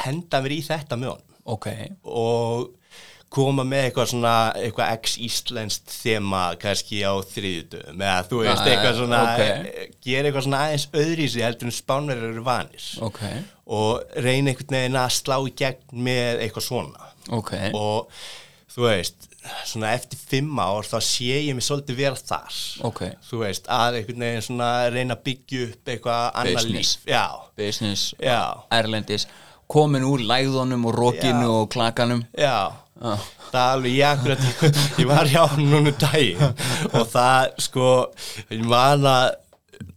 henda 0.06 0.42
mér 0.42 0.56
í 0.58 0.62
þetta 0.66 0.98
honum. 0.98 1.22
Ok. 1.46 1.68
Og 2.06 2.70
koma 3.34 3.64
með 3.66 3.88
eitthvað 3.88 4.10
svona 4.12 4.34
eitthvað 4.60 4.92
ex-íslenskt 4.98 5.94
þema 6.04 6.42
kannski 6.62 7.02
á 7.02 7.14
þriðutum 7.34 8.04
eða 8.06 8.22
þú 8.30 8.42
veist, 8.44 8.62
Já, 8.62 8.72
eitthvað 8.76 9.00
svona 9.00 9.22
ok. 9.24 9.90
gera 10.06 10.30
eitthvað 10.30 10.46
svona 10.48 10.62
aðeins 10.68 10.88
öðri 11.02 11.28
sig 11.34 11.46
heldur 11.48 11.70
en 11.72 11.76
spánverður 11.80 12.30
eru 12.30 12.46
vanir. 12.46 12.88
Ok, 13.10 13.20
og 13.80 14.16
reyna 14.22 14.54
einhvern 14.54 14.78
veginn 14.78 15.02
að 15.02 15.12
slá 15.18 15.38
í 15.42 15.54
gegn 15.64 16.06
með 16.10 16.44
eitthvað 16.46 16.68
svona. 16.70 17.12
Ok. 17.34 17.54
Og 17.74 18.12
þú 18.74 18.88
veist 18.90 19.30
svona 19.68 19.90
eftir 19.98 20.20
fimm 20.22 20.60
ár 20.64 20.86
þá 20.88 20.96
sé 21.04 21.40
ég 21.44 21.56
mig 21.58 21.66
svolítið 21.66 21.98
vera 22.00 22.20
þar. 22.20 22.60
Ok, 22.88 23.02
þú 23.28 23.42
veist, 23.44 23.66
að 23.72 23.98
einhvern 24.00 24.24
veginn 24.28 24.46
svona 24.46 24.70
reyna 24.94 25.18
að 25.18 25.26
byggja 25.28 25.66
upp 25.70 25.92
eitthvað 25.96 26.24
annar 26.44 26.62
Business. 26.62 26.94
líf. 27.02 27.10
Já, 27.12 27.26
business, 27.60 28.06
já, 28.24 28.40
erlendis 28.78 29.28
komin 29.72 30.06
úr 30.08 30.24
læðunum 30.30 30.88
og 30.90 30.98
rokinu 30.98 31.46
Já. 31.48 31.54
og 31.60 31.70
klakanum. 31.74 32.26
Já. 32.38 32.58
Já. 33.04 33.14
það 33.52 33.62
er 33.62 33.72
alveg 33.76 33.96
ég 33.98 34.10
akkurat 34.10 35.00
ég 35.02 35.08
var 35.10 35.28
hjá 35.30 35.44
núna 35.60 35.80
um 35.82 35.96
daginn 36.00 36.44
og 36.94 37.08
það 37.12 37.50
sko 37.66 37.88
ég 38.54 38.62
man 38.70 39.04
að 39.10 39.34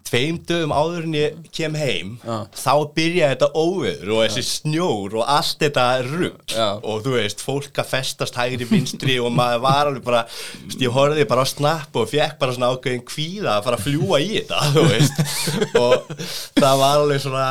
tveim 0.07 0.37
dögum 0.47 0.73
áður 0.75 1.07
en 1.07 1.15
ég 1.19 1.39
kem 1.55 1.75
heim 1.79 2.13
Já. 2.23 2.37
þá 2.57 2.73
byrjaði 2.97 3.31
þetta 3.37 3.49
óveður 3.63 4.13
og 4.17 4.21
þessi 4.25 4.45
snjór 4.49 5.17
og 5.21 5.31
allt 5.37 5.63
þetta 5.65 5.87
rugg 6.07 6.55
og 6.77 7.01
þú 7.07 7.15
veist, 7.17 7.43
fólk 7.47 7.81
að 7.83 7.91
festast 7.95 8.39
hægri 8.39 8.69
vinstri 8.71 9.19
og 9.23 9.33
maður 9.35 9.65
var 9.67 9.91
alveg 9.91 10.05
bara 10.07 10.23
ég 10.79 10.95
horfði 10.95 11.27
bara 11.31 11.47
á 11.47 11.53
snapp 11.53 11.99
og 12.03 12.11
fekk 12.13 12.39
bara 12.43 12.55
svona 12.59 12.71
ákveðin 12.75 13.07
kvíða 13.07 13.57
að 13.59 13.67
fara 13.67 13.81
að 13.81 13.89
fljúa 13.89 14.23
í 14.23 14.31
þetta 14.39 14.63
og 15.83 16.15
það 16.61 16.81
var 16.85 17.03
alveg 17.03 17.27
svona 17.27 17.49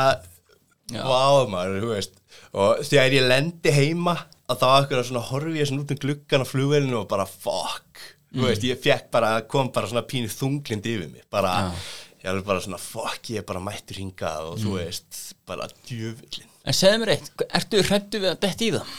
Já. 0.92 1.02
Vá 1.02 1.46
maður, 1.50 1.80
þú 1.82 1.92
veist. 1.94 2.18
Og 2.56 2.82
þegar 2.86 3.16
ég 3.16 3.26
lendi 3.26 3.72
heima 3.74 4.16
að 4.46 4.60
þá 4.62 4.66
akkur 4.76 5.00
að 5.00 5.08
svona 5.10 5.24
horfi 5.30 5.58
ég 5.58 5.68
svona 5.70 5.82
út 5.82 5.94
um 5.96 6.00
gluggan 6.04 6.44
á 6.44 6.46
flugvelinu 6.46 7.00
og 7.00 7.08
bara 7.10 7.26
fuck. 7.26 8.02
Þú 8.36 8.44
veist, 8.50 8.66
ég 8.68 8.80
fekk 8.84 9.08
bara, 9.14 9.30
kom 9.48 9.70
bara 9.74 9.88
svona 9.90 10.04
pínu 10.06 10.28
þunglind 10.30 10.86
yfir 10.86 11.08
mig, 11.08 11.24
bara 11.32 11.72
ég 12.20 12.28
alveg 12.30 12.44
bara 12.48 12.62
svona 12.64 12.78
fuck, 12.82 13.30
ég 13.32 13.40
er 13.40 13.46
bara 13.48 13.62
mættur 13.64 13.98
hingað 14.00 14.50
og 14.50 14.58
þú 14.60 14.74
veist, 14.76 15.20
bara 15.48 15.68
djöfullin 15.88 16.50
en 16.66 16.74
segðu 16.74 16.98
mér 17.04 17.12
eitt, 17.14 17.28
ertu 17.54 17.82
hrættu 17.86 18.20
við 18.22 18.32
að 18.32 18.40
detti 18.42 18.66
í 18.66 18.72
það? 18.74 18.94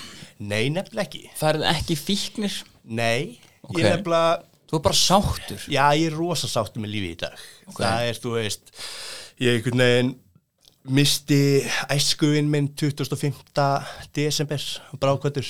Nei, 0.48 0.70
nefnilega 0.72 1.04
ekki. 1.10 1.24
Færið 1.36 1.66
ekki 1.74 1.98
fíknir? 2.00 2.56
Nei, 2.88 3.40
Ok. 3.68 3.76
ég 3.82 3.84
er 3.90 3.98
nefnilega 3.98 4.38
þú 4.72 4.80
er 4.80 4.84
bara 4.88 5.00
sáttur? 5.02 5.66
Já, 5.68 5.84
ég 6.00 6.08
er 6.08 6.16
rosa 6.18 6.48
sáttu 6.48 6.80
með 6.80 6.94
lífi 6.96 7.12
í 7.12 7.20
dag. 7.26 7.44
Það 7.76 8.08
er, 8.08 8.22
þú 8.24 8.34
veist 8.40 8.74
Ég 9.38 9.60
einhvern 9.60 9.84
veginn 9.84 10.16
misti 10.90 11.40
æskuinn 11.92 12.50
minn 12.50 12.68
25. 12.80 13.34
desember 14.16 14.64
brákvöldur 15.02 15.48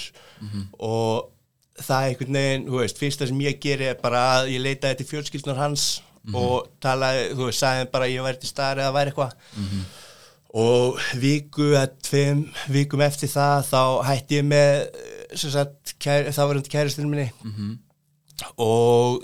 og 0.80 1.30
það 1.78 2.02
er 2.04 2.10
einhvern 2.10 2.34
veginn, 2.40 2.66
þú 2.68 2.80
veist, 2.82 2.98
fyrsta 2.98 3.28
sem 3.30 3.40
ég 3.46 3.60
geri 3.62 3.86
er 3.92 4.00
bara 4.02 4.22
að 4.40 4.52
ég 4.56 4.64
leita 4.64 4.90
eftir 4.90 5.06
fjölskyldunar 5.12 5.60
hans 5.62 6.02
og 6.34 6.68
talaði, 6.82 7.30
þú 7.38 7.46
veist, 7.46 7.60
sagði 7.62 7.90
bara 7.94 8.06
að 8.06 8.14
ég 8.16 8.26
væri 8.26 8.42
til 8.42 8.50
staðar 8.50 8.82
eða 8.84 8.96
væri 8.98 9.12
eitthvað. 9.14 9.32
Og 10.58 10.98
viku 11.22 11.68
eða 11.74 11.88
tveim 12.02 12.46
vikum 12.74 13.02
eftir 13.06 13.30
það 13.30 13.66
þá 13.70 13.82
hætti 14.08 14.40
ég 14.40 14.46
með 14.48 14.88
sem 15.36 15.52
sagt, 15.54 15.94
kæri, 16.02 16.32
það 16.34 16.48
var 16.48 16.56
um 16.56 16.64
kæristinu 16.72 17.10
minni 17.12 17.32
og 18.58 19.24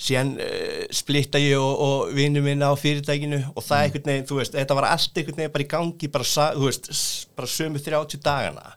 síðan 0.00 0.34
uh, 0.42 0.86
splitta 0.94 1.40
ég 1.42 1.58
og, 1.58 1.84
og 1.86 2.14
vinnu 2.16 2.42
minna 2.44 2.70
á 2.70 2.74
fyrirtækinu 2.78 3.42
og 3.54 3.62
það 3.66 3.84
einhvern 3.86 4.10
veginn, 4.12 4.26
þú 4.30 4.40
veist, 4.40 4.56
þetta 4.56 4.78
var 4.78 4.88
allt 4.90 5.20
einhvern 5.20 5.42
veginn 5.42 5.54
bara 5.58 5.66
í 5.66 5.70
gangi, 5.74 6.12
bara, 6.16 6.30
þú 6.56 6.66
veist, 6.68 6.90
bara 7.38 7.52
sömu 7.58 7.82
30 7.82 8.24
dagana. 8.24 8.74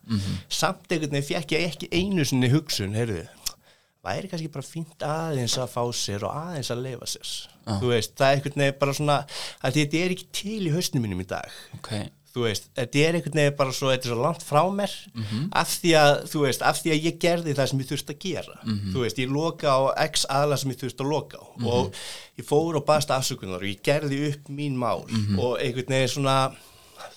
Samt 0.49 0.85
einhvern 0.91 1.17
veginn 1.17 1.29
fekk 1.31 1.57
ég 1.57 1.67
ekki 1.71 1.91
einu 1.93 2.25
sinni 2.27 2.51
hugsun, 2.53 2.95
heyrðu 2.97 3.25
væri 4.05 4.29
kannski 4.29 4.51
bara 4.53 4.65
fínt 4.65 5.01
aðeins 5.05 5.55
að 5.57 5.71
fá 5.73 5.81
sér 5.97 6.25
og 6.27 6.35
aðeins 6.37 6.69
að 6.73 6.83
leifa 6.85 7.07
sér. 7.09 7.31
Þú 7.81 7.89
veist, 7.89 8.11
það 8.19 8.27
er 8.27 8.35
einhvern 8.37 8.61
veginn 8.61 8.77
bara 8.83 8.93
svona 8.99 9.15
þetta 9.63 9.97
er 10.03 10.13
ekki 10.13 10.27
til 10.37 10.59
í 10.67 10.73
hausnum 10.75 11.05
mínum 11.07 11.23
í 11.23 11.27
dag. 11.29 11.55
Ok, 11.79 11.89
þú 12.35 12.43
veist, 12.43 12.65
þetta 12.75 12.99
er 12.99 13.15
einhvern 13.15 13.37
veginn 13.39 13.53
bara 13.55 13.71
svo, 13.71 13.87
þetta 13.93 14.09
er 14.09 14.11
svo 14.11 14.23
langt 14.25 14.43
frá 14.43 14.59
mér 14.75 14.93
af 15.55 15.69
því 15.79 15.93
að, 15.95 16.13
þú 16.33 16.41
veist, 16.43 16.65
af 16.67 16.81
því 16.81 16.91
að 16.91 17.05
ég 17.07 17.19
gerði 17.23 17.53
það 17.55 17.69
sem 17.71 17.79
ég 17.79 17.89
þurfti 17.91 18.15
að 18.15 18.19
gera. 18.25 18.57
Þú 18.91 19.03
veist, 19.05 19.21
ég 19.23 19.31
loka 19.31 19.71
á 19.71 19.79
x 20.03 20.25
aðla 20.27 20.57
sem 20.59 20.73
ég 20.73 20.79
þurfti 20.81 21.05
að 21.05 21.11
loka 21.13 21.39
á 21.39 21.45
og 21.71 21.95
ég 22.35 22.47
fór 22.49 22.75
og 22.81 22.85
baðst 22.89 23.13
afsökunar 23.15 23.63
og 23.63 23.69
ég 23.71 23.79
gerði 23.87 24.19
upp 24.33 24.49
mín 24.51 24.75
mál 24.75 25.05
og 25.39 25.61
einhvern 25.63 25.95
veginn 25.95 26.11
svona 26.11 26.37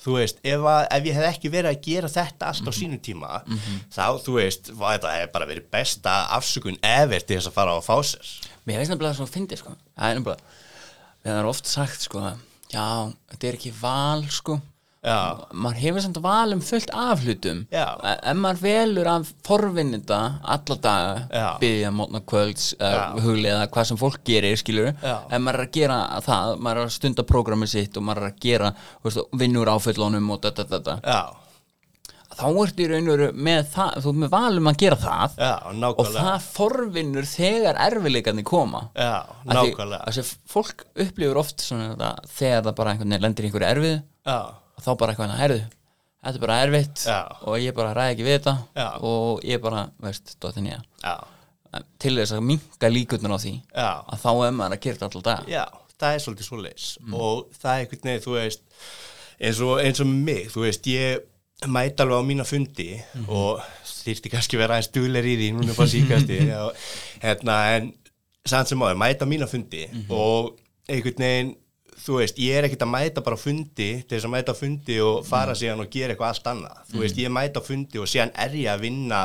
þú 0.04 0.14
veist, 0.20 0.38
ef, 0.46 0.62
að, 0.62 0.86
ef 0.94 1.06
ég 1.10 1.18
hef 1.18 1.26
ekki 1.32 1.50
verið 1.50 1.70
að 1.74 1.82
gera 1.88 2.08
þetta 2.14 2.46
allt 2.52 2.70
á 2.70 2.72
sínum 2.78 3.00
tíma 3.02 3.42
þá, 3.90 4.04
þú 4.22 4.38
veist, 4.38 4.70
þetta 4.70 5.14
hef 5.16 5.32
bara 5.34 5.48
verið 5.50 5.66
besta 5.74 6.14
afsökun 6.38 6.78
ever 6.86 7.20
til 7.26 7.40
þess 7.40 7.50
að 7.50 7.58
fara 7.58 7.74
á 7.74 7.78
að 7.82 7.88
fá 7.88 7.96
sér. 8.06 8.30
Mér 8.68 8.78
veist 8.78 8.92
nefnilega 8.94 9.18
svona 9.18 9.28
að 9.32 9.34
fyndi 9.34 9.58
sko. 9.58 9.74
Það 9.98 10.12
er 10.12 10.20
nefnilega, 10.20 10.58
við 11.24 11.32
erum 11.34 11.50
oft 11.50 11.66
sagt 11.66 12.06
sko 12.06 12.22
já, 12.72 12.86
þetta 13.32 13.48
er 13.48 13.58
ekki 13.58 13.72
val 13.80 14.24
sko 14.32 14.60
Já. 15.04 15.46
maður 15.54 15.78
hefur 15.78 16.02
samt 16.02 16.18
val 16.24 16.52
um 16.56 16.60
fullt 16.60 16.90
af 16.92 17.20
hlutum. 17.22 17.60
E- 17.70 18.16
ef 18.32 18.36
maður 18.36 18.62
velur 18.64 19.06
að 19.12 19.28
forvinninda 19.46 20.18
alla 20.42 20.76
daga, 20.82 21.56
byggja 21.62 21.92
mótna 21.94 22.20
kvölds, 22.26 22.72
Já. 22.80 23.14
huglega 23.22 23.68
hvað 23.70 23.84
sem 23.92 23.96
fólk 24.00 24.20
gerir, 24.26 24.56
skilur 24.58 24.92
Já. 25.02 25.20
ef 25.30 25.38
maður 25.40 25.60
er 25.60 25.66
að 25.68 25.72
gera 25.78 25.98
það, 26.26 26.58
maður 26.58 26.82
er 26.82 26.88
að 26.90 26.96
stunda 26.98 27.22
prógramið 27.30 27.68
sitt 27.76 27.96
og 27.96 28.02
maður 28.10 28.24
er 28.26 28.32
að 28.32 28.40
gera 28.40 28.72
veist, 29.04 29.22
vinnur 29.38 29.70
áföllunum 29.70 30.30
og 30.34 30.42
þetta, 30.42 30.66
þetta 30.74 30.98
já, 31.06 31.20
þá 32.38 32.44
ertu 32.62 32.84
í 32.84 32.88
raun 32.90 33.08
og 33.08 33.16
veru 33.18 33.32
með 33.48 33.64
það, 33.72 33.96
þú 34.02 34.10
ert 34.12 34.20
með 34.22 34.30
val 34.34 34.58
um 34.60 34.68
að 34.70 34.78
gera 34.82 34.98
það 35.02 35.38
já, 35.38 35.54
og 35.88 36.06
það 36.18 36.46
forvinnur 36.52 37.26
þegar 37.26 37.80
erfileikarnir 37.88 38.44
koma. 38.46 38.82
Já, 38.94 39.14
nákvæmlega. 39.46 40.12
því 40.14 40.26
fólk 40.52 40.84
upplifur 40.94 41.40
oft 41.42 41.64
þetta, 41.70 42.12
þegar 42.38 42.64
það 42.68 42.74
bara 42.82 42.96
lendir 43.18 43.46
í 43.46 43.48
einhverju 43.50 43.70
erfið 43.72 43.96
já, 44.26 44.38
og 44.78 44.84
þá 44.84 44.90
bara 45.00 45.14
eitthvað 45.14 45.34
herðu, 45.38 45.64
þetta 46.22 46.38
er 46.38 46.44
bara 46.44 46.60
erfitt 46.66 47.02
Já. 47.08 47.18
og 47.42 47.58
ég 47.62 47.74
bara 47.76 47.96
ræði 47.96 48.14
ekki 48.14 48.26
við 48.28 48.38
þetta 48.38 48.54
Já. 48.78 48.88
og 49.10 49.44
ég 49.46 49.62
bara, 49.64 49.84
veist, 50.04 50.36
dottin 50.42 50.70
ég 50.70 50.86
já, 51.02 51.16
til 52.02 52.14
þess 52.18 52.36
að 52.36 52.46
minka 52.52 52.92
líkurnar 52.92 53.34
á 53.34 53.38
því 53.42 53.54
að 53.74 54.22
þá 54.24 54.30
er 54.32 54.56
maður 54.56 54.78
að 54.78 54.88
þetta 54.88 55.08
alltaf 55.08 55.26
dag 55.28 55.50
Já, 55.52 55.64
það 55.98 56.14
er 56.14 56.24
svolítið 56.24 56.48
svo 56.50 56.60
leis 56.62 56.86
og 57.10 57.44
það 57.58 57.72
er 57.72 57.84
einhvern 57.84 58.10
veginn, 58.10 58.24
þú 58.24 58.36
veist 58.38 58.64
eins 59.38 59.60
og, 59.66 59.74
eins 59.82 60.02
og 60.02 60.10
mig, 60.12 60.48
þú 60.54 60.64
veist 60.66 60.88
ég 60.90 61.26
mæta 61.68 62.04
alveg 62.04 62.22
á 62.22 62.28
mína 62.28 62.46
fundi 62.46 62.90
og 63.26 63.62
þýrti 63.86 64.30
kannski 64.30 64.58
vera 64.60 64.76
aðeins 64.76 64.92
dugleir 64.94 65.26
í 65.26 65.36
því 65.40 65.48
núna 65.56 65.74
bara 65.78 65.90
síkasti 65.90 66.38
og, 66.64 66.84
hérna, 67.22 67.58
en 67.78 67.92
samt 68.48 68.70
sem 68.70 68.82
áður, 68.82 69.00
mæta 69.00 69.26
á 69.26 69.30
mína 69.30 69.48
fundi 69.50 69.86
og 70.08 70.54
einhvern 70.88 71.24
veginn 71.24 71.56
þú 71.98 72.18
veist, 72.20 72.38
ég 72.38 72.54
er 72.58 72.66
ekkert 72.68 72.82
að 72.86 72.90
mæta 72.92 73.22
bara 73.26 73.36
fundi 73.40 73.88
til 74.06 74.12
þess 74.14 74.26
að 74.28 74.32
mæta 74.34 74.54
fundi 74.56 74.98
og 75.02 75.26
fara 75.26 75.54
síðan 75.58 75.82
og 75.82 75.90
gera 75.92 76.14
eitthvað 76.14 76.30
allt 76.32 76.50
annað, 76.52 76.82
þú 76.92 77.02
veist, 77.02 77.18
ég 77.18 77.32
mæta 77.34 77.62
fundi 77.64 77.98
og 78.02 78.06
síðan 78.10 78.32
er 78.44 78.54
ég 78.60 78.68
að 78.72 78.84
vinna 78.86 79.22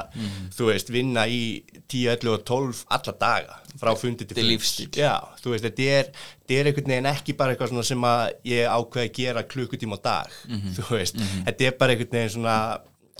þú 0.57 0.69
veist, 0.71 0.89
vinna 0.93 1.25
í 1.29 1.41
10, 1.87 2.07
11 2.15 2.31
og 2.33 2.45
12 2.49 2.83
alla 2.97 3.13
daga, 3.21 3.59
frá 3.79 3.91
fundi 3.99 4.25
til 4.29 4.47
lífstíll. 4.47 4.89
Já, 4.97 5.13
þú 5.43 5.53
veist, 5.53 5.67
þetta 5.67 5.87
er, 5.99 6.09
þetta 6.41 6.57
er 6.59 6.71
einhvern 6.71 6.93
veginn 6.95 7.11
ekki 7.13 7.37
bara 7.37 7.53
eitthvað 7.53 7.73
svona 7.73 7.85
sem 7.91 8.07
að 8.09 8.23
ég 8.51 8.67
ákveð 8.73 9.03
að 9.05 9.13
gera 9.19 9.45
klukkutíma 9.53 9.97
á 9.97 10.05
dag, 10.09 10.35
þú 10.79 10.89
veist, 10.97 11.21
þetta 11.47 11.69
er 11.69 11.77
bara 11.79 11.95
einhvern 11.95 12.17
veginn 12.17 12.35
svona, 12.39 12.57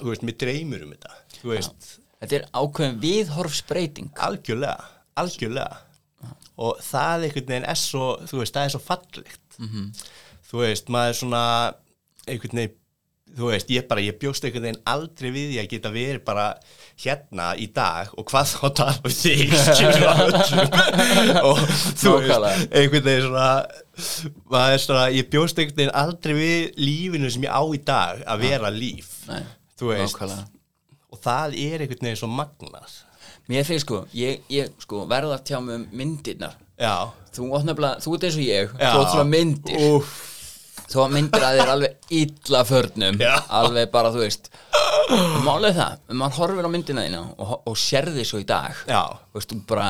þú 0.01 0.09
veist, 0.11 0.27
mér 0.27 0.37
dreymur 0.45 0.85
um 0.87 0.93
þetta, 0.97 1.15
þú 1.39 1.53
veist, 1.53 1.89
þetta 2.23 2.39
er 2.41 2.45
ákveðin 2.53 3.01
viðhorfsbreyting. 3.03 4.13
Algjörlega, 4.27 4.77
algjörlega, 5.21 5.81
og 6.63 6.77
það 6.85 7.27
einhvern 7.27 7.49
veginn 7.49 7.65
er 7.73 7.79
svo, 7.81 8.07
þú 8.29 8.41
veist, 8.43 8.53
það 8.53 8.67
er 8.67 8.73
svo 8.75 8.83
fallegt, 8.85 9.42
þú 10.49 10.63
veist, 10.63 10.89
maður 10.93 11.19
svona, 11.23 11.43
einhvern 12.27 12.59
veginn, 12.63 12.79
þú 13.33 13.47
veist, 13.49 13.69
ég 13.73 13.87
bara, 13.89 14.01
ég 14.05 14.17
bjóst 14.21 14.43
einhvern 14.45 14.67
veginn 14.67 14.81
aldrei 14.85 15.29
við 15.33 15.47
því 15.51 15.59
að 15.63 15.69
geta 15.71 15.91
verið 15.93 16.23
bara 16.27 16.47
hérna 17.03 17.47
í 17.57 17.65
dag 17.73 18.11
og 18.19 18.27
hvað 18.29 18.51
þá 18.51 18.67
tala 18.77 18.99
um 19.01 19.15
þig, 19.17 19.53
öllum 20.13 20.75
og 21.49 21.61
þú 21.63 22.13
veist, 22.13 22.29
Nákvæmlega. 22.29 22.67
einhvern 22.81 23.07
veginn 23.07 23.25
svona 23.27 23.47
maður 24.53 24.83
svona, 24.85 25.07
ég 25.13 25.29
bjóst 25.33 25.57
einhvern 25.61 25.79
veginn 25.81 25.95
aldrei 26.03 26.35
við 26.37 26.77
lífinu 26.81 27.31
sem 27.33 27.47
ég 27.47 27.53
á 27.57 27.61
í 27.73 27.81
dag 27.85 28.21
að 28.29 28.45
vera 28.47 28.69
líf. 28.73 29.09
Nei, 29.31 29.41
þú 29.79 29.89
veist, 29.93 30.13
nákvæmlega. 30.19 30.45
Og 31.13 31.19
það 31.25 31.57
er 31.61 31.83
einhvern 31.85 32.05
veginn 32.07 32.21
svo 32.21 32.29
magnað. 32.33 32.99
Mér 33.49 33.65
finnst 33.67 33.83
sko, 33.87 34.03
ég, 34.15 34.45
ég 34.53 34.69
sko 34.81 35.03
verða 35.09 35.35
að 35.39 35.47
tjá 35.49 35.57
mig 35.61 35.75
um 35.81 35.87
myndirnar 35.99 36.53
Þú, 37.33 37.49
þú 38.03 38.15
ert 38.17 38.27
eins 38.27 38.37
og 38.37 38.45
ég, 38.45 38.71
þú 38.77 39.01
átt 39.01 39.11
svona 39.13 39.29
myndir. 39.29 39.89
Úff, 39.93 40.21
Þú 40.93 41.05
myndir 41.09 41.41
að 41.45 41.55
þér 41.57 41.69
alveg 41.73 42.11
illa 42.19 42.59
förnum. 42.67 43.21
Já. 43.21 43.33
Alveg 43.61 43.91
bara, 43.93 44.11
þú 44.13 44.21
veist. 44.21 44.49
Er 45.13 45.75
það, 45.77 45.95
maður 46.15 46.37
horfir 46.37 46.67
á 46.67 46.71
myndina 46.71 47.05
þína 47.05 47.21
og, 47.37 47.53
og 47.69 47.79
sérði 47.79 48.23
svo 48.27 48.39
í 48.41 48.45
dag 48.47 48.77
Þú 49.31 49.39
veist, 49.39 49.51
þú 49.51 49.57
bara 49.69 49.87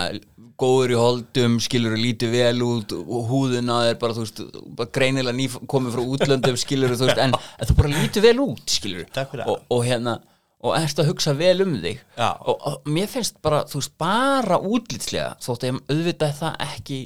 góður 0.63 0.93
í 0.93 0.97
holdum, 0.97 1.57
skilur 1.63 1.95
lítið 1.99 2.33
vel 2.33 2.63
út 2.65 2.93
og 2.97 3.29
húðina 3.29 3.79
er 3.89 3.97
bara, 4.01 4.15
þú 4.15 4.25
veist, 4.25 4.41
bara 4.77 4.91
greinilega 4.95 5.35
ný 5.37 5.47
komið 5.69 5.95
frá 5.97 6.03
útlöndum, 6.15 6.59
skilur 6.61 6.93
þú 6.97 7.09
veist, 7.09 7.21
en, 7.25 7.33
en 7.35 7.69
þú 7.69 7.77
bara 7.79 7.93
lítið 7.93 8.27
vel 8.27 8.35
út, 8.45 8.63
skilur 8.69 9.21
og, 9.45 9.63
og 9.73 9.83
hérna, 9.87 10.17
og 10.63 10.75
erst 10.77 11.01
að 11.01 11.09
hugsa 11.11 11.33
vel 11.37 11.57
um 11.65 11.73
þig. 11.83 12.03
Og, 12.19 12.53
og 12.55 12.89
mér 12.89 13.09
finnst 13.11 13.39
bara, 13.43 13.63
þú 13.69 13.81
veist, 13.81 13.95
bara 13.99 14.59
útlitslega, 14.59 15.33
þótt 15.43 15.65
að 15.65 15.71
ég 15.71 15.81
auðvitað 15.91 16.37
það 16.39 16.67
ekki 16.69 16.99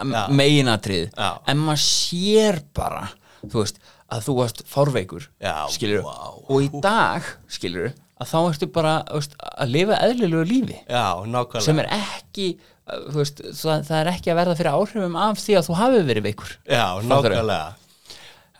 Já. 0.00 0.20
meginatrið, 0.32 1.10
en 1.20 1.60
maður 1.60 1.82
sér 1.84 2.60
bara, 2.76 3.08
þú 3.42 3.64
veist, 3.64 3.80
að 4.10 4.22
þú 4.26 4.36
varst 4.38 4.62
fárveikur, 4.70 5.26
skilur 5.74 6.06
vá. 6.06 6.16
og 6.40 6.56
í 6.64 6.70
dag, 6.82 7.26
skilur 7.50 7.92
að 8.20 8.32
þá 8.32 8.38
ertu 8.40 8.68
bara, 8.72 8.94
veist, 9.12 9.36
að 9.40 9.74
lifa 9.74 10.00
eðlilegu 10.06 10.46
lífi. 10.48 10.78
Já, 10.88 11.60
sem 11.64 11.82
er 11.82 11.90
ekki 11.96 12.48
veist, 13.14 13.42
það, 13.54 13.84
það 13.86 13.98
er 14.00 14.10
ekki 14.14 14.32
að 14.32 14.40
verða 14.40 14.56
fyrir 14.58 14.76
áhrifum 14.76 15.20
af 15.20 15.38
því 15.40 15.56
að 15.58 15.68
þú 15.68 15.76
hafi 15.78 16.02
verið 16.08 16.26
veikur. 16.26 16.56
Já, 16.66 16.84
nákvæmlega 17.06 17.60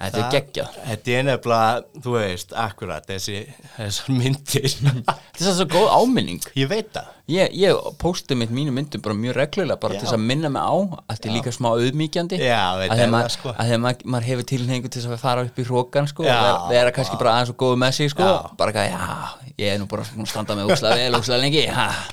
þetta 0.00 0.20
er 0.22 0.34
geggjað. 0.34 0.76
Þetta 0.88 1.14
er 1.16 1.24
nefnilega, 1.28 2.02
þú 2.04 2.16
veist, 2.16 2.54
akkurat 2.64 3.08
þessi, 3.10 3.40
þessar 3.76 4.12
myndir. 4.16 4.68
Þetta 4.80 5.48
er 5.50 5.56
svo 5.58 5.66
góð 5.70 5.88
áminning. 6.00 6.50
Ég 6.58 6.70
veit 6.70 6.92
það. 6.94 7.16
Ég, 7.30 7.52
ég 7.54 7.76
posti 8.00 8.34
mitt 8.34 8.50
mínu 8.50 8.72
myndum 8.74 9.02
bara 9.04 9.14
mjög 9.14 9.36
reglulega 9.36 9.78
bara 9.78 9.94
Já. 9.94 10.00
til 10.02 10.14
að 10.16 10.22
minna 10.26 10.48
mig 10.50 10.64
á 10.66 10.74
að 10.74 11.12
þetta 11.12 11.28
er 11.28 11.34
líka 11.36 11.52
smá 11.54 11.68
auðmíkjandi 11.76 12.38
Já, 12.40 12.62
veit 12.80 12.90
að 12.90 13.02
það, 13.02 13.12
maður, 13.12 13.34
sko. 13.36 13.52
að 13.52 13.68
þegar 13.68 13.82
maður, 13.84 14.08
maður 14.14 14.26
hefur 14.30 14.48
tilhengu 14.50 14.90
til 14.90 15.02
að 15.04 15.20
fara 15.22 15.44
upp 15.46 15.60
í 15.60 15.66
hrókan 15.68 16.10
sko, 16.10 16.26
Já, 16.26 16.38
og 16.40 16.72
vera, 16.72 16.94
kannski 16.96 17.20
bara 17.20 17.36
aðeins 17.36 17.52
og 17.54 17.58
góðu 17.62 17.78
með 17.84 17.94
sig 18.00 18.10
sko, 18.10 18.26
Já. 18.26 18.50
bara 18.58 18.74
ekki, 18.74 18.96
já, 18.96 19.39
ég 19.60 19.74
er 19.74 19.80
nú 19.82 19.86
bara 19.90 20.04
að 20.06 20.28
standa 20.30 20.56
með 20.58 20.70
úkslega 20.72 20.96
vel, 21.02 21.18
úkslega 21.18 21.40
lengi 21.42 21.64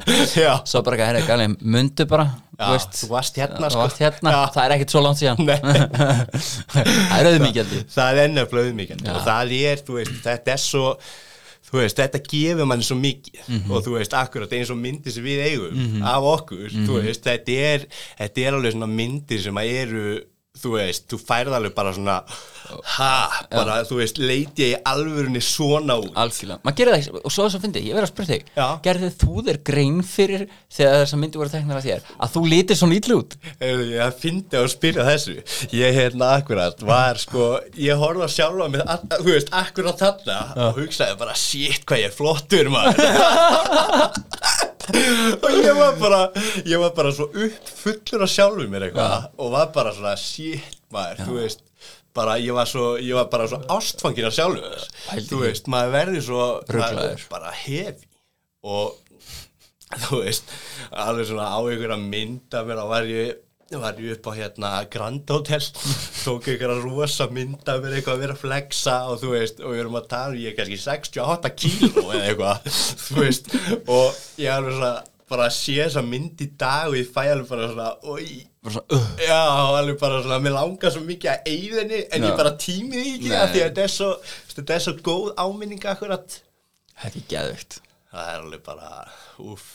svo 0.71 0.81
bara 0.85 0.97
ekki, 0.97 1.05
herri, 1.07 1.21
gæli, 1.29 1.47
mundu 1.63 2.05
bara 2.09 2.27
Já, 2.57 2.73
þú 2.89 3.07
varst 3.11 3.35
hérna, 3.37 3.69
sko. 3.69 3.83
hérna, 4.01 4.31
það 4.49 4.63
er 4.63 4.73
ekkit 4.79 4.93
svo 4.95 5.01
langt 5.05 5.19
síðan. 5.19 5.37
Það 6.73 7.19
er 7.21 7.29
auðmíkjandi 7.31 7.81
það 7.93 8.21
er 8.23 8.31
nefnilega 8.33 8.69
auðmíkjandi 8.71 9.11
og 9.13 9.19
það 9.27 9.53
er, 9.61 9.83
veist, 9.93 10.15
þetta 10.25 10.53
er 10.55 10.61
svo 10.63 10.85
veist, 11.73 11.99
þetta 11.99 12.21
gefur 12.31 12.67
manni 12.69 12.85
svo 12.87 12.95
mikið 12.97 13.41
Mhm. 13.47 13.71
og 13.75 13.83
þú 13.85 13.93
veist, 13.97 14.13
akkurat 14.17 14.53
eins 14.57 14.69
og 14.73 14.79
myndir 14.81 15.11
sem 15.13 15.23
við 15.25 15.41
eigum 15.51 16.01
af 16.07 16.23
okkur, 16.33 16.71
þú 16.87 17.01
veist, 17.03 17.23
þetta 17.27 17.57
er 17.73 17.85
þetta 18.21 18.45
er 18.47 18.57
alveg 18.57 18.73
svona 18.77 18.89
myndir 18.89 19.41
sem 19.43 19.59
að 19.61 19.71
eru 19.83 20.05
þú 20.61 20.73
veist, 20.77 21.07
þú 21.11 21.19
færð 21.27 21.57
alveg 21.57 21.75
bara 21.77 21.93
svona 21.95 22.17
ha, 22.97 23.11
bara, 23.51 23.77
þú 23.87 24.01
veist, 24.01 24.17
leiti 24.19 24.65
ég 24.65 24.73
í 24.75 24.79
alvörunni 24.91 25.39
svona 25.43 25.95
út. 26.01 26.11
Algjörlega, 26.19 26.59
maður 26.67 26.77
gerir 26.81 26.93
það 26.93 26.99
ekki. 26.99 27.21
Og 27.23 27.31
svo 27.33 27.45
þess 27.47 27.57
að 27.59 27.63
fyndi, 27.67 27.83
ég 27.87 27.95
verð 27.95 28.07
að 28.07 28.11
spyrja 28.11 28.33
þig. 28.33 28.49
Já. 28.57 28.65
gerði 28.87 29.11
þú 29.21 29.43
þér 29.47 29.59
grein 29.69 30.01
fyrir 30.03 30.43
þegar 30.77 30.97
þessar 31.03 31.21
myndi 31.21 31.41
voru 31.41 31.53
teknar 31.53 31.79
af 31.79 31.85
þér? 31.87 32.09
Að 32.17 32.33
þú 32.35 32.43
lítir 32.51 32.79
svona 32.79 32.97
ítlu 32.97 33.19
út? 33.21 33.37
Ég 33.63 34.19
fyndi 34.21 34.59
að 34.59 34.67
spyrja 34.73 35.07
þessu? 35.07 35.37
Ég 35.77 35.97
hérna 35.97 36.31
akkurat 36.41 36.83
var 36.87 37.21
sko 37.21 37.47
Ég 37.79 37.99
horfði 38.01 38.25
að 38.27 38.33
sjálfa 38.35 38.69
mig 38.73 38.83
Þú 39.15 39.27
veist, 39.31 39.53
akkurat 39.55 40.01
þarna 40.01 40.39
Og 40.67 40.81
hugsaði 40.81 41.19
bara, 41.21 41.37
shit 41.37 41.85
hvað 41.87 42.03
ég 42.03 42.11
er 42.11 42.17
flottur 42.17 42.71
maður 42.73 42.97
Og 45.43 45.55
ég 45.57 45.73
var 45.77 45.97
bara 45.99 46.19
ég 46.65 46.79
var 46.81 46.93
bara 46.97 47.11
svo 47.15 47.27
uppfullur 47.31 48.25
af 48.27 48.31
sjálfum 48.33 48.69
mér 48.71 48.87
eitthvað 48.89 49.29
og 49.37 49.51
var 49.55 49.71
bara 49.75 49.93
svona 49.95 50.13
shit 50.19 50.77
maður, 50.93 51.23
þú 51.27 51.39
veist 51.41 51.63
bara 52.17 52.37
ég 52.41 52.55
var 52.57 52.69
svo, 52.69 52.85
ég 53.01 53.13
var 53.17 53.27
bara 53.31 53.47
svo 53.51 53.59
ástfangin 53.77 54.29
af 54.29 54.37
sjálfum 54.37 54.63
mér, 54.63 54.85
þú 55.29 55.41
veist 55.43 55.67
maður 55.71 55.95
verður 55.97 56.25
svo 56.29 56.45
maður 56.71 57.27
bara 57.33 57.51
hefi 57.63 58.07
og 58.67 58.95
þú 60.07 60.21
veist 60.23 60.55
alveg 60.91 61.29
svona 61.29 61.49
á 61.51 61.59
einhverja 61.59 61.99
mynda 62.01 62.63
mér 62.67 62.81
var 62.89 63.07
ég 63.11 63.43
var 63.75 63.97
ég 63.99 64.13
upp 64.15 64.29
á 64.29 64.31
hérna 64.37 64.69
Grand 64.91 65.29
Hotel. 65.29 65.59
Tók 66.23 66.47
einhverja 66.47 66.79
rosa 66.83 67.27
mynda 67.33 67.75
mér 67.83 67.97
eitthvað 67.97 68.15
að 68.15 68.23
vera 68.23 68.35
að 68.37 68.41
flexa 68.45 68.95
og 69.11 69.19
þú 69.23 69.33
veist 69.33 69.59
og 69.59 69.73
við 69.73 69.81
erum 69.83 69.97
að 69.99 70.09
tala, 70.13 70.39
ég 70.39 70.53
er 70.53 70.57
kannski 70.61 70.79
68 70.85 71.51
kíló 71.59 72.05
eða 72.05 72.25
eitthvað, 72.31 72.69
þú 73.05 73.17
veist. 73.21 73.51
Og 73.83 74.21
ég 74.39 74.47
er 74.47 74.57
alveg 74.61 74.77
svona 74.77 74.93
bara 75.27 75.49
að 75.49 75.57
sé 75.57 75.73
þessa 75.81 76.05
mynd 76.07 76.43
í 76.45 76.47
dag 76.55 76.87
og 76.87 76.95
ég 76.95 77.09
fæ 77.11 77.23
alveg 77.33 77.49
bara 77.49 77.65
svona 77.73 77.87
oi, 78.13 78.27
bara 78.63 78.77
svona, 78.77 78.95
uh, 78.95 79.09
já, 79.19 79.39
alveg 79.81 79.97
bara 79.99 80.21
svona 80.23 80.37
mér 80.45 80.55
langar 80.55 80.93
svo 80.95 81.01
mikið 81.03 81.33
að 81.33 81.49
eyða 81.51 81.81
henni 81.81 81.99
en 82.05 82.23
Já. 82.23 82.29
ég 82.29 82.37
bara 82.39 82.53
tími 82.63 83.01
því 83.01 83.11
ekki 83.17 83.33
Nei. 83.33 83.41
af 83.41 83.51
því 83.51 83.65
að 83.65 83.67
þetta 83.67 83.83
er 83.83 83.93
svo, 83.97 84.13
þetta 84.53 84.77
er 84.77 84.85
svo 84.85 84.95
góð 85.09 85.27
áminning 85.43 85.89
akkurat. 85.91 86.39
Þetta 86.95 87.19
er 87.19 87.27
geðvikt 87.35 87.79
það 88.17 88.31
er 88.31 88.45
alveg 88.45 88.63
bara, 88.65 88.91
uff 89.43 89.67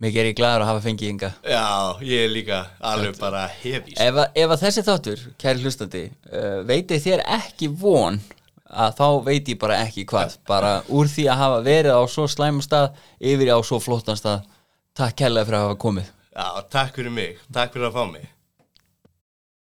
mikið 0.00 0.20
er 0.22 0.28
ég 0.30 0.36
glaður 0.38 0.64
að 0.64 0.70
hafa 0.70 0.82
fengið 0.88 1.10
ynga 1.14 1.30
Já, 1.44 1.64
ég 2.08 2.24
er 2.26 2.30
líka 2.34 2.60
alveg 2.90 3.18
bara 3.20 3.46
hefís 3.60 3.98
ef, 4.00 4.14
að- 4.24 4.38
ef 4.44 4.54
að 4.56 4.62
þessi 4.64 4.84
þáttur, 4.88 5.24
kæri 5.42 5.64
hlustandi 5.64 6.04
uh, 6.32 6.60
veiti 6.68 7.00
þér 7.04 7.24
ekki 7.40 7.68
von 7.82 8.20
að 8.70 8.92
þá 9.00 9.06
veit 9.26 9.48
ég 9.50 9.58
bara 9.58 9.80
ekki 9.82 10.04
hvað. 10.06 10.36
Bara 10.46 10.68
úr 10.94 11.08
því 11.10 11.24
að 11.32 11.40
hafa 11.40 11.62
verið 11.66 11.96
á 11.98 12.02
svo 12.06 12.26
slæmum 12.30 12.62
stað 12.62 12.92
yfir 13.18 13.50
á 13.50 13.58
svo 13.66 13.80
flottan 13.82 14.14
stað 14.20 14.44
takk 14.94 15.16
kærlega 15.18 15.48
fyrir 15.48 15.58
að 15.58 15.64
hafa 15.66 15.78
komið. 15.82 16.12
Já, 16.30 16.46
takk 16.70 16.94
fyrir 17.00 17.10
mig, 17.16 17.40
takk 17.52 17.72
fyrir 17.74 17.88
að 17.90 17.96
fá 17.98 18.04
mig 18.12 18.28